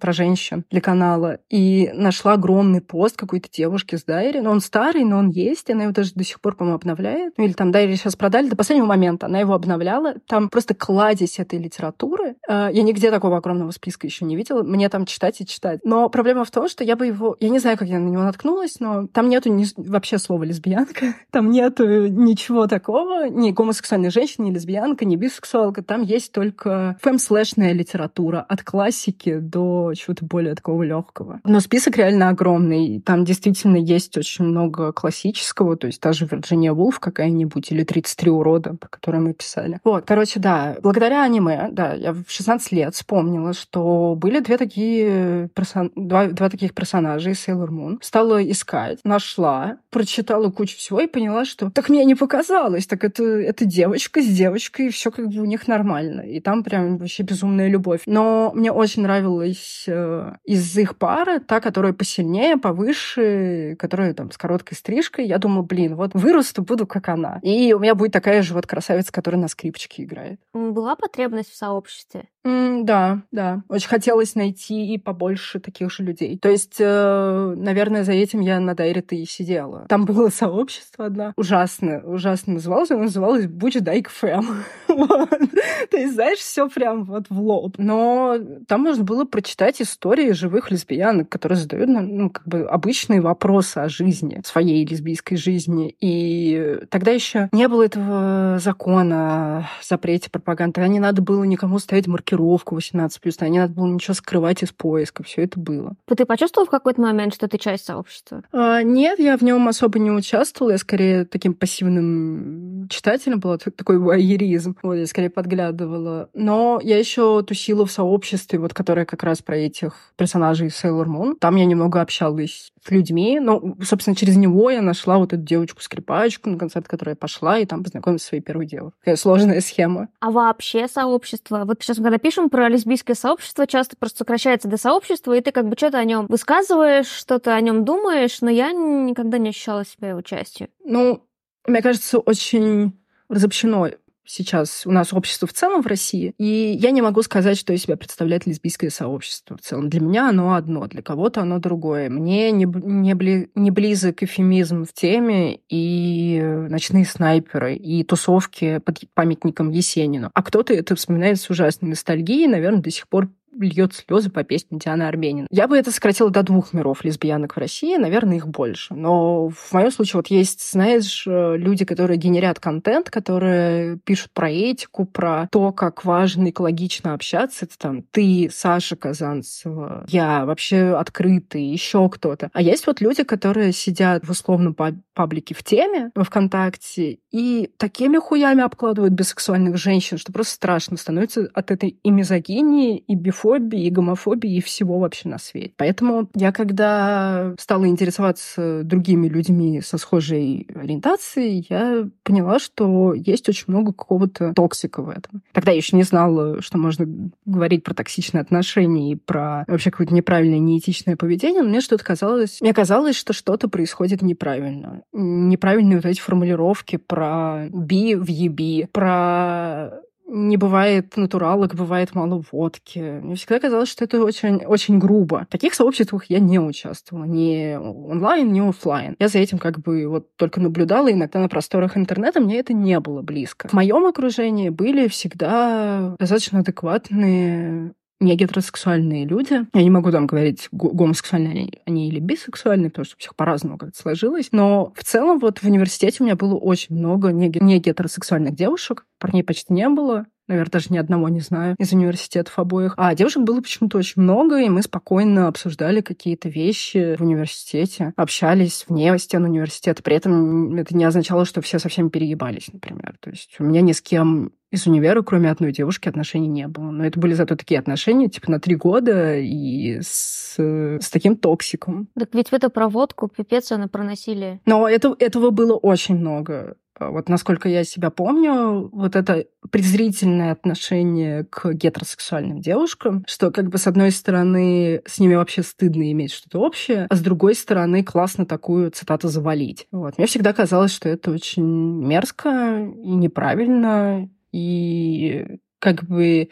про 0.00 0.12
женщин 0.12 0.64
для 0.70 0.80
канала, 0.80 1.38
и 1.48 1.90
нашла 1.94 2.34
огромный 2.34 2.80
пост 2.80 3.16
какой-то 3.16 3.48
девушки 3.50 3.96
с 3.96 4.04
Diary. 4.04 4.40
Но 4.40 4.50
он 4.50 4.60
старый, 4.60 5.04
но 5.04 5.18
он 5.18 5.30
есть, 5.30 5.70
она 5.70 5.84
его 5.84 5.92
даже 5.92 6.12
до 6.14 6.24
сих 6.24 6.40
пор, 6.40 6.56
по-моему, 6.56 6.76
обновляет. 6.76 7.34
Ну, 7.38 7.44
или 7.44 7.52
там 7.52 7.72
Diary 7.72 7.96
сейчас 7.96 8.16
продали, 8.16 8.48
до 8.48 8.56
последнего 8.56 8.86
момента 8.86 9.26
она 9.26 9.40
его 9.40 9.54
обновляла. 9.54 10.14
Там 10.26 10.48
просто 10.48 10.74
кладезь 10.74 11.38
этой 11.38 11.58
литературы. 11.58 12.36
Э, 12.48 12.68
я 12.72 12.82
нигде 12.82 13.10
такого 13.10 13.38
огромного 13.38 13.70
списка 13.70 14.06
еще 14.06 14.24
не 14.24 14.36
видела. 14.36 14.62
Мне 14.62 14.88
там 14.88 15.06
читать 15.06 15.40
и 15.40 15.46
читать. 15.46 15.80
Но 15.84 16.08
проблема 16.08 16.44
в 16.44 16.50
том, 16.50 16.68
что 16.68 16.84
я 16.84 16.96
бы 16.96 17.06
его... 17.06 17.36
Я 17.40 17.48
не 17.48 17.58
знаю, 17.58 17.78
как 17.78 17.88
я 17.88 17.98
на 17.98 18.08
него 18.08 18.22
наткнулась, 18.22 18.80
но 18.80 19.06
там 19.06 19.28
нету 19.28 19.52
ни... 19.52 19.64
вообще 19.76 20.18
слова 20.18 20.44
лесбиянка. 20.44 21.14
Там 21.30 21.50
нету 21.50 22.06
ничего 22.06 22.66
такого. 22.66 23.28
Ни 23.28 23.50
гомосексуальной 23.50 24.10
женщины, 24.10 24.46
ни 24.46 24.50
лесбиянка, 24.52 25.04
ни 25.04 25.16
бисексуалка. 25.16 25.82
Там 25.82 26.02
есть 26.02 26.32
только 26.32 26.96
фэм-слэшная 27.02 27.72
литература 27.72 28.44
от 28.48 28.62
классики 28.62 29.45
до 29.48 29.92
чего-то 29.96 30.24
более 30.24 30.54
такого 30.54 30.82
легкого. 30.82 31.40
Но 31.44 31.60
список 31.60 31.96
реально 31.96 32.28
огромный. 32.28 33.00
Там 33.00 33.24
действительно 33.24 33.76
есть 33.76 34.16
очень 34.16 34.44
много 34.44 34.92
классического, 34.92 35.76
то 35.76 35.86
есть 35.86 36.00
даже 36.00 36.26
Вирджиния 36.26 36.72
Вулф 36.72 37.00
какая-нибудь 37.00 37.70
или 37.72 37.84
33 37.84 38.30
урода, 38.30 38.74
про 38.74 38.88
которые 38.88 39.20
мы 39.20 39.32
писали. 39.34 39.80
Вот, 39.84 40.04
короче, 40.06 40.40
да, 40.40 40.76
благодаря 40.82 41.22
аниме, 41.24 41.68
да, 41.72 41.94
я 41.94 42.12
в 42.12 42.24
16 42.28 42.72
лет 42.72 42.94
вспомнила, 42.94 43.52
что 43.52 44.14
были 44.16 44.40
две 44.40 44.58
такие 44.58 45.48
персон... 45.54 45.90
два, 45.94 46.26
два 46.26 46.48
таких 46.48 46.74
персонажа 46.74 47.30
из 47.30 47.46
Sailor 47.46 47.68
Moon. 47.68 47.98
Стала 48.02 48.42
искать, 48.50 49.00
нашла, 49.04 49.78
прочитала 49.90 50.50
кучу 50.50 50.76
всего 50.76 51.00
и 51.00 51.06
поняла, 51.06 51.44
что 51.44 51.70
так 51.70 51.88
мне 51.88 52.04
не 52.04 52.14
показалось, 52.14 52.86
так 52.86 53.04
это, 53.04 53.24
это 53.24 53.64
девочка 53.64 54.20
с 54.22 54.26
девочкой, 54.26 54.86
и 54.86 54.90
все 54.90 55.10
как 55.10 55.28
бы 55.28 55.40
у 55.40 55.44
них 55.44 55.68
нормально. 55.68 56.22
И 56.22 56.40
там 56.40 56.64
прям 56.64 56.98
вообще 56.98 57.22
безумная 57.22 57.68
любовь. 57.68 58.02
Но 58.06 58.52
мне 58.54 58.72
очень 58.72 59.02
нравилась 59.02 59.35
э, 59.42 60.32
из 60.44 60.76
их 60.76 60.98
пары 60.98 61.40
та, 61.40 61.60
которая 61.60 61.92
посильнее, 61.92 62.56
повыше, 62.56 63.76
которая 63.78 64.14
там 64.14 64.30
с 64.30 64.38
короткой 64.38 64.76
стрижкой. 64.76 65.26
Я 65.26 65.38
думаю, 65.38 65.64
блин, 65.64 65.96
вот 65.96 66.12
вырасту, 66.14 66.62
буду 66.62 66.86
как 66.86 67.08
она. 67.08 67.38
И 67.42 67.72
у 67.72 67.78
меня 67.78 67.94
будет 67.94 68.12
такая 68.12 68.42
же 68.42 68.54
вот 68.54 68.66
красавица, 68.66 69.12
которая 69.12 69.40
на 69.40 69.48
скрипочке 69.48 70.04
играет. 70.04 70.40
Была 70.54 70.96
потребность 70.96 71.50
в 71.50 71.56
сообществе? 71.56 72.28
Mm, 72.46 72.84
да, 72.84 73.22
да. 73.32 73.62
Очень 73.68 73.88
хотелось 73.88 74.36
найти 74.36 74.94
и 74.94 74.98
побольше 74.98 75.58
таких 75.58 75.90
же 75.90 76.04
людей. 76.04 76.38
То 76.38 76.48
есть, 76.48 76.76
э, 76.78 77.54
наверное, 77.56 78.04
за 78.04 78.12
этим 78.12 78.38
я 78.38 78.60
на 78.60 78.74
Дайре-то 78.74 79.16
и 79.16 79.24
сидела. 79.24 79.86
Там 79.88 80.04
было 80.04 80.28
сообщество 80.28 81.06
одно. 81.06 81.32
Ужасно, 81.36 82.02
ужасно 82.04 82.54
называлось. 82.54 82.92
Оно 82.92 83.04
называлось 83.04 83.48
Буч 83.48 83.74
Дайк 83.80 84.08
Фэм. 84.10 84.46
То 84.86 85.96
есть, 85.96 86.14
знаешь, 86.14 86.38
все 86.38 86.68
прям 86.68 87.04
вот 87.04 87.26
в 87.28 87.40
лоб. 87.40 87.74
Но 87.78 88.36
там 88.68 88.82
можно 88.82 89.02
было 89.02 89.24
прочитать 89.26 89.80
истории 89.80 90.32
живых 90.32 90.70
лесбиянок, 90.70 91.28
которые 91.28 91.58
задают 91.58 91.88
ну, 91.88 92.30
как 92.30 92.46
бы 92.46 92.62
обычные 92.62 93.20
вопросы 93.20 93.78
о 93.78 93.88
жизни, 93.88 94.40
своей 94.44 94.84
лесбийской 94.84 95.36
жизни. 95.36 95.94
И 96.00 96.80
тогда 96.90 97.10
еще 97.10 97.48
не 97.52 97.68
было 97.68 97.84
этого 97.84 98.58
закона 98.58 99.58
о 99.58 99.68
запрете 99.82 100.30
пропаганды. 100.30 100.74
Тогда 100.74 100.88
не 100.88 101.00
надо 101.00 101.22
было 101.22 101.44
никому 101.44 101.78
ставить 101.78 102.06
маркировку 102.06 102.76
18+, 102.76 103.10
тогда 103.22 103.48
не 103.48 103.58
надо 103.58 103.74
было 103.74 103.86
ничего 103.86 104.14
скрывать 104.14 104.62
из 104.62 104.72
поиска. 104.72 105.22
Все 105.22 105.42
это 105.42 105.58
было. 105.58 105.94
Ты 106.06 106.24
почувствовал 106.24 106.66
в 106.66 106.70
какой-то 106.70 107.00
момент, 107.00 107.34
что 107.34 107.48
ты 107.48 107.58
часть 107.58 107.84
сообщества? 107.84 108.42
А, 108.52 108.82
нет, 108.82 109.18
я 109.18 109.36
в 109.36 109.42
нем 109.42 109.68
особо 109.68 109.98
не 109.98 110.10
участвовала. 110.10 110.72
Я 110.72 110.78
скорее 110.78 111.24
таким 111.24 111.54
пассивным 111.54 112.88
читателем 112.88 113.40
была, 113.40 113.58
такой 113.58 113.98
вайеризм. 113.98 114.76
Вот, 114.82 114.94
я 114.94 115.06
скорее 115.06 115.30
подглядывала. 115.30 116.28
Но 116.34 116.80
я 116.82 116.98
еще 116.98 117.42
тусила 117.42 117.86
в 117.86 117.92
сообществе, 117.92 118.58
вот, 118.58 118.74
которое 118.74 119.04
как 119.04 119.15
раз 119.22 119.42
про 119.42 119.56
этих 119.56 120.12
персонажей 120.16 120.68
Sailor 120.68 121.06
Moon. 121.06 121.36
Там 121.38 121.56
я 121.56 121.64
немного 121.64 122.00
общалась 122.00 122.72
с 122.84 122.90
людьми. 122.90 123.40
Ну, 123.40 123.76
собственно, 123.82 124.16
через 124.16 124.36
него 124.36 124.70
я 124.70 124.82
нашла 124.82 125.18
вот 125.18 125.32
эту 125.32 125.42
девочку-скрипачку, 125.42 126.50
на 126.50 126.58
концерт 126.58 126.88
которой 126.88 127.10
я 127.10 127.16
пошла, 127.16 127.58
и 127.58 127.66
там 127.66 127.82
познакомилась 127.82 128.22
со 128.22 128.28
своей 128.28 128.42
первой 128.42 128.66
девушкой. 128.66 128.98
Такая 129.00 129.16
сложная 129.16 129.60
схема. 129.60 130.08
А 130.20 130.30
вообще 130.30 130.88
сообщество? 130.88 131.64
Вот 131.64 131.82
сейчас, 131.82 131.96
когда 131.96 132.18
пишем 132.18 132.50
про 132.50 132.68
лесбийское 132.68 133.16
сообщество, 133.16 133.66
часто 133.66 133.96
просто 133.96 134.18
сокращается 134.18 134.68
до 134.68 134.76
сообщества, 134.76 135.32
и 135.36 135.40
ты 135.40 135.52
как 135.52 135.68
бы 135.68 135.76
что-то 135.76 135.98
о 135.98 136.04
нем 136.04 136.26
высказываешь, 136.26 137.08
что-то 137.08 137.54
о 137.54 137.60
нем 137.60 137.84
думаешь, 137.84 138.40
но 138.40 138.50
я 138.50 138.72
никогда 138.72 139.38
не 139.38 139.50
ощущала 139.50 139.84
себя 139.84 140.10
его 140.10 140.22
частью. 140.22 140.68
Ну, 140.84 141.22
мне 141.66 141.82
кажется, 141.82 142.18
очень 142.18 142.98
разобщено 143.28 143.90
сейчас 144.26 144.86
у 144.86 144.90
нас 144.90 145.12
общество 145.12 145.48
в 145.48 145.52
целом 145.52 145.82
в 145.82 145.86
России. 145.86 146.34
И 146.38 146.44
я 146.80 146.90
не 146.90 147.02
могу 147.02 147.22
сказать, 147.22 147.58
что 147.58 147.72
из 147.72 147.82
себя 147.82 147.96
представляет 147.96 148.46
лесбийское 148.46 148.90
сообщество 148.90 149.56
в 149.56 149.60
целом. 149.60 149.88
Для 149.88 150.00
меня 150.00 150.28
оно 150.28 150.54
одно, 150.54 150.86
для 150.86 151.02
кого-то 151.02 151.42
оно 151.42 151.58
другое. 151.58 152.10
Мне 152.10 152.50
не, 152.50 152.64
не, 152.66 153.14
бли, 153.14 153.50
не 153.54 153.70
близок 153.70 154.22
эфемизм 154.22 154.84
в 154.84 154.92
теме 154.92 155.60
и 155.68 156.40
ночные 156.68 157.04
снайперы, 157.04 157.74
и 157.74 158.02
тусовки 158.04 158.78
под 158.78 159.00
памятником 159.14 159.70
Есенину. 159.70 160.30
А 160.34 160.42
кто-то 160.42 160.74
это 160.74 160.96
вспоминает 160.96 161.40
с 161.40 161.48
ужасной 161.50 161.90
ностальгией, 161.90 162.46
наверное, 162.48 162.82
до 162.82 162.90
сих 162.90 163.08
пор 163.08 163.28
льет 163.58 163.94
слезы 163.94 164.30
по 164.30 164.44
песне 164.44 164.78
Дианы 164.78 165.04
Арбенин. 165.04 165.46
Я 165.50 165.68
бы 165.68 165.76
это 165.76 165.90
сократила 165.90 166.30
до 166.30 166.42
двух 166.42 166.72
миров 166.72 167.04
лесбиянок 167.04 167.54
в 167.56 167.58
России, 167.58 167.96
наверное, 167.96 168.36
их 168.36 168.48
больше. 168.48 168.94
Но 168.94 169.48
в 169.48 169.72
моем 169.72 169.90
случае 169.90 170.18
вот 170.18 170.28
есть, 170.28 170.72
знаешь, 170.72 171.24
люди, 171.26 171.84
которые 171.84 172.18
генерят 172.18 172.60
контент, 172.60 173.10
которые 173.10 173.98
пишут 173.98 174.30
про 174.32 174.50
этику, 174.50 175.04
про 175.04 175.48
то, 175.50 175.72
как 175.72 176.04
важно 176.04 176.50
экологично 176.50 177.14
общаться. 177.14 177.64
Это 177.64 177.78
там 177.78 178.02
ты, 178.02 178.50
Саша 178.52 178.96
Казанцева, 178.96 180.04
я, 180.08 180.44
вообще 180.44 180.96
открытый, 180.96 181.64
еще 181.64 182.08
кто-то. 182.08 182.50
А 182.52 182.62
есть 182.62 182.86
вот 182.86 183.00
люди, 183.00 183.22
которые 183.22 183.72
сидят 183.72 184.26
в 184.26 184.30
условном 184.30 184.74
паблике 185.14 185.54
в 185.54 185.62
теме 185.62 186.10
во 186.14 186.24
ВКонтакте 186.24 187.18
и 187.30 187.70
такими 187.78 188.18
хуями 188.18 188.62
обкладывают 188.62 189.14
бисексуальных 189.14 189.76
женщин, 189.76 190.18
что 190.18 190.32
просто 190.32 190.54
страшно 190.54 190.96
становится 190.96 191.48
от 191.52 191.70
этой 191.70 191.98
и 192.02 192.10
мизогинии, 192.10 192.98
и 192.98 193.14
бифо 193.14 193.45
бифобии, 193.46 193.86
и 193.86 193.90
гомофобии, 193.90 194.56
и 194.56 194.60
всего 194.60 194.98
вообще 194.98 195.28
на 195.28 195.38
свете. 195.38 195.72
Поэтому 195.76 196.28
я, 196.34 196.52
когда 196.52 197.54
стала 197.58 197.86
интересоваться 197.86 198.82
другими 198.84 199.28
людьми 199.28 199.80
со 199.80 199.98
схожей 199.98 200.66
ориентацией, 200.74 201.66
я 201.68 202.08
поняла, 202.22 202.58
что 202.58 203.14
есть 203.14 203.48
очень 203.48 203.64
много 203.68 203.92
какого-то 203.92 204.52
токсика 204.54 205.02
в 205.02 205.08
этом. 205.08 205.42
Тогда 205.52 205.72
я 205.72 205.78
еще 205.78 205.96
не 205.96 206.02
знала, 206.02 206.60
что 206.62 206.78
можно 206.78 207.06
говорить 207.44 207.84
про 207.84 207.94
токсичные 207.94 208.42
отношения 208.42 209.12
и 209.12 209.16
про 209.16 209.64
вообще 209.66 209.90
какое-то 209.90 210.14
неправильное, 210.14 210.58
неэтичное 210.58 211.16
поведение, 211.16 211.62
но 211.62 211.68
мне 211.68 211.80
что-то 211.80 212.04
казалось... 212.04 212.60
Мне 212.60 212.74
казалось, 212.74 213.16
что 213.16 213.32
что-то 213.32 213.68
происходит 213.68 214.22
неправильно. 214.22 215.02
Неправильные 215.12 215.96
вот 215.96 216.06
эти 216.06 216.20
формулировки 216.20 216.96
про 216.96 217.68
би 217.70 218.14
в 218.14 218.28
еби, 218.28 218.88
про 218.92 220.00
не 220.26 220.56
бывает 220.56 221.16
натуралок, 221.16 221.74
бывает 221.74 222.14
мало 222.14 222.42
водки. 222.50 222.98
Мне 222.98 223.36
всегда 223.36 223.60
казалось, 223.60 223.88
что 223.88 224.04
это 224.04 224.22
очень, 224.22 224.64
очень 224.64 224.98
грубо. 224.98 225.46
В 225.48 225.52
таких 225.52 225.74
сообществах 225.74 226.24
я 226.26 226.40
не 226.40 226.58
участвовала. 226.58 227.24
Ни 227.24 227.76
онлайн, 227.76 228.52
ни 228.52 228.60
офлайн. 228.60 229.16
Я 229.18 229.28
за 229.28 229.38
этим 229.38 229.58
как 229.58 229.78
бы 229.80 230.06
вот 230.08 230.34
только 230.36 230.60
наблюдала. 230.60 231.12
Иногда 231.12 231.40
на 231.40 231.48
просторах 231.48 231.96
интернета 231.96 232.40
мне 232.40 232.58
это 232.58 232.72
не 232.72 232.98
было 233.00 233.22
близко. 233.22 233.68
В 233.68 233.72
моем 233.72 234.04
окружении 234.04 234.68
были 234.68 235.08
всегда 235.08 236.16
достаточно 236.18 236.60
адекватные 236.60 237.92
не 238.20 238.36
гетеросексуальные 238.36 239.26
люди. 239.26 239.66
Я 239.74 239.82
не 239.82 239.90
могу 239.90 240.10
там 240.10 240.26
говорить, 240.26 240.68
гомосексуальные 240.72 241.80
они 241.84 242.08
или 242.08 242.20
бисексуальные, 242.20 242.90
потому 242.90 243.04
что 243.04 243.16
у 243.16 243.18
всех 243.18 243.36
по-разному 243.36 243.78
как-то 243.78 243.98
сложилось. 243.98 244.48
Но 244.52 244.92
в 244.96 245.04
целом 245.04 245.38
вот 245.38 245.58
в 245.58 245.64
университете 245.64 246.18
у 246.20 246.24
меня 246.24 246.36
было 246.36 246.54
очень 246.54 246.96
много 246.96 247.32
не 247.32 247.48
гетеросексуальных 247.48 248.54
девушек. 248.54 249.06
Парней 249.18 249.44
почти 249.44 249.72
не 249.72 249.88
было 249.88 250.26
наверное, 250.48 250.70
даже 250.70 250.86
ни 250.90 250.98
одного 250.98 251.28
не 251.28 251.40
знаю 251.40 251.76
из 251.78 251.92
университетов 251.92 252.58
обоих. 252.58 252.94
А 252.96 253.14
девушек 253.14 253.42
было 253.42 253.60
почему-то 253.60 253.98
очень 253.98 254.22
много, 254.22 254.58
и 254.60 254.68
мы 254.68 254.82
спокойно 254.82 255.48
обсуждали 255.48 256.00
какие-то 256.00 256.48
вещи 256.48 257.16
в 257.16 257.22
университете, 257.22 258.12
общались 258.16 258.84
вне 258.88 259.16
стен 259.18 259.44
университета. 259.44 260.02
При 260.02 260.16
этом 260.16 260.76
это 260.76 260.96
не 260.96 261.04
означало, 261.04 261.44
что 261.44 261.60
все 261.60 261.78
совсем 261.78 262.10
переебались, 262.10 262.72
например. 262.72 263.16
То 263.20 263.30
есть 263.30 263.56
у 263.58 263.64
меня 263.64 263.80
ни 263.80 263.92
с 263.92 264.00
кем 264.00 264.52
из 264.70 264.86
универа, 264.86 265.22
кроме 265.22 265.50
одной 265.50 265.72
девушки, 265.72 266.08
отношений 266.08 266.48
не 266.48 266.66
было. 266.68 266.90
Но 266.90 267.04
это 267.04 267.18
были 267.20 267.34
зато 267.34 267.56
такие 267.56 267.78
отношения, 267.78 268.28
типа, 268.28 268.50
на 268.50 268.60
три 268.60 268.74
года 268.74 269.36
и 269.38 270.00
с, 270.00 270.58
с 270.58 271.10
таким 271.10 271.36
токсиком. 271.36 272.08
Так 272.18 272.34
ведь 272.34 272.50
в 272.50 272.52
эту 272.52 272.68
проводку 272.68 273.28
пипец 273.28 273.70
она 273.72 273.88
проносили. 273.88 274.60
Но 274.66 274.88
это, 274.88 275.14
этого 275.18 275.50
было 275.50 275.74
очень 275.74 276.16
много. 276.16 276.76
Вот 276.98 277.28
насколько 277.28 277.68
я 277.68 277.84
себя 277.84 278.10
помню, 278.10 278.88
вот 278.92 279.16
это 279.16 279.46
презрительное 279.70 280.52
отношение 280.52 281.44
к 281.44 281.72
гетеросексуальным 281.72 282.60
девушкам, 282.60 283.24
что 283.26 283.50
как 283.50 283.68
бы 283.68 283.78
с 283.78 283.86
одной 283.86 284.10
стороны 284.10 285.02
с 285.06 285.18
ними 285.18 285.34
вообще 285.34 285.62
стыдно 285.62 286.10
иметь 286.12 286.32
что-то 286.32 286.60
общее, 286.60 287.06
а 287.10 287.14
с 287.14 287.20
другой 287.20 287.54
стороны 287.54 288.02
классно 288.02 288.46
такую 288.46 288.90
цитату 288.90 289.28
завалить. 289.28 289.86
Вот. 289.92 290.18
Мне 290.18 290.26
всегда 290.26 290.52
казалось, 290.52 290.92
что 290.92 291.08
это 291.08 291.30
очень 291.30 291.64
мерзко 291.64 292.78
и 292.80 293.10
неправильно, 293.10 294.28
и 294.52 295.58
как 295.78 296.04
бы 296.04 296.48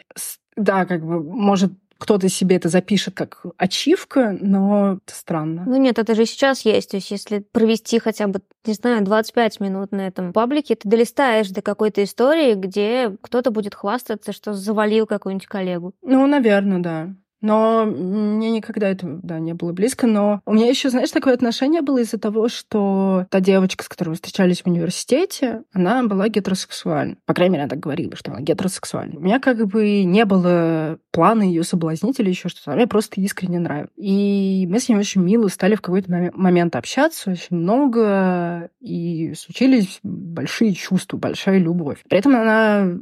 да, 0.55 0.85
как 0.85 1.05
бы 1.05 1.21
может 1.21 1.73
кто-то 1.97 2.29
себе 2.29 2.57
это 2.57 2.69
запишет 2.69 3.13
как 3.15 3.45
ачивка, 3.57 4.37
но 4.39 4.99
это 5.05 5.15
странно. 5.15 5.63
Ну 5.65 5.77
нет, 5.77 5.97
это 5.97 6.13
же 6.15 6.25
сейчас 6.25 6.61
есть. 6.61 6.91
То 6.91 6.97
есть 6.97 7.11
если 7.11 7.39
провести 7.39 7.99
хотя 7.99 8.27
бы, 8.27 8.41
не 8.65 8.73
знаю, 8.73 9.03
25 9.03 9.59
минут 9.59 9.91
на 9.91 10.07
этом 10.07 10.33
паблике, 10.33 10.75
ты 10.75 10.87
долистаешь 10.89 11.49
до 11.49 11.61
какой-то 11.61 12.03
истории, 12.03 12.55
где 12.55 13.15
кто-то 13.21 13.51
будет 13.51 13.75
хвастаться, 13.75 14.33
что 14.33 14.53
завалил 14.53 15.05
какую-нибудь 15.05 15.47
коллегу. 15.47 15.93
Ну, 16.01 16.27
наверное, 16.27 16.79
да. 16.79 17.15
Но 17.45 17.85
мне 17.85 18.49
никогда 18.49 18.89
это, 18.89 19.19
да, 19.21 19.37
не 19.37 19.53
было 19.53 19.71
близко. 19.71 20.07
Но 20.07 20.41
у 20.47 20.53
меня 20.53 20.67
еще, 20.67 20.89
знаешь, 20.89 21.11
такое 21.11 21.35
отношение 21.35 21.83
было 21.83 21.99
из-за 21.99 22.17
того, 22.17 22.49
что 22.49 23.27
та 23.29 23.39
девочка, 23.39 23.83
с 23.83 23.87
которой 23.87 24.09
мы 24.09 24.15
встречались 24.15 24.61
в 24.61 24.67
университете, 24.67 25.61
она 25.71 26.01
была 26.03 26.27
гетеросексуальна. 26.27 27.17
По 27.27 27.35
крайней 27.35 27.53
мере, 27.53 27.63
она 27.63 27.69
так 27.69 27.79
говорила, 27.79 28.15
что 28.15 28.31
она 28.31 28.41
гетеросексуальна. 28.41 29.19
У 29.19 29.21
меня 29.21 29.39
как 29.39 29.63
бы 29.67 30.03
не 30.03 30.25
было 30.25 30.97
плана 31.11 31.43
ее 31.43 31.63
соблазнить 31.63 32.19
или 32.19 32.29
еще 32.29 32.49
что-то. 32.49 32.71
Она 32.71 32.85
мне 32.85 32.87
просто 32.87 33.21
искренне 33.21 33.59
нравилась. 33.59 33.91
И 33.95 34.67
мы 34.67 34.79
с 34.79 34.89
ней 34.89 34.95
очень 34.95 35.21
мило 35.21 35.47
стали 35.47 35.75
в 35.75 35.81
какой-то 35.81 36.31
момент 36.33 36.75
общаться 36.75 37.31
очень 37.31 37.57
много, 37.57 38.69
и 38.79 39.33
случились 39.35 39.99
большие 40.01 40.73
чувства, 40.73 41.17
большая 41.17 41.59
любовь. 41.59 42.03
При 42.09 42.17
этом 42.17 42.35
она 42.35 42.97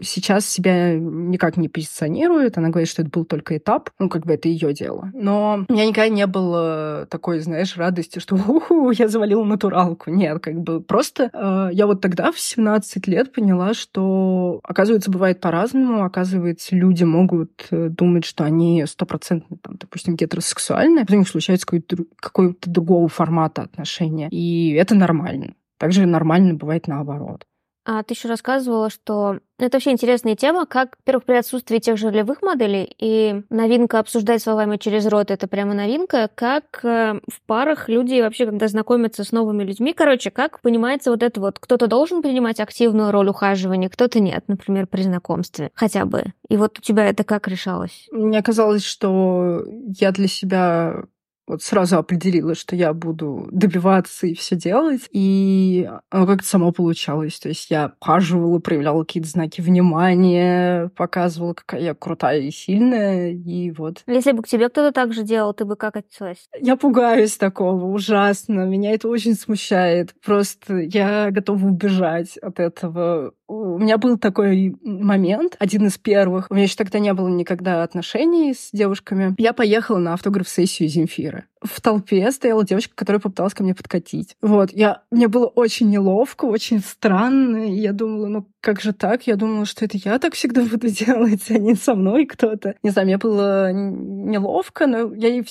сейчас 0.00 0.46
себя 0.46 0.94
никак 0.94 1.56
не 1.56 1.68
позиционирует. 1.68 2.58
Она 2.58 2.68
говорит, 2.68 2.88
что 2.88 3.02
это 3.02 3.10
был 3.10 3.24
только 3.24 3.56
этап. 3.56 3.90
Ну, 3.98 4.08
как 4.08 4.26
бы 4.26 4.34
это 4.34 4.48
ее 4.48 4.72
дело. 4.72 5.10
Но 5.14 5.64
у 5.68 5.72
меня 5.72 5.86
никогда 5.86 6.08
не 6.08 6.26
было 6.26 7.06
такой, 7.10 7.40
знаешь, 7.40 7.76
радости, 7.76 8.18
что 8.18 8.34
уху, 8.36 8.90
я 8.90 9.08
завалила 9.08 9.44
натуралку. 9.44 10.10
Нет, 10.10 10.40
как 10.40 10.60
бы 10.60 10.80
просто 10.80 11.30
э, 11.32 11.68
я 11.72 11.86
вот 11.86 12.00
тогда 12.00 12.32
в 12.32 12.38
17 12.38 13.06
лет 13.06 13.32
поняла, 13.32 13.74
что, 13.74 14.60
оказывается, 14.62 15.10
бывает 15.10 15.40
по-разному. 15.40 16.04
Оказывается, 16.04 16.76
люди 16.76 17.04
могут 17.04 17.66
э, 17.70 17.88
думать, 17.88 18.24
что 18.24 18.44
они 18.44 18.84
стопроцентно, 18.86 19.56
там, 19.62 19.76
допустим, 19.76 20.16
гетеросексуальные, 20.16 21.06
у 21.08 21.18
них 21.18 21.28
случается 21.28 21.66
какой-то 21.66 22.70
другого 22.70 23.08
формата 23.08 23.62
отношения. 23.62 24.28
И 24.30 24.72
это 24.72 24.94
нормально. 24.94 25.54
Также 25.78 26.06
нормально 26.06 26.54
бывает 26.54 26.86
наоборот. 26.88 27.46
А 27.86 28.02
ты 28.02 28.14
еще 28.14 28.28
рассказывала, 28.28 28.90
что 28.90 29.38
это 29.58 29.76
вообще 29.76 29.92
интересная 29.92 30.34
тема, 30.34 30.66
как, 30.66 30.96
во-первых, 30.98 31.24
при 31.24 31.34
отсутствии 31.36 31.78
тех 31.78 31.96
же 31.96 32.08
ролевых 32.08 32.42
моделей, 32.42 32.94
и 32.98 33.42
новинка 33.48 34.00
обсуждать 34.00 34.42
словами 34.42 34.76
через 34.76 35.06
рот, 35.06 35.30
это 35.30 35.46
прямо 35.46 35.72
новинка, 35.72 36.28
как 36.34 36.84
э, 36.84 37.20
в 37.30 37.40
парах 37.46 37.88
люди 37.88 38.20
вообще, 38.20 38.46
когда 38.46 38.66
знакомятся 38.66 39.22
с 39.22 39.30
новыми 39.30 39.62
людьми, 39.62 39.94
короче, 39.94 40.32
как 40.32 40.60
понимается 40.62 41.12
вот 41.12 41.22
это 41.22 41.40
вот, 41.40 41.60
кто-то 41.60 41.86
должен 41.86 42.22
принимать 42.22 42.58
активную 42.58 43.12
роль 43.12 43.28
ухаживания, 43.28 43.88
кто-то 43.88 44.18
нет, 44.18 44.42
например, 44.48 44.88
при 44.88 45.02
знакомстве, 45.02 45.70
хотя 45.74 46.06
бы. 46.06 46.24
И 46.48 46.56
вот 46.56 46.80
у 46.80 46.82
тебя 46.82 47.08
это 47.08 47.22
как 47.22 47.46
решалось? 47.46 48.08
Мне 48.10 48.42
казалось, 48.42 48.84
что 48.84 49.62
я 49.96 50.10
для 50.10 50.26
себя 50.26 51.04
вот 51.46 51.62
сразу 51.62 51.96
определила, 51.98 52.54
что 52.54 52.74
я 52.76 52.92
буду 52.92 53.48
добиваться 53.52 54.26
и 54.26 54.34
все 54.34 54.56
делать. 54.56 55.02
И 55.12 55.88
оно 56.10 56.26
как-то 56.26 56.46
само 56.46 56.72
получалось. 56.72 57.38
То 57.38 57.48
есть 57.48 57.70
я 57.70 57.92
ухаживала, 58.00 58.58
проявляла 58.58 59.04
какие-то 59.04 59.28
знаки 59.28 59.60
внимания, 59.60 60.88
показывала, 60.96 61.54
какая 61.54 61.80
я 61.80 61.94
крутая 61.94 62.40
и 62.40 62.50
сильная. 62.50 63.30
И 63.32 63.70
вот. 63.70 64.02
Если 64.06 64.32
бы 64.32 64.42
к 64.42 64.48
тебе 64.48 64.68
кто-то 64.68 64.92
так 64.92 65.12
же 65.12 65.22
делал, 65.22 65.54
ты 65.54 65.64
бы 65.64 65.76
как 65.76 65.96
отнеслась? 65.96 66.48
Я 66.60 66.76
пугаюсь 66.76 67.36
такого 67.36 67.84
ужасно. 67.84 68.66
Меня 68.66 68.92
это 68.92 69.08
очень 69.08 69.34
смущает. 69.34 70.14
Просто 70.24 70.78
я 70.78 71.30
готова 71.30 71.66
убежать 71.66 72.36
от 72.38 72.58
этого 72.60 73.32
у 73.48 73.78
меня 73.78 73.98
был 73.98 74.18
такой 74.18 74.76
момент, 74.82 75.56
один 75.58 75.86
из 75.86 75.98
первых. 75.98 76.46
У 76.50 76.54
меня 76.54 76.64
еще 76.64 76.76
тогда 76.76 76.98
не 76.98 77.12
было 77.14 77.28
никогда 77.28 77.82
отношений 77.82 78.54
с 78.54 78.70
девушками. 78.72 79.34
Я 79.38 79.52
поехала 79.52 79.98
на 79.98 80.14
автограф-сессию 80.14 80.88
Земфиры. 80.88 81.44
В 81.62 81.80
толпе 81.80 82.30
стояла 82.32 82.64
девочка, 82.64 82.94
которая 82.94 83.20
попыталась 83.20 83.54
ко 83.54 83.62
мне 83.62 83.74
подкатить. 83.74 84.36
Вот, 84.40 84.72
я, 84.72 85.02
мне 85.10 85.28
было 85.28 85.46
очень 85.46 85.90
неловко, 85.90 86.44
очень 86.44 86.80
странно. 86.80 87.72
И 87.72 87.80
я 87.80 87.92
думала, 87.92 88.26
ну 88.26 88.48
как 88.60 88.80
же 88.80 88.92
так? 88.92 89.26
Я 89.26 89.36
думала, 89.36 89.64
что 89.64 89.84
это 89.84 89.96
я 89.96 90.18
так 90.18 90.34
всегда 90.34 90.62
буду 90.70 90.88
делать, 90.88 91.50
а 91.50 91.58
не 91.58 91.74
со 91.74 91.94
мной 91.94 92.26
кто-то. 92.26 92.74
Не 92.82 92.90
знаю, 92.90 93.06
мне 93.06 93.18
было 93.18 93.72
неловко, 93.72 94.86
но 94.86 95.14
я 95.14 95.28
ей 95.28 95.44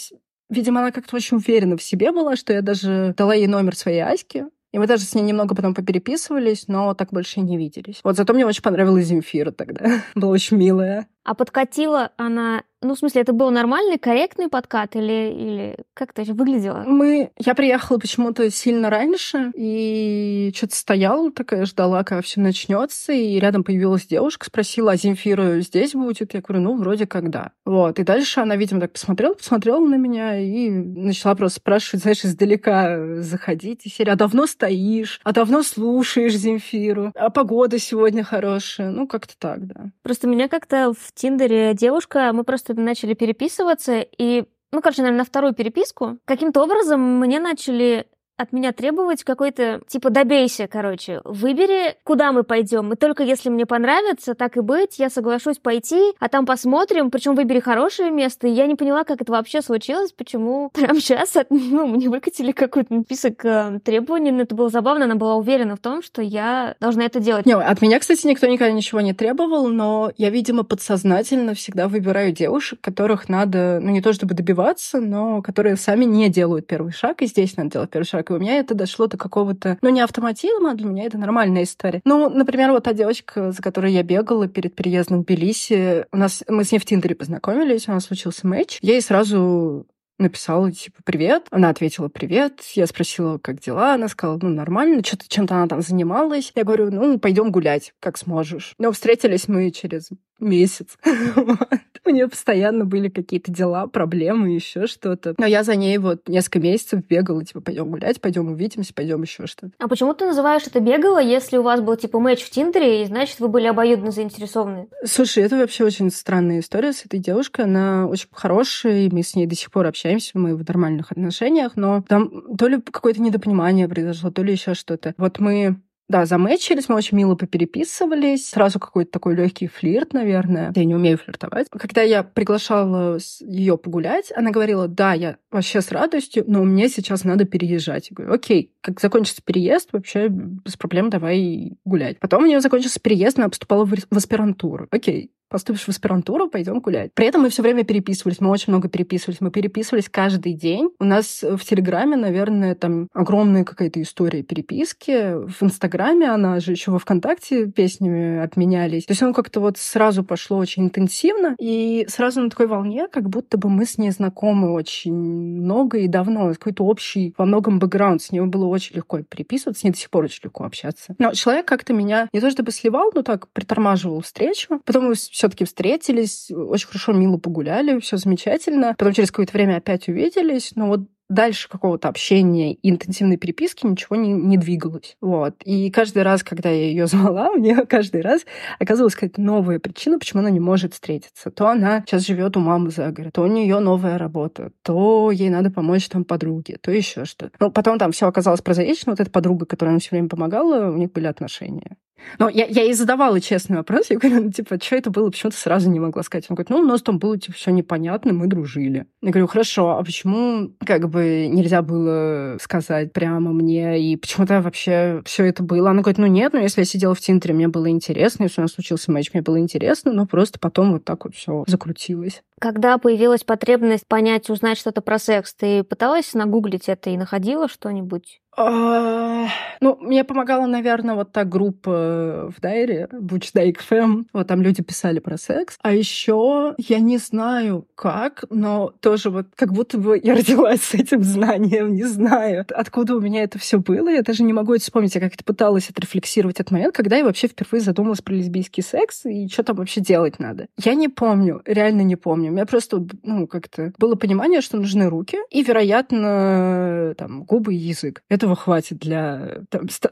Видимо, 0.48 0.82
она 0.82 0.92
как-то 0.92 1.16
очень 1.16 1.38
уверена 1.38 1.76
в 1.76 1.82
себе 1.82 2.12
была, 2.12 2.36
что 2.36 2.54
я 2.54 2.62
даже 2.62 3.16
дала 3.18 3.34
ей 3.34 3.48
номер 3.48 3.76
своей 3.76 4.02
Аськи. 4.02 4.46
И 4.76 4.78
мы 4.78 4.88
даже 4.88 5.06
с 5.06 5.16
ней 5.16 5.22
немного 5.22 5.56
потом 5.56 5.74
попереписывались, 5.74 6.68
но 6.68 6.94
так 6.96 7.14
больше 7.14 7.40
не 7.40 7.56
виделись. 7.56 8.02
Вот 8.04 8.18
зато 8.18 8.34
мне 8.34 8.46
очень 8.46 8.62
понравилась 8.62 9.06
Земфира 9.06 9.52
тогда. 9.52 10.02
Была 10.16 10.34
очень 10.34 10.58
милая. 10.58 11.08
А 11.24 11.34
подкатила 11.34 12.12
она 12.18 12.64
ну, 12.86 12.96
в 12.96 13.00
смысле, 13.00 13.22
это 13.22 13.34
был 13.34 13.52
нормальный, 13.52 13.98
корректный 13.98 14.50
подкат 14.50 14.96
или, 14.96 15.34
или 15.34 15.78
как 15.94 16.12
это 16.16 16.32
выглядело? 16.34 16.84
Мы... 16.86 17.32
Я 17.38 17.56
приехала 17.56 17.98
почему-то 17.98 18.50
сильно 18.52 18.90
раньше 18.90 19.52
и 19.56 20.52
что-то 20.56 20.76
стояла 20.76 21.32
такая, 21.32 21.66
ждала, 21.66 22.04
когда 22.04 22.22
все 22.22 22.40
начнется, 22.40 23.12
и 23.12 23.40
рядом 23.40 23.64
появилась 23.64 24.06
девушка, 24.06 24.46
спросила, 24.46 24.92
а 24.92 24.96
Земфира 24.96 25.60
здесь 25.62 25.94
будет? 25.94 26.34
Я 26.34 26.42
говорю, 26.42 26.64
ну, 26.64 26.78
вроде 26.78 27.08
когда. 27.08 27.52
Вот. 27.66 28.00
И 28.00 28.04
дальше 28.04 28.40
она, 28.40 28.56
видимо, 28.56 28.82
так 28.82 28.94
посмотрела, 28.94 29.34
посмотрела 29.34 29.80
на 29.80 29.96
меня 29.96 30.40
и 30.40 30.70
начала 30.70 31.36
просто 31.36 31.60
спрашивать, 31.60 32.04
знаешь, 32.04 32.24
издалека 32.24 33.22
заходить. 33.22 33.86
И 33.86 33.90
серия, 33.90 34.14
а 34.14 34.16
давно 34.16 34.46
стоишь? 34.46 35.20
А 35.24 35.32
давно 35.32 35.64
слушаешь 35.64 36.36
Земфиру? 36.36 37.12
А 37.16 37.30
погода 37.30 37.80
сегодня 37.80 38.24
хорошая? 38.24 38.92
Ну, 38.92 39.08
как-то 39.08 39.34
так, 39.38 39.66
да. 39.66 39.92
Просто 40.04 40.28
меня 40.28 40.48
как-то 40.48 40.94
в 40.94 41.14
Тиндере 41.14 41.74
девушка, 41.74 42.32
мы 42.34 42.44
просто 42.44 42.75
начали 42.84 43.14
переписываться, 43.14 44.00
и 44.00 44.46
ну, 44.72 44.82
короче, 44.82 45.02
наверное, 45.02 45.20
на 45.20 45.26
вторую 45.26 45.54
переписку, 45.54 46.18
каким-то 46.26 46.62
образом 46.62 47.00
мне 47.20 47.40
начали 47.40 48.08
от 48.38 48.52
меня 48.52 48.74
требовать 48.74 49.24
какой-то, 49.24 49.82
типа, 49.88 50.10
добейся, 50.10 50.68
короче, 50.68 51.22
выбери, 51.24 51.96
куда 52.04 52.32
мы 52.32 52.44
пойдем. 52.44 52.92
И 52.92 52.96
только 52.96 53.24
если 53.24 53.50
мне 53.50 53.66
понравится, 53.66 54.34
так 54.34 54.58
и 54.58 54.62
быть, 54.62 55.00
я 55.00 55.10
соглашусь 55.10 55.58
пойти, 55.58 56.14
а 56.20 56.28
там 56.28 56.46
посмотрим, 56.46 57.12
причем 57.12 57.36
выбери 57.36 57.60
хорошее 57.60 58.12
место. 58.12 58.48
И 58.48 58.52
я 58.52 58.68
не 58.68 58.76
поняла, 58.76 59.04
как 59.04 59.22
это 59.22 59.32
вообще 59.32 59.62
случилось, 59.62 60.12
почему 60.12 60.70
прямо 60.74 61.00
сейчас 61.00 61.36
от, 61.36 61.50
ну, 61.50 61.88
мне 61.88 62.10
выкатили 62.10 62.52
какой-то 62.52 63.02
список 63.04 63.46
э, 63.46 63.80
требований, 63.84 64.32
но 64.32 64.42
это 64.42 64.56
было 64.56 64.70
забавно, 64.70 65.06
она 65.06 65.16
была 65.16 65.36
уверена 65.36 65.76
в 65.76 65.80
том, 65.80 66.04
что 66.04 66.22
я 66.22 66.76
должна 66.80 67.06
это 67.06 67.20
делать. 67.20 67.46
Не, 67.46 67.56
от 67.56 67.82
меня, 67.82 68.00
кстати, 68.00 68.28
никто 68.28 68.48
никогда 68.48 68.74
ничего 68.74 69.00
не 69.00 69.14
требовал, 69.14 69.68
но 69.68 70.12
я, 70.18 70.30
видимо, 70.30 70.64
подсознательно 70.64 71.54
всегда 71.54 71.88
выбираю 71.88 72.34
девушек, 72.34 72.82
которых 72.82 73.30
надо, 73.30 73.80
ну, 73.82 73.92
не 73.92 74.02
то 74.02 74.12
чтобы 74.12 74.36
добиваться, 74.36 75.00
но 75.00 75.42
которые 75.42 75.78
сами 75.78 76.04
не 76.04 76.28
делают 76.30 76.68
первый 76.68 76.92
шаг, 76.92 77.22
и 77.22 77.28
здесь 77.28 77.56
надо 77.56 77.72
делать 77.72 77.90
первый 77.90 78.06
шаг 78.06 78.25
так. 78.26 78.32
И 78.32 78.34
у 78.34 78.40
меня 78.40 78.60
это 78.60 78.74
дошло 78.74 79.08
до 79.08 79.18
какого-то, 79.18 79.78
ну, 79.82 79.90
не 79.90 80.02
автоматизма, 80.02 80.72
а 80.72 80.76
для 80.76 80.88
меня 80.88 81.06
это 81.06 81.18
нормальная 81.18 81.64
история. 81.64 82.02
Ну, 82.06 82.30
например, 82.30 82.72
вот 82.72 82.84
та 82.84 82.94
девочка, 82.94 83.52
за 83.52 83.62
которой 83.62 83.94
я 83.94 84.04
бегала 84.04 84.48
перед 84.48 84.76
переездом 84.76 85.22
в 85.22 85.26
Тбилиси, 85.26 86.06
у 86.12 86.18
нас, 86.18 86.44
мы 86.48 86.64
с 86.64 86.72
ней 86.72 86.80
в 86.80 86.86
Тиндере 86.86 87.16
познакомились, 87.16 87.88
у 87.88 87.92
нас 87.92 88.06
случился 88.06 88.48
матч. 88.48 88.80
Я 88.82 88.94
ей 88.94 89.02
сразу 89.02 89.86
написала, 90.18 90.72
типа, 90.72 90.98
привет. 91.04 91.48
Она 91.52 91.70
ответила, 91.70 92.08
привет. 92.08 92.62
Я 92.74 92.88
спросила, 92.88 93.38
как 93.38 93.60
дела. 93.60 93.96
Она 93.96 94.08
сказала, 94.08 94.40
ну, 94.42 94.50
нормально. 94.50 95.04
Что-то 95.04 95.26
чем-то 95.28 95.56
она 95.56 95.68
там 95.68 95.82
занималась. 95.82 96.54
Я 96.56 96.64
говорю, 96.64 96.90
ну, 96.90 97.20
пойдем 97.20 97.52
гулять, 97.52 97.94
как 98.00 98.18
сможешь. 98.18 98.76
Но 98.78 98.94
встретились 98.94 99.50
мы 99.50 99.72
через 99.72 100.10
месяц. 100.40 100.98
У 102.06 102.12
нее 102.12 102.28
постоянно 102.28 102.86
были 102.86 103.10
какие-то 103.10 103.52
дела, 103.52 103.88
проблемы, 103.88 104.50
еще 104.50 104.86
что-то. 104.86 105.34
Но 105.40 105.46
я 105.46 105.64
за 105.64 105.76
ней 105.76 105.98
вот 105.98 106.28
несколько 106.28 106.60
месяцев 106.60 107.06
бегала, 107.08 107.44
типа, 107.44 107.62
пойдем 107.62 107.90
гулять, 107.90 108.22
пойдем 108.22 108.52
увидимся, 108.52 108.94
пойдем 108.94 109.24
еще 109.24 109.48
что-то. 109.48 109.74
А 109.80 109.88
почему 109.88 110.14
ты 110.14 110.26
называешь 110.26 110.68
это 110.68 110.80
бегала, 110.80 111.20
если 111.20 111.58
у 111.58 111.64
вас 111.64 111.82
был 111.82 111.96
типа 111.96 112.20
матч 112.20 112.44
в 112.44 112.50
Тиндере, 112.52 113.04
и 113.04 113.06
значит, 113.06 113.40
вы 113.40 113.48
были 113.48 113.66
обоюдно 113.66 114.12
заинтересованы? 114.12 114.88
Слушай, 115.04 115.44
это 115.44 115.58
вообще 115.58 115.84
очень 115.84 116.12
странная 116.12 116.60
история 116.60 116.94
с 116.94 117.06
этой 117.06 117.20
девушкой. 117.20 117.66
Она 117.66 118.06
очень 118.06 118.28
хорошая, 118.32 119.06
и 119.06 119.10
мы 119.10 119.24
с 119.24 119.36
ней 119.36 119.48
до 119.48 119.56
сих 119.56 119.72
пор 119.72 119.88
общаемся, 119.88 120.32
мы 120.36 120.56
в 120.56 120.68
нормальных 120.68 121.12
отношениях, 121.12 121.72
но 121.76 122.04
там 122.08 122.56
то 122.56 122.68
ли 122.68 122.80
какое-то 122.82 123.22
недопонимание 123.22 123.88
произошло, 123.88 124.30
то 124.30 124.44
ли 124.44 124.52
еще 124.52 124.76
что-то. 124.76 125.16
Вот 125.18 125.40
мы 125.40 125.78
да, 126.08 126.26
замечились, 126.26 126.88
мы 126.88 126.96
очень 126.96 127.18
мило 127.18 127.36
попереписывались. 127.36 128.50
Сразу 128.50 128.80
какой-то 128.80 129.12
такой 129.12 129.36
легкий 129.36 129.68
флирт, 129.68 130.14
наверное. 130.14 130.72
Я 130.76 130.86
не 130.86 130.94
умею 130.94 131.18
флиртовать. 131.18 131.68
Когда 131.72 132.04
я 132.04 132.24
приглашала 132.24 133.18
ее 133.42 133.78
погулять, 133.78 134.32
она 134.36 134.52
говорила, 134.52 134.88
да, 134.88 135.14
я 135.14 135.38
вообще 135.52 135.82
с 135.82 135.92
радостью, 135.92 136.44
но 136.48 136.64
мне 136.64 136.90
сейчас 136.90 137.24
надо 137.24 137.46
переезжать. 137.46 138.10
Я 138.12 138.16
говорю, 138.16 138.34
окей, 138.34 138.72
как 138.86 139.02
закончится 139.02 139.42
переезд, 139.44 139.90
вообще 139.92 140.28
без 140.30 140.78
проблем 140.78 141.10
давай 141.10 141.74
гулять. 141.86 142.20
Потом 142.20 142.44
у 142.44 142.46
нее 142.46 142.62
закончился 142.62 143.00
переезд, 143.00 143.40
она 143.40 143.50
поступала 143.50 143.86
в 143.86 144.16
аспирантуру. 144.16 144.88
Окей, 144.92 145.32
поступишь 145.50 145.86
в 145.86 145.90
аспирантуру, 145.90 146.50
пойдем 146.50 146.80
гулять. 146.80 147.12
При 147.14 147.28
этом 147.28 147.42
мы 147.42 147.50
все 147.50 147.62
время 147.62 147.84
переписывались, 147.84 148.42
мы 148.42 148.50
очень 148.50 148.74
много 148.74 148.90
переписывались, 148.90 149.42
мы 149.42 149.52
переписывались 149.52 150.10
каждый 150.10 150.54
день. 150.54 150.90
У 151.00 151.06
нас 151.06 151.44
в 151.44 151.60
Телеграме, 151.60 152.18
наверное, 152.18 152.76
там 152.76 153.08
огромная 153.14 153.64
какая-то 153.64 154.02
история 154.02 154.44
переписки. 154.44 155.48
В 155.48 155.64
Инстаграме 155.64 156.30
она 156.30 156.60
же 156.60 156.72
еще 156.72 156.92
во 156.92 157.00
ВКонтакте 157.00 157.68
песнями 157.68 158.44
обменялись. 158.44 159.06
То 159.06 159.12
есть 159.12 159.24
оно 159.24 159.34
как-то 159.34 159.60
вот 159.62 159.78
сразу 159.78 160.24
пошло 160.24 160.58
очень 160.58 160.86
интенсивно, 160.86 161.56
и 161.60 162.06
сразу 162.10 162.42
на 162.42 162.50
такой 162.50 162.68
волне, 162.68 163.08
как 163.08 163.30
будто 163.30 163.58
бы 163.58 163.70
мы 163.70 163.86
с 163.86 163.98
ней 163.98 164.12
знакомы 164.12 164.72
очень 164.72 165.14
много 165.14 166.00
и 166.00 166.08
давно. 166.08 166.50
Какой-то 166.54 166.84
общий 166.84 167.34
во 167.38 167.46
многом 167.46 167.80
бэкграунд. 167.80 168.22
С 168.22 168.32
ней 168.32 168.42
было 168.42 168.66
очень 168.76 168.96
легко 168.96 169.22
переписываться, 169.22 169.82
с 169.82 169.84
ней 169.84 169.92
до 169.92 169.98
сих 169.98 170.10
пор 170.10 170.26
очень 170.26 170.42
легко 170.44 170.64
общаться. 170.64 171.16
Но 171.18 171.34
человек 171.34 171.66
как-то 171.66 171.94
меня 171.94 172.30
не 172.34 172.40
то 172.40 172.50
чтобы 172.50 172.72
сливал, 172.72 173.12
но 173.14 173.22
так 173.22 173.48
притормаживал 173.50 174.22
встречу. 174.22 174.82
Потом 174.86 175.06
мы 175.06 175.16
все-таки 175.16 175.66
встретились, 175.66 176.52
очень 176.52 176.88
хорошо, 176.88 177.14
мило 177.14 177.38
погуляли, 177.38 178.00
все 178.00 178.18
замечательно. 178.18 178.96
Потом 178.98 179.14
через 179.14 179.32
какое-то 179.32 179.54
время 179.54 179.78
опять 179.78 180.08
увиделись, 180.08 180.74
но 180.76 180.88
вот 180.88 181.02
дальше 181.30 181.70
какого-то 181.70 182.08
общения 182.08 182.78
интенсивной 182.82 183.38
переписки 183.38 183.86
ничего 183.86 184.16
не, 184.16 184.32
не 184.32 184.58
двигалось. 184.58 185.18
Вот. 185.22 185.56
И 185.64 185.90
каждый 185.92 186.24
раз, 186.24 186.44
когда 186.44 186.70
я 186.70 186.86
ее 186.86 187.08
звала, 187.08 187.52
мне 187.52 187.76
каждый 187.86 188.22
раз 188.22 188.46
оказывалась 188.80 189.16
какая-то 189.16 189.42
новая 189.42 189.80
причина, 189.80 190.20
почему 190.20 190.42
она 190.42 190.50
не 190.50 190.60
может 190.60 190.94
встретиться. 190.94 191.52
То 191.52 191.68
она 191.68 192.02
сейчас 192.02 192.26
живет 192.26 192.58
у 192.58 192.60
мамы 192.60 192.90
за 192.92 193.12
город, 193.12 193.34
то 193.34 193.44
у 193.44 193.48
нее 193.48 193.80
новая 193.80 194.18
работа, 194.18 194.72
то 194.82 195.32
ей 195.32 195.50
надо 195.50 195.72
помочь 195.72 196.08
там 196.08 196.24
подруге, 196.24 196.78
то 196.82 196.92
еще 196.92 197.26
что-то. 197.26 197.52
Ну, 197.60 197.72
потом 197.72 197.98
там 197.98 198.12
все 198.12 198.28
оказалось 198.28 198.62
прозаично. 198.62 199.12
Вот 199.12 199.20
эта 199.20 199.32
подруга, 199.32 199.66
которая 199.66 199.94
нам 199.94 200.00
все 200.00 200.12
время 200.12 200.30
помогала, 200.30 200.92
у 200.92 200.98
них 200.98 201.12
были 201.12 201.28
отношения. 201.28 201.98
Но 202.40 202.50
я, 202.50 202.66
я 202.66 202.84
ей 202.84 202.94
задавала 202.94 203.40
честный 203.40 203.78
вопрос. 203.78 204.10
Я 204.10 204.18
говорю, 204.18 204.44
ну, 204.46 204.52
типа, 204.52 204.80
что 204.82 204.96
это 204.96 205.10
было? 205.10 205.30
Почему 205.30 205.52
ты 205.52 205.58
сразу 205.58 205.90
не 205.90 206.00
могла 206.00 206.24
сказать? 206.24 206.46
Он 206.50 206.56
говорит, 206.56 206.70
ну, 206.70 206.80
у 206.80 206.86
нас 206.86 207.02
там 207.02 207.20
было, 207.20 207.38
типа, 207.38 207.58
все 207.58 207.72
непонятно, 207.72 208.34
мы 208.34 208.48
дружили. 208.48 209.06
Я 209.22 209.32
говорю, 209.32 209.48
хорошо, 209.48 209.98
а 209.98 210.04
почему, 210.04 210.72
как 210.86 211.10
бы, 211.10 211.48
нельзя 211.48 211.82
было 211.82 212.58
сказать 212.62 213.14
прямо 213.14 213.52
мне? 213.52 214.00
И 214.02 214.16
почему-то 214.18 214.62
вообще 214.62 215.22
все 215.26 215.46
это 215.46 215.64
было? 215.64 215.92
Она 215.92 216.02
говорит, 216.02 216.18
ну, 216.18 216.28
нет, 216.28 216.54
ну, 216.54 216.60
если 216.60 216.82
я 216.82 216.86
сидела 216.86 217.16
в 217.16 217.20
Тинтере, 217.20 217.54
мне 217.54 217.68
было 217.68 217.90
интересно, 217.90 218.44
если 218.44 218.62
у 218.62 218.64
нас 218.64 218.74
случился 218.74 219.12
матч, 219.12 219.34
мне 219.34 219.42
было 219.42 219.60
интересно, 219.60 220.12
но 220.12 220.26
просто 220.26 220.60
потом 220.60 220.94
вот 220.94 221.06
так 221.06 221.26
вот 221.26 221.36
все 221.36 221.64
закрутилось. 221.68 222.42
Когда 222.60 222.98
появилась 222.98 223.44
потребность 223.44 224.08
понять, 224.08 224.50
узнать 224.50 224.78
что-то 224.78 225.02
про 225.02 225.20
секс, 225.20 225.54
ты 225.54 225.84
пыталась 225.84 226.34
нагуглить 226.34 226.88
это 226.88 227.10
и 227.10 227.18
находила 227.18 227.68
что-нибудь? 227.68 228.42
А, 228.58 229.48
ну, 229.82 229.98
мне 230.00 230.24
помогала, 230.24 230.66
наверное, 230.66 231.16
вот 231.16 231.32
та 231.32 231.44
группа 231.44 232.52
в 232.56 232.62
Дайре, 232.62 233.10
Бучдайк 233.12 233.82
Фэм. 233.82 234.28
Вот 234.34 234.48
там 234.48 234.62
люди 234.62 234.82
писали 234.82 235.20
про 235.20 235.38
секс. 235.38 235.78
А 235.82 235.94
еще 235.94 236.74
я 236.78 237.00
не 237.00 237.18
знаю 237.18 237.86
как, 237.96 238.46
но 238.50 238.94
тоже 239.02 239.30
вот 239.30 239.48
как 239.56 239.74
будто 239.74 239.98
бы 239.98 240.20
я 240.22 240.36
родилась 240.36 240.82
с 240.82 240.94
этим 240.94 241.24
знанием, 241.24 241.94
не 241.94 242.06
знаю, 242.06 242.66
откуда 242.70 243.16
у 243.16 243.20
меня 243.20 243.44
это 243.44 243.60
все 243.60 243.78
было. 243.78 244.10
Я 244.10 244.22
даже 244.22 244.44
не 244.44 244.54
могу 244.54 244.74
это 244.74 244.84
вспомнить. 244.84 245.16
Я 245.16 245.22
как-то 245.22 245.44
пыталась 245.44 245.90
отрефлексировать 245.90 246.60
этот 246.60 246.72
момент, 246.72 246.96
когда 246.96 247.18
я 247.18 247.26
вообще 247.26 247.48
впервые 247.48 247.82
задумалась 247.82 248.22
про 248.22 248.34
лесбийский 248.34 248.84
секс 248.84 249.26
и 249.26 249.48
что 249.50 249.64
там 249.64 249.78
вообще 249.78 250.02
делать 250.02 250.40
надо. 250.40 250.68
Я 250.78 250.96
не 250.96 251.10
помню, 251.10 251.62
реально 251.66 252.02
не 252.02 252.16
помню. 252.16 252.52
У 252.52 252.54
меня 252.54 252.66
просто, 252.66 253.06
ну, 253.24 253.48
как-то 253.48 253.92
было 253.98 254.16
понимание, 254.16 254.62
что 254.62 254.78
нужны 254.78 255.10
руки 255.10 255.38
и, 255.50 255.64
вероятно, 255.64 257.14
там, 257.18 257.44
губы 257.44 257.74
и 257.76 257.78
язык. 257.78 258.22
Это 258.30 258.45
этого 258.46 258.56
хватит 258.56 259.00
для 259.00 259.64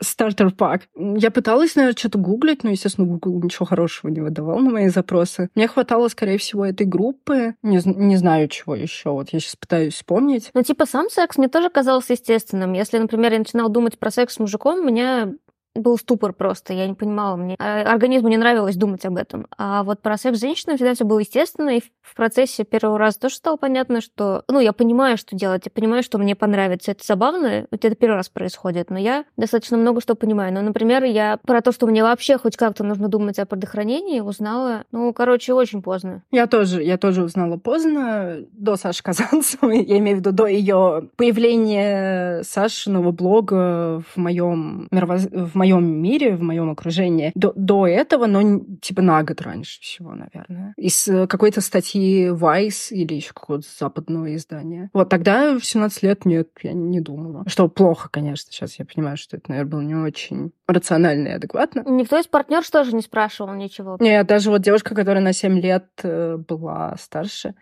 стартер-пак. 0.02 0.82
Я 0.96 1.30
пыталась, 1.32 1.76
наверное, 1.76 1.98
что-то 1.98 2.18
гуглить, 2.18 2.64
но, 2.64 2.72
естественно, 2.72 3.08
Google 3.08 3.44
ничего 3.44 3.66
хорошего 3.66 4.10
не 4.10 4.22
выдавал 4.22 4.60
на 4.60 4.72
мои 4.72 4.88
запросы. 4.88 5.50
Мне 5.56 5.68
хватало, 5.68 6.08
скорее 6.08 6.38
всего, 6.38 6.66
этой 6.66 6.88
группы. 6.88 7.56
Не, 7.62 7.80
не 7.86 8.18
знаю, 8.18 8.48
чего 8.48 8.76
еще. 8.76 9.12
Вот 9.12 9.30
я 9.30 9.40
сейчас 9.40 9.56
пытаюсь 9.56 9.94
вспомнить. 9.94 10.50
Ну, 10.54 10.64
типа, 10.64 10.86
сам 10.86 11.10
секс 11.10 11.38
мне 11.38 11.48
тоже 11.48 11.70
казался 11.70 12.14
естественным. 12.14 12.74
Если, 12.74 12.98
например, 12.98 13.34
я 13.34 13.40
начинала 13.40 13.70
думать 13.70 14.00
про 14.00 14.10
секс 14.10 14.36
с 14.36 14.40
мужиком, 14.40 14.86
меня 14.86 15.34
был 15.76 15.97
ступор 15.97 16.34
просто, 16.34 16.74
я 16.74 16.88
не 16.88 16.93
понимала, 16.93 17.36
мне 17.36 17.55
а, 17.59 17.82
организму 17.82 18.30
не 18.30 18.38
нравилось 18.38 18.76
думать 18.76 19.05
об 19.05 19.17
этом. 19.17 19.47
А 19.57 19.84
вот 19.84 20.01
про 20.01 20.17
секс 20.17 20.38
с 20.38 20.41
женщиной 20.41 20.76
всегда 20.76 20.93
все 20.93 21.05
было 21.05 21.19
естественно, 21.19 21.78
и 21.78 21.82
в 22.01 22.15
процессе 22.15 22.63
первого 22.63 22.99
раза 22.99 23.19
тоже 23.19 23.36
стало 23.36 23.57
понятно, 23.57 24.01
что, 24.01 24.43
ну, 24.47 24.59
я 24.59 24.74
понимаю, 24.74 25.17
что 25.17 25.36
делать, 25.36 25.63
я 25.65 25.71
понимаю, 25.71 26.03
что 26.03 26.17
мне 26.17 26.36
понравится. 26.36 26.91
Это 26.91 27.03
забавно, 27.05 27.65
вот 27.71 27.86
это 27.86 27.95
первый 27.95 28.15
раз 28.15 28.30
происходит, 28.30 28.89
но 28.89 28.99
я 28.99 29.26
достаточно 29.36 29.78
много 29.78 30.01
что 30.01 30.15
понимаю. 30.15 30.53
Ну, 30.53 30.61
например, 30.61 31.03
я 31.03 31.38
про 31.38 31.61
то, 31.61 31.71
что 31.71 31.88
мне 31.88 32.03
вообще 32.03 32.38
хоть 32.38 32.55
как-то 32.55 32.84
нужно 32.84 33.07
думать 33.07 33.39
о 33.39 33.45
предохранении, 33.45 34.19
узнала, 34.19 34.84
ну, 34.91 35.11
короче, 35.13 35.53
очень 35.53 35.82
поздно. 35.82 36.24
Я 36.32 36.47
тоже, 36.47 36.84
я 36.84 36.97
тоже 36.97 37.24
узнала 37.24 37.57
поздно, 37.57 38.38
до 38.51 38.76
Саши 38.76 39.01
Казанцевой, 39.01 39.84
я 39.88 39.97
имею 39.97 40.17
в 40.17 40.19
виду 40.19 40.32
до 40.32 40.45
ее 40.45 41.09
появления 41.15 42.43
Сашиного 42.43 43.11
блога 43.11 44.03
в 44.13 44.17
моем 44.17 44.88
мировоз... 44.91 45.28
в 45.32 45.55
моем 45.55 45.62
мире, 45.72 46.36
в 46.36 46.41
моем 46.41 46.70
окружении 46.70 47.32
до, 47.36 47.53
до 47.55 47.88
этого, 47.88 48.26
но 48.26 48.61
типа 48.82 49.01
на 49.01 49.24
год 49.24 49.41
раньше 49.41 49.82
всего, 49.82 50.14
наверное. 50.14 50.74
Из 50.78 51.07
э, 51.07 51.28
какой-то 51.28 51.61
статьи 51.61 52.28
Vice 52.28 52.89
или 52.91 53.16
еще 53.16 53.34
какого-то 53.34 53.68
западного 53.80 54.36
издания. 54.36 54.89
Вот 54.93 55.09
тогда 55.09 55.57
в 55.57 55.66
17 55.66 56.03
лет 56.03 56.26
нет, 56.26 56.49
я 56.61 56.74
не 56.74 56.99
думала. 56.99 57.43
Что 57.47 57.68
плохо, 57.68 58.09
конечно. 58.11 58.51
Сейчас 58.51 58.80
я 58.80 58.86
понимаю, 58.86 59.18
что 59.18 59.38
это, 59.38 59.49
наверное, 59.49 59.72
было 59.72 59.82
не 59.82 59.95
очень 59.95 60.51
рационально 60.68 61.30
и 61.30 61.32
адекватно. 61.32 61.84
Никто 61.86 62.20
из 62.20 62.28
партнеров 62.28 62.70
тоже 62.70 62.95
не 62.95 63.01
спрашивал 63.01 63.53
ничего? 63.53 63.97
Нет, 63.99 64.28
даже 64.28 64.49
вот 64.49 64.61
девушка, 64.61 64.95
которая 64.95 65.24
на 65.24 65.34
7 65.34 65.59
лет 65.59 65.88
э, 66.03 66.38
была 66.38 66.95
старше, 66.97 67.55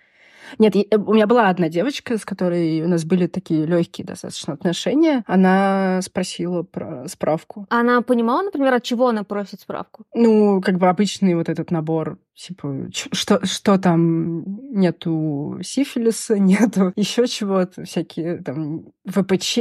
нет, 0.59 0.75
у 0.75 1.13
меня 1.13 1.27
была 1.27 1.49
одна 1.49 1.69
девочка, 1.69 2.17
с 2.17 2.25
которой 2.25 2.81
у 2.81 2.87
нас 2.87 3.05
были 3.05 3.27
такие 3.27 3.65
легкие 3.65 4.05
достаточно 4.05 4.53
отношения. 4.53 5.23
Она 5.27 6.01
спросила 6.01 6.63
про 6.63 7.07
справку. 7.07 7.65
Она 7.69 8.01
понимала, 8.01 8.43
например, 8.43 8.73
от 8.73 8.83
чего 8.83 9.09
она 9.09 9.23
просит 9.23 9.61
справку? 9.61 10.03
Ну, 10.13 10.61
как 10.61 10.77
бы 10.77 10.89
обычный 10.89 11.35
вот 11.35 11.49
этот 11.49 11.71
набор 11.71 12.17
типа, 12.41 12.87
что, 12.91 13.45
что 13.45 13.77
там 13.77 14.43
нету 14.71 15.59
сифилиса, 15.61 16.39
нету 16.39 16.91
еще 16.95 17.27
чего-то, 17.27 17.83
всякие 17.83 18.37
там 18.37 18.91
ВПЧ, 19.05 19.57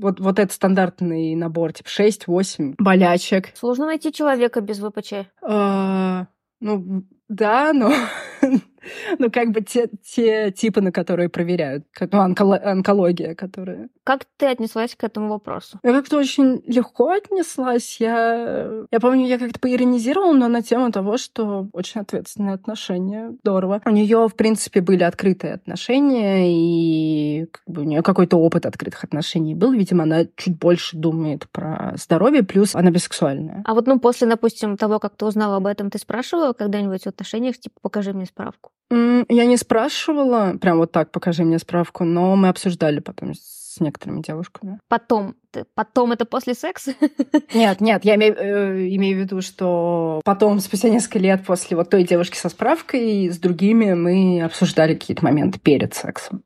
вот, 0.00 0.20
вот 0.20 0.38
этот 0.38 0.52
стандартный 0.52 1.34
набор, 1.34 1.72
типа 1.72 1.88
6-8 1.88 2.74
болячек. 2.78 3.48
Сложно 3.54 3.86
найти 3.86 4.12
человека 4.12 4.60
без 4.60 4.78
ВПЧ. 4.78 5.12
А, 5.42 6.26
ну, 6.60 7.04
да, 7.28 7.72
но 7.72 7.92
Ну, 9.18 9.30
как 9.30 9.50
бы 9.50 9.60
те, 9.60 9.88
те 10.02 10.50
типы, 10.50 10.80
на 10.80 10.92
которые 10.92 11.28
проверяют. 11.28 11.84
Как, 11.92 12.12
ну, 12.12 12.20
онколо- 12.20 12.62
онкология, 12.62 13.34
которая... 13.34 13.88
Как 14.04 14.24
ты 14.36 14.46
отнеслась 14.46 14.94
к 14.94 15.04
этому 15.04 15.28
вопросу? 15.28 15.78
Я 15.82 15.92
как-то 15.92 16.18
очень 16.18 16.62
легко 16.66 17.10
отнеслась. 17.10 17.98
Я, 18.00 18.84
я 18.90 19.00
помню, 19.00 19.26
я 19.26 19.38
как-то 19.38 19.60
поиронизировала, 19.60 20.32
но 20.32 20.48
на 20.48 20.62
тему 20.62 20.90
того, 20.90 21.16
что 21.16 21.68
очень 21.72 22.00
ответственные 22.00 22.54
отношения. 22.54 23.32
Здорово. 23.42 23.80
У 23.84 23.90
нее, 23.90 24.28
в 24.28 24.34
принципе, 24.34 24.80
были 24.80 25.02
открытые 25.02 25.54
отношения, 25.54 26.46
и 26.50 27.46
как 27.46 27.62
бы, 27.66 27.82
у 27.82 27.84
нее 27.84 28.02
какой-то 28.02 28.36
опыт 28.36 28.66
открытых 28.66 29.04
отношений 29.04 29.54
был. 29.54 29.72
Видимо, 29.72 30.04
она 30.04 30.24
чуть 30.36 30.58
больше 30.58 30.96
думает 30.96 31.48
про 31.50 31.94
здоровье, 31.96 32.42
плюс 32.42 32.74
она 32.74 32.90
бисексуальная. 32.90 33.62
А 33.64 33.74
вот, 33.74 33.86
ну, 33.86 33.98
после, 34.00 34.28
допустим, 34.28 34.76
того, 34.76 34.98
как 34.98 35.16
ты 35.16 35.26
узнала 35.26 35.56
об 35.56 35.66
этом, 35.66 35.90
ты 35.90 35.98
спрашивала 35.98 36.52
когда-нибудь 36.52 37.02
в 37.02 37.06
отношениях, 37.06 37.58
типа, 37.58 37.76
покажи 37.82 38.12
мне 38.12 38.26
справку? 38.26 38.69
Я 38.90 39.46
не 39.46 39.56
спрашивала, 39.56 40.56
прям 40.60 40.78
вот 40.78 40.90
так, 40.90 41.12
покажи 41.12 41.44
мне 41.44 41.60
справку, 41.60 42.04
но 42.04 42.34
мы 42.34 42.48
обсуждали 42.48 42.98
потом 42.98 43.34
с 43.34 43.78
некоторыми 43.78 44.20
девушками. 44.20 44.80
Потом? 44.88 45.36
Потом 45.74 46.10
это 46.10 46.24
после 46.24 46.54
секса? 46.54 46.94
Нет, 47.54 47.80
нет, 47.80 48.04
я 48.04 48.16
имею, 48.16 48.36
э, 48.36 48.88
имею 48.96 49.16
в 49.16 49.20
виду, 49.20 49.40
что 49.42 50.20
потом, 50.24 50.60
спустя 50.60 50.88
несколько 50.88 51.18
лет 51.18 51.44
после 51.44 51.76
вот 51.76 51.90
той 51.90 52.04
девушки 52.04 52.36
со 52.36 52.48
справкой, 52.48 53.28
с 53.28 53.38
другими 53.38 53.94
мы 53.94 54.42
обсуждали 54.42 54.94
какие-то 54.94 55.24
моменты 55.24 55.58
перед 55.58 55.94
сексом. 55.94 56.42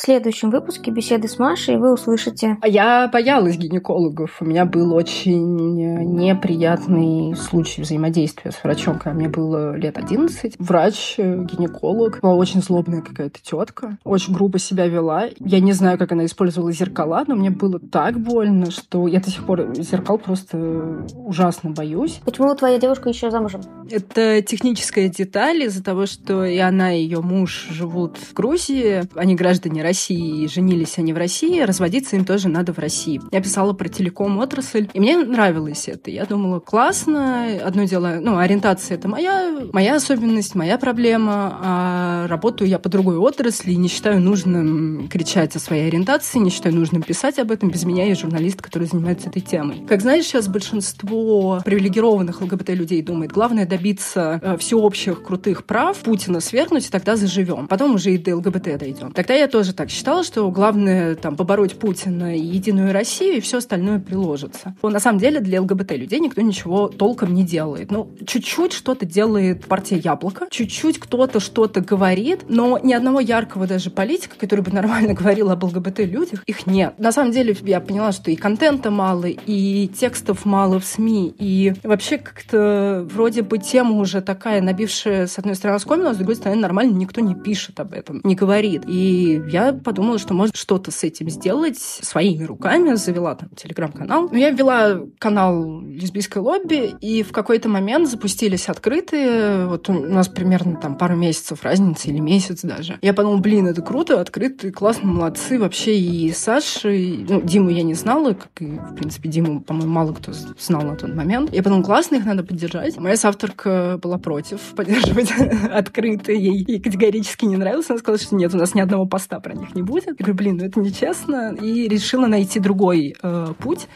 В 0.00 0.02
следующем 0.02 0.48
выпуске 0.48 0.90
беседы 0.90 1.28
с 1.28 1.38
Машей 1.38 1.76
вы 1.76 1.92
услышите... 1.92 2.56
А 2.62 2.66
я 2.66 3.06
боялась 3.12 3.58
гинекологов. 3.58 4.38
У 4.40 4.46
меня 4.46 4.64
был 4.64 4.94
очень 4.94 6.16
неприятный 6.16 7.36
случай 7.36 7.82
взаимодействия 7.82 8.50
с 8.50 8.64
врачом, 8.64 8.94
когда 8.94 9.12
мне 9.12 9.28
было 9.28 9.76
лет 9.76 9.98
11. 9.98 10.54
Врач, 10.58 11.18
гинеколог, 11.18 12.20
была 12.22 12.34
очень 12.34 12.62
злобная 12.62 13.02
какая-то 13.02 13.42
тетка, 13.42 13.98
очень 14.02 14.32
грубо 14.32 14.58
себя 14.58 14.86
вела. 14.86 15.26
Я 15.38 15.60
не 15.60 15.74
знаю, 15.74 15.98
как 15.98 16.12
она 16.12 16.24
использовала 16.24 16.72
зеркала, 16.72 17.24
но 17.26 17.34
мне 17.34 17.50
было 17.50 17.78
так 17.78 18.18
больно, 18.18 18.70
что 18.70 19.06
я 19.06 19.20
до 19.20 19.28
сих 19.28 19.44
пор 19.44 19.74
зеркал 19.74 20.16
просто 20.16 21.04
ужасно 21.14 21.72
боюсь. 21.72 22.22
Почему 22.24 22.54
твоя 22.54 22.78
девушка 22.78 23.10
еще 23.10 23.30
замужем? 23.30 23.60
Это 23.90 24.40
техническая 24.40 25.10
деталь 25.10 25.64
из-за 25.64 25.84
того, 25.84 26.06
что 26.06 26.42
и 26.46 26.56
она, 26.56 26.94
и 26.94 27.02
ее 27.02 27.20
муж 27.20 27.66
живут 27.70 28.16
в 28.16 28.32
Грузии. 28.32 29.02
Они 29.14 29.34
граждане 29.34 29.89
России, 29.90 30.46
женились 30.46 30.98
они 30.98 31.12
в 31.12 31.16
России, 31.16 31.60
разводиться 31.62 32.14
им 32.14 32.24
тоже 32.24 32.48
надо 32.48 32.72
в 32.72 32.78
России. 32.78 33.20
Я 33.32 33.40
писала 33.40 33.72
про 33.72 33.88
телеком-отрасль, 33.88 34.88
и 34.92 35.00
мне 35.00 35.16
нравилось 35.18 35.88
это. 35.88 36.12
Я 36.12 36.26
думала, 36.26 36.60
классно, 36.60 37.58
одно 37.64 37.82
дело, 37.84 38.20
ну, 38.20 38.38
ориентация— 38.38 38.96
это 38.98 39.08
моя, 39.08 39.52
моя 39.72 39.96
особенность, 39.96 40.54
моя 40.54 40.78
проблема, 40.78 41.58
а 41.60 42.26
работаю 42.28 42.70
я 42.70 42.78
по 42.78 42.88
другой 42.88 43.16
отрасли, 43.16 43.72
и 43.72 43.76
не 43.76 43.88
считаю 43.88 44.20
нужным 44.20 45.08
кричать 45.08 45.56
о 45.56 45.58
своей 45.58 45.88
ориентации, 45.88 46.38
не 46.38 46.50
считаю 46.50 46.76
нужным 46.76 47.02
писать 47.02 47.40
об 47.40 47.50
этом. 47.50 47.70
Без 47.70 47.84
меня 47.84 48.06
есть 48.06 48.20
журналист, 48.20 48.62
который 48.62 48.86
занимается 48.86 49.28
этой 49.28 49.42
темой. 49.42 49.84
Как 49.88 50.02
знаешь, 50.02 50.24
сейчас 50.24 50.46
большинство 50.46 51.60
привилегированных 51.64 52.40
ЛГБТ-людей 52.42 53.02
думает, 53.02 53.32
главное 53.32 53.66
добиться 53.66 54.38
э, 54.40 54.56
всеобщих 54.56 55.24
крутых 55.24 55.64
прав, 55.64 55.98
Путина 55.98 56.38
свергнуть, 56.38 56.86
и 56.86 56.90
тогда 56.90 57.16
заживем. 57.16 57.66
Потом 57.66 57.96
уже 57.96 58.14
и 58.14 58.18
до 58.18 58.36
ЛГБТ 58.36 58.78
дойдем. 58.78 59.10
Тогда 59.10 59.34
я 59.34 59.48
тоже 59.48 59.69
тоже 59.70 59.74
так 59.74 59.90
считала, 59.90 60.24
что 60.24 60.50
главное 60.50 61.14
там 61.14 61.36
побороть 61.36 61.78
Путина 61.78 62.36
и 62.36 62.40
Единую 62.40 62.92
Россию, 62.92 63.36
и 63.36 63.40
все 63.40 63.58
остальное 63.58 64.00
приложится. 64.00 64.74
Но 64.82 64.90
на 64.90 65.00
самом 65.00 65.18
деле 65.18 65.40
для 65.40 65.60
ЛГБТ-людей 65.60 66.18
никто 66.20 66.40
ничего 66.40 66.88
толком 66.88 67.34
не 67.34 67.44
делает. 67.44 67.90
Ну, 67.90 68.10
чуть-чуть 68.26 68.72
что-то 68.72 69.06
делает 69.06 69.66
партия 69.66 69.98
Яблоко, 69.98 70.46
чуть-чуть 70.50 70.98
кто-то 70.98 71.40
что-то 71.40 71.80
говорит, 71.80 72.46
но 72.48 72.78
ни 72.82 72.92
одного 72.92 73.20
яркого 73.20 73.66
даже 73.66 73.90
политика, 73.90 74.36
который 74.38 74.62
бы 74.62 74.72
нормально 74.72 75.14
говорил 75.20 75.50
об 75.50 75.62
ЛГБТ-людях, 75.62 76.42
их 76.46 76.66
нет. 76.66 76.94
На 76.98 77.12
самом 77.12 77.32
деле 77.32 77.56
я 77.62 77.80
поняла, 77.80 78.12
что 78.12 78.30
и 78.30 78.36
контента 78.36 78.90
мало, 78.90 79.26
и 79.26 79.88
текстов 79.88 80.44
мало 80.44 80.80
в 80.80 80.84
СМИ, 80.84 81.34
и 81.38 81.74
вообще 81.82 82.18
как-то 82.18 83.06
вроде 83.12 83.42
бы 83.42 83.58
тема 83.58 83.96
уже 83.98 84.20
такая, 84.20 84.60
набившая, 84.60 85.26
с 85.26 85.38
одной 85.38 85.54
стороны, 85.54 85.76
оскомину, 85.76 86.08
а 86.08 86.14
с 86.14 86.16
другой 86.16 86.36
стороны, 86.36 86.60
нормально 86.60 86.96
никто 86.96 87.20
не 87.20 87.34
пишет 87.34 87.78
об 87.78 87.92
этом, 87.92 88.20
не 88.24 88.34
говорит. 88.34 88.82
И 88.86 89.42
я 89.50 89.59
подумала, 89.72 90.18
что 90.18 90.34
может 90.34 90.56
что-то 90.56 90.90
с 90.90 91.04
этим 91.04 91.30
сделать 91.30 91.78
своими 91.78 92.44
руками, 92.44 92.94
завела 92.94 93.34
там 93.34 93.50
телеграм-канал. 93.50 94.28
Но 94.30 94.38
я 94.38 94.50
ввела 94.50 95.00
канал 95.18 95.80
лесбийской 95.80 96.42
лобби, 96.42 96.94
и 97.00 97.22
в 97.22 97.32
какой-то 97.32 97.68
момент 97.68 98.08
запустились 98.08 98.68
открытые, 98.68 99.66
вот 99.66 99.88
у 99.88 99.92
нас 99.92 100.28
примерно 100.28 100.76
там 100.76 100.96
пару 100.96 101.16
месяцев 101.16 101.62
разницы 101.62 102.08
или 102.08 102.20
месяц 102.20 102.62
даже. 102.62 102.98
Я 103.02 103.14
подумала, 103.14 103.38
блин, 103.38 103.66
это 103.66 103.82
круто, 103.82 104.20
открытые, 104.20 104.72
классно, 104.72 105.08
молодцы. 105.08 105.58
Вообще 105.58 105.98
и 105.98 106.32
Саша, 106.32 106.88
и, 106.88 107.24
ну, 107.28 107.40
Диму 107.40 107.70
я 107.70 107.82
не 107.82 107.94
знала, 107.94 108.34
как 108.34 108.50
и, 108.60 108.66
в 108.66 108.94
принципе, 108.94 109.28
Диму, 109.28 109.60
по-моему, 109.60 109.92
мало 109.92 110.12
кто 110.12 110.32
знал 110.32 110.82
на 110.82 110.96
тот 110.96 111.14
момент. 111.14 111.52
Я 111.52 111.62
подумала, 111.62 111.84
классно, 111.84 112.16
их 112.16 112.24
надо 112.24 112.44
поддержать. 112.44 112.96
Моя 112.98 113.16
соавторка 113.16 113.98
была 114.02 114.18
против 114.18 114.60
поддерживать 114.76 115.30
открытые, 115.70 116.38
ей 116.38 116.80
категорически 116.80 117.44
не 117.44 117.56
нравилось. 117.56 117.90
Она 117.90 117.98
сказала, 117.98 118.18
что 118.18 118.36
нет, 118.36 118.54
у 118.54 118.58
нас 118.58 118.74
ни 118.74 118.80
одного 118.80 119.06
поста 119.06 119.40
про 119.50 119.58
них 119.58 119.74
не 119.74 119.82
будет. 119.82 120.06
Я 120.06 120.14
говорю, 120.14 120.34
блин, 120.34 120.56
ну 120.58 120.64
это 120.64 120.80
нечестно. 120.80 121.54
И 121.60 121.88
решила 121.88 122.26
найти 122.26 122.60
другой 122.60 123.16
э, 123.20 123.54
путь. 123.58 123.88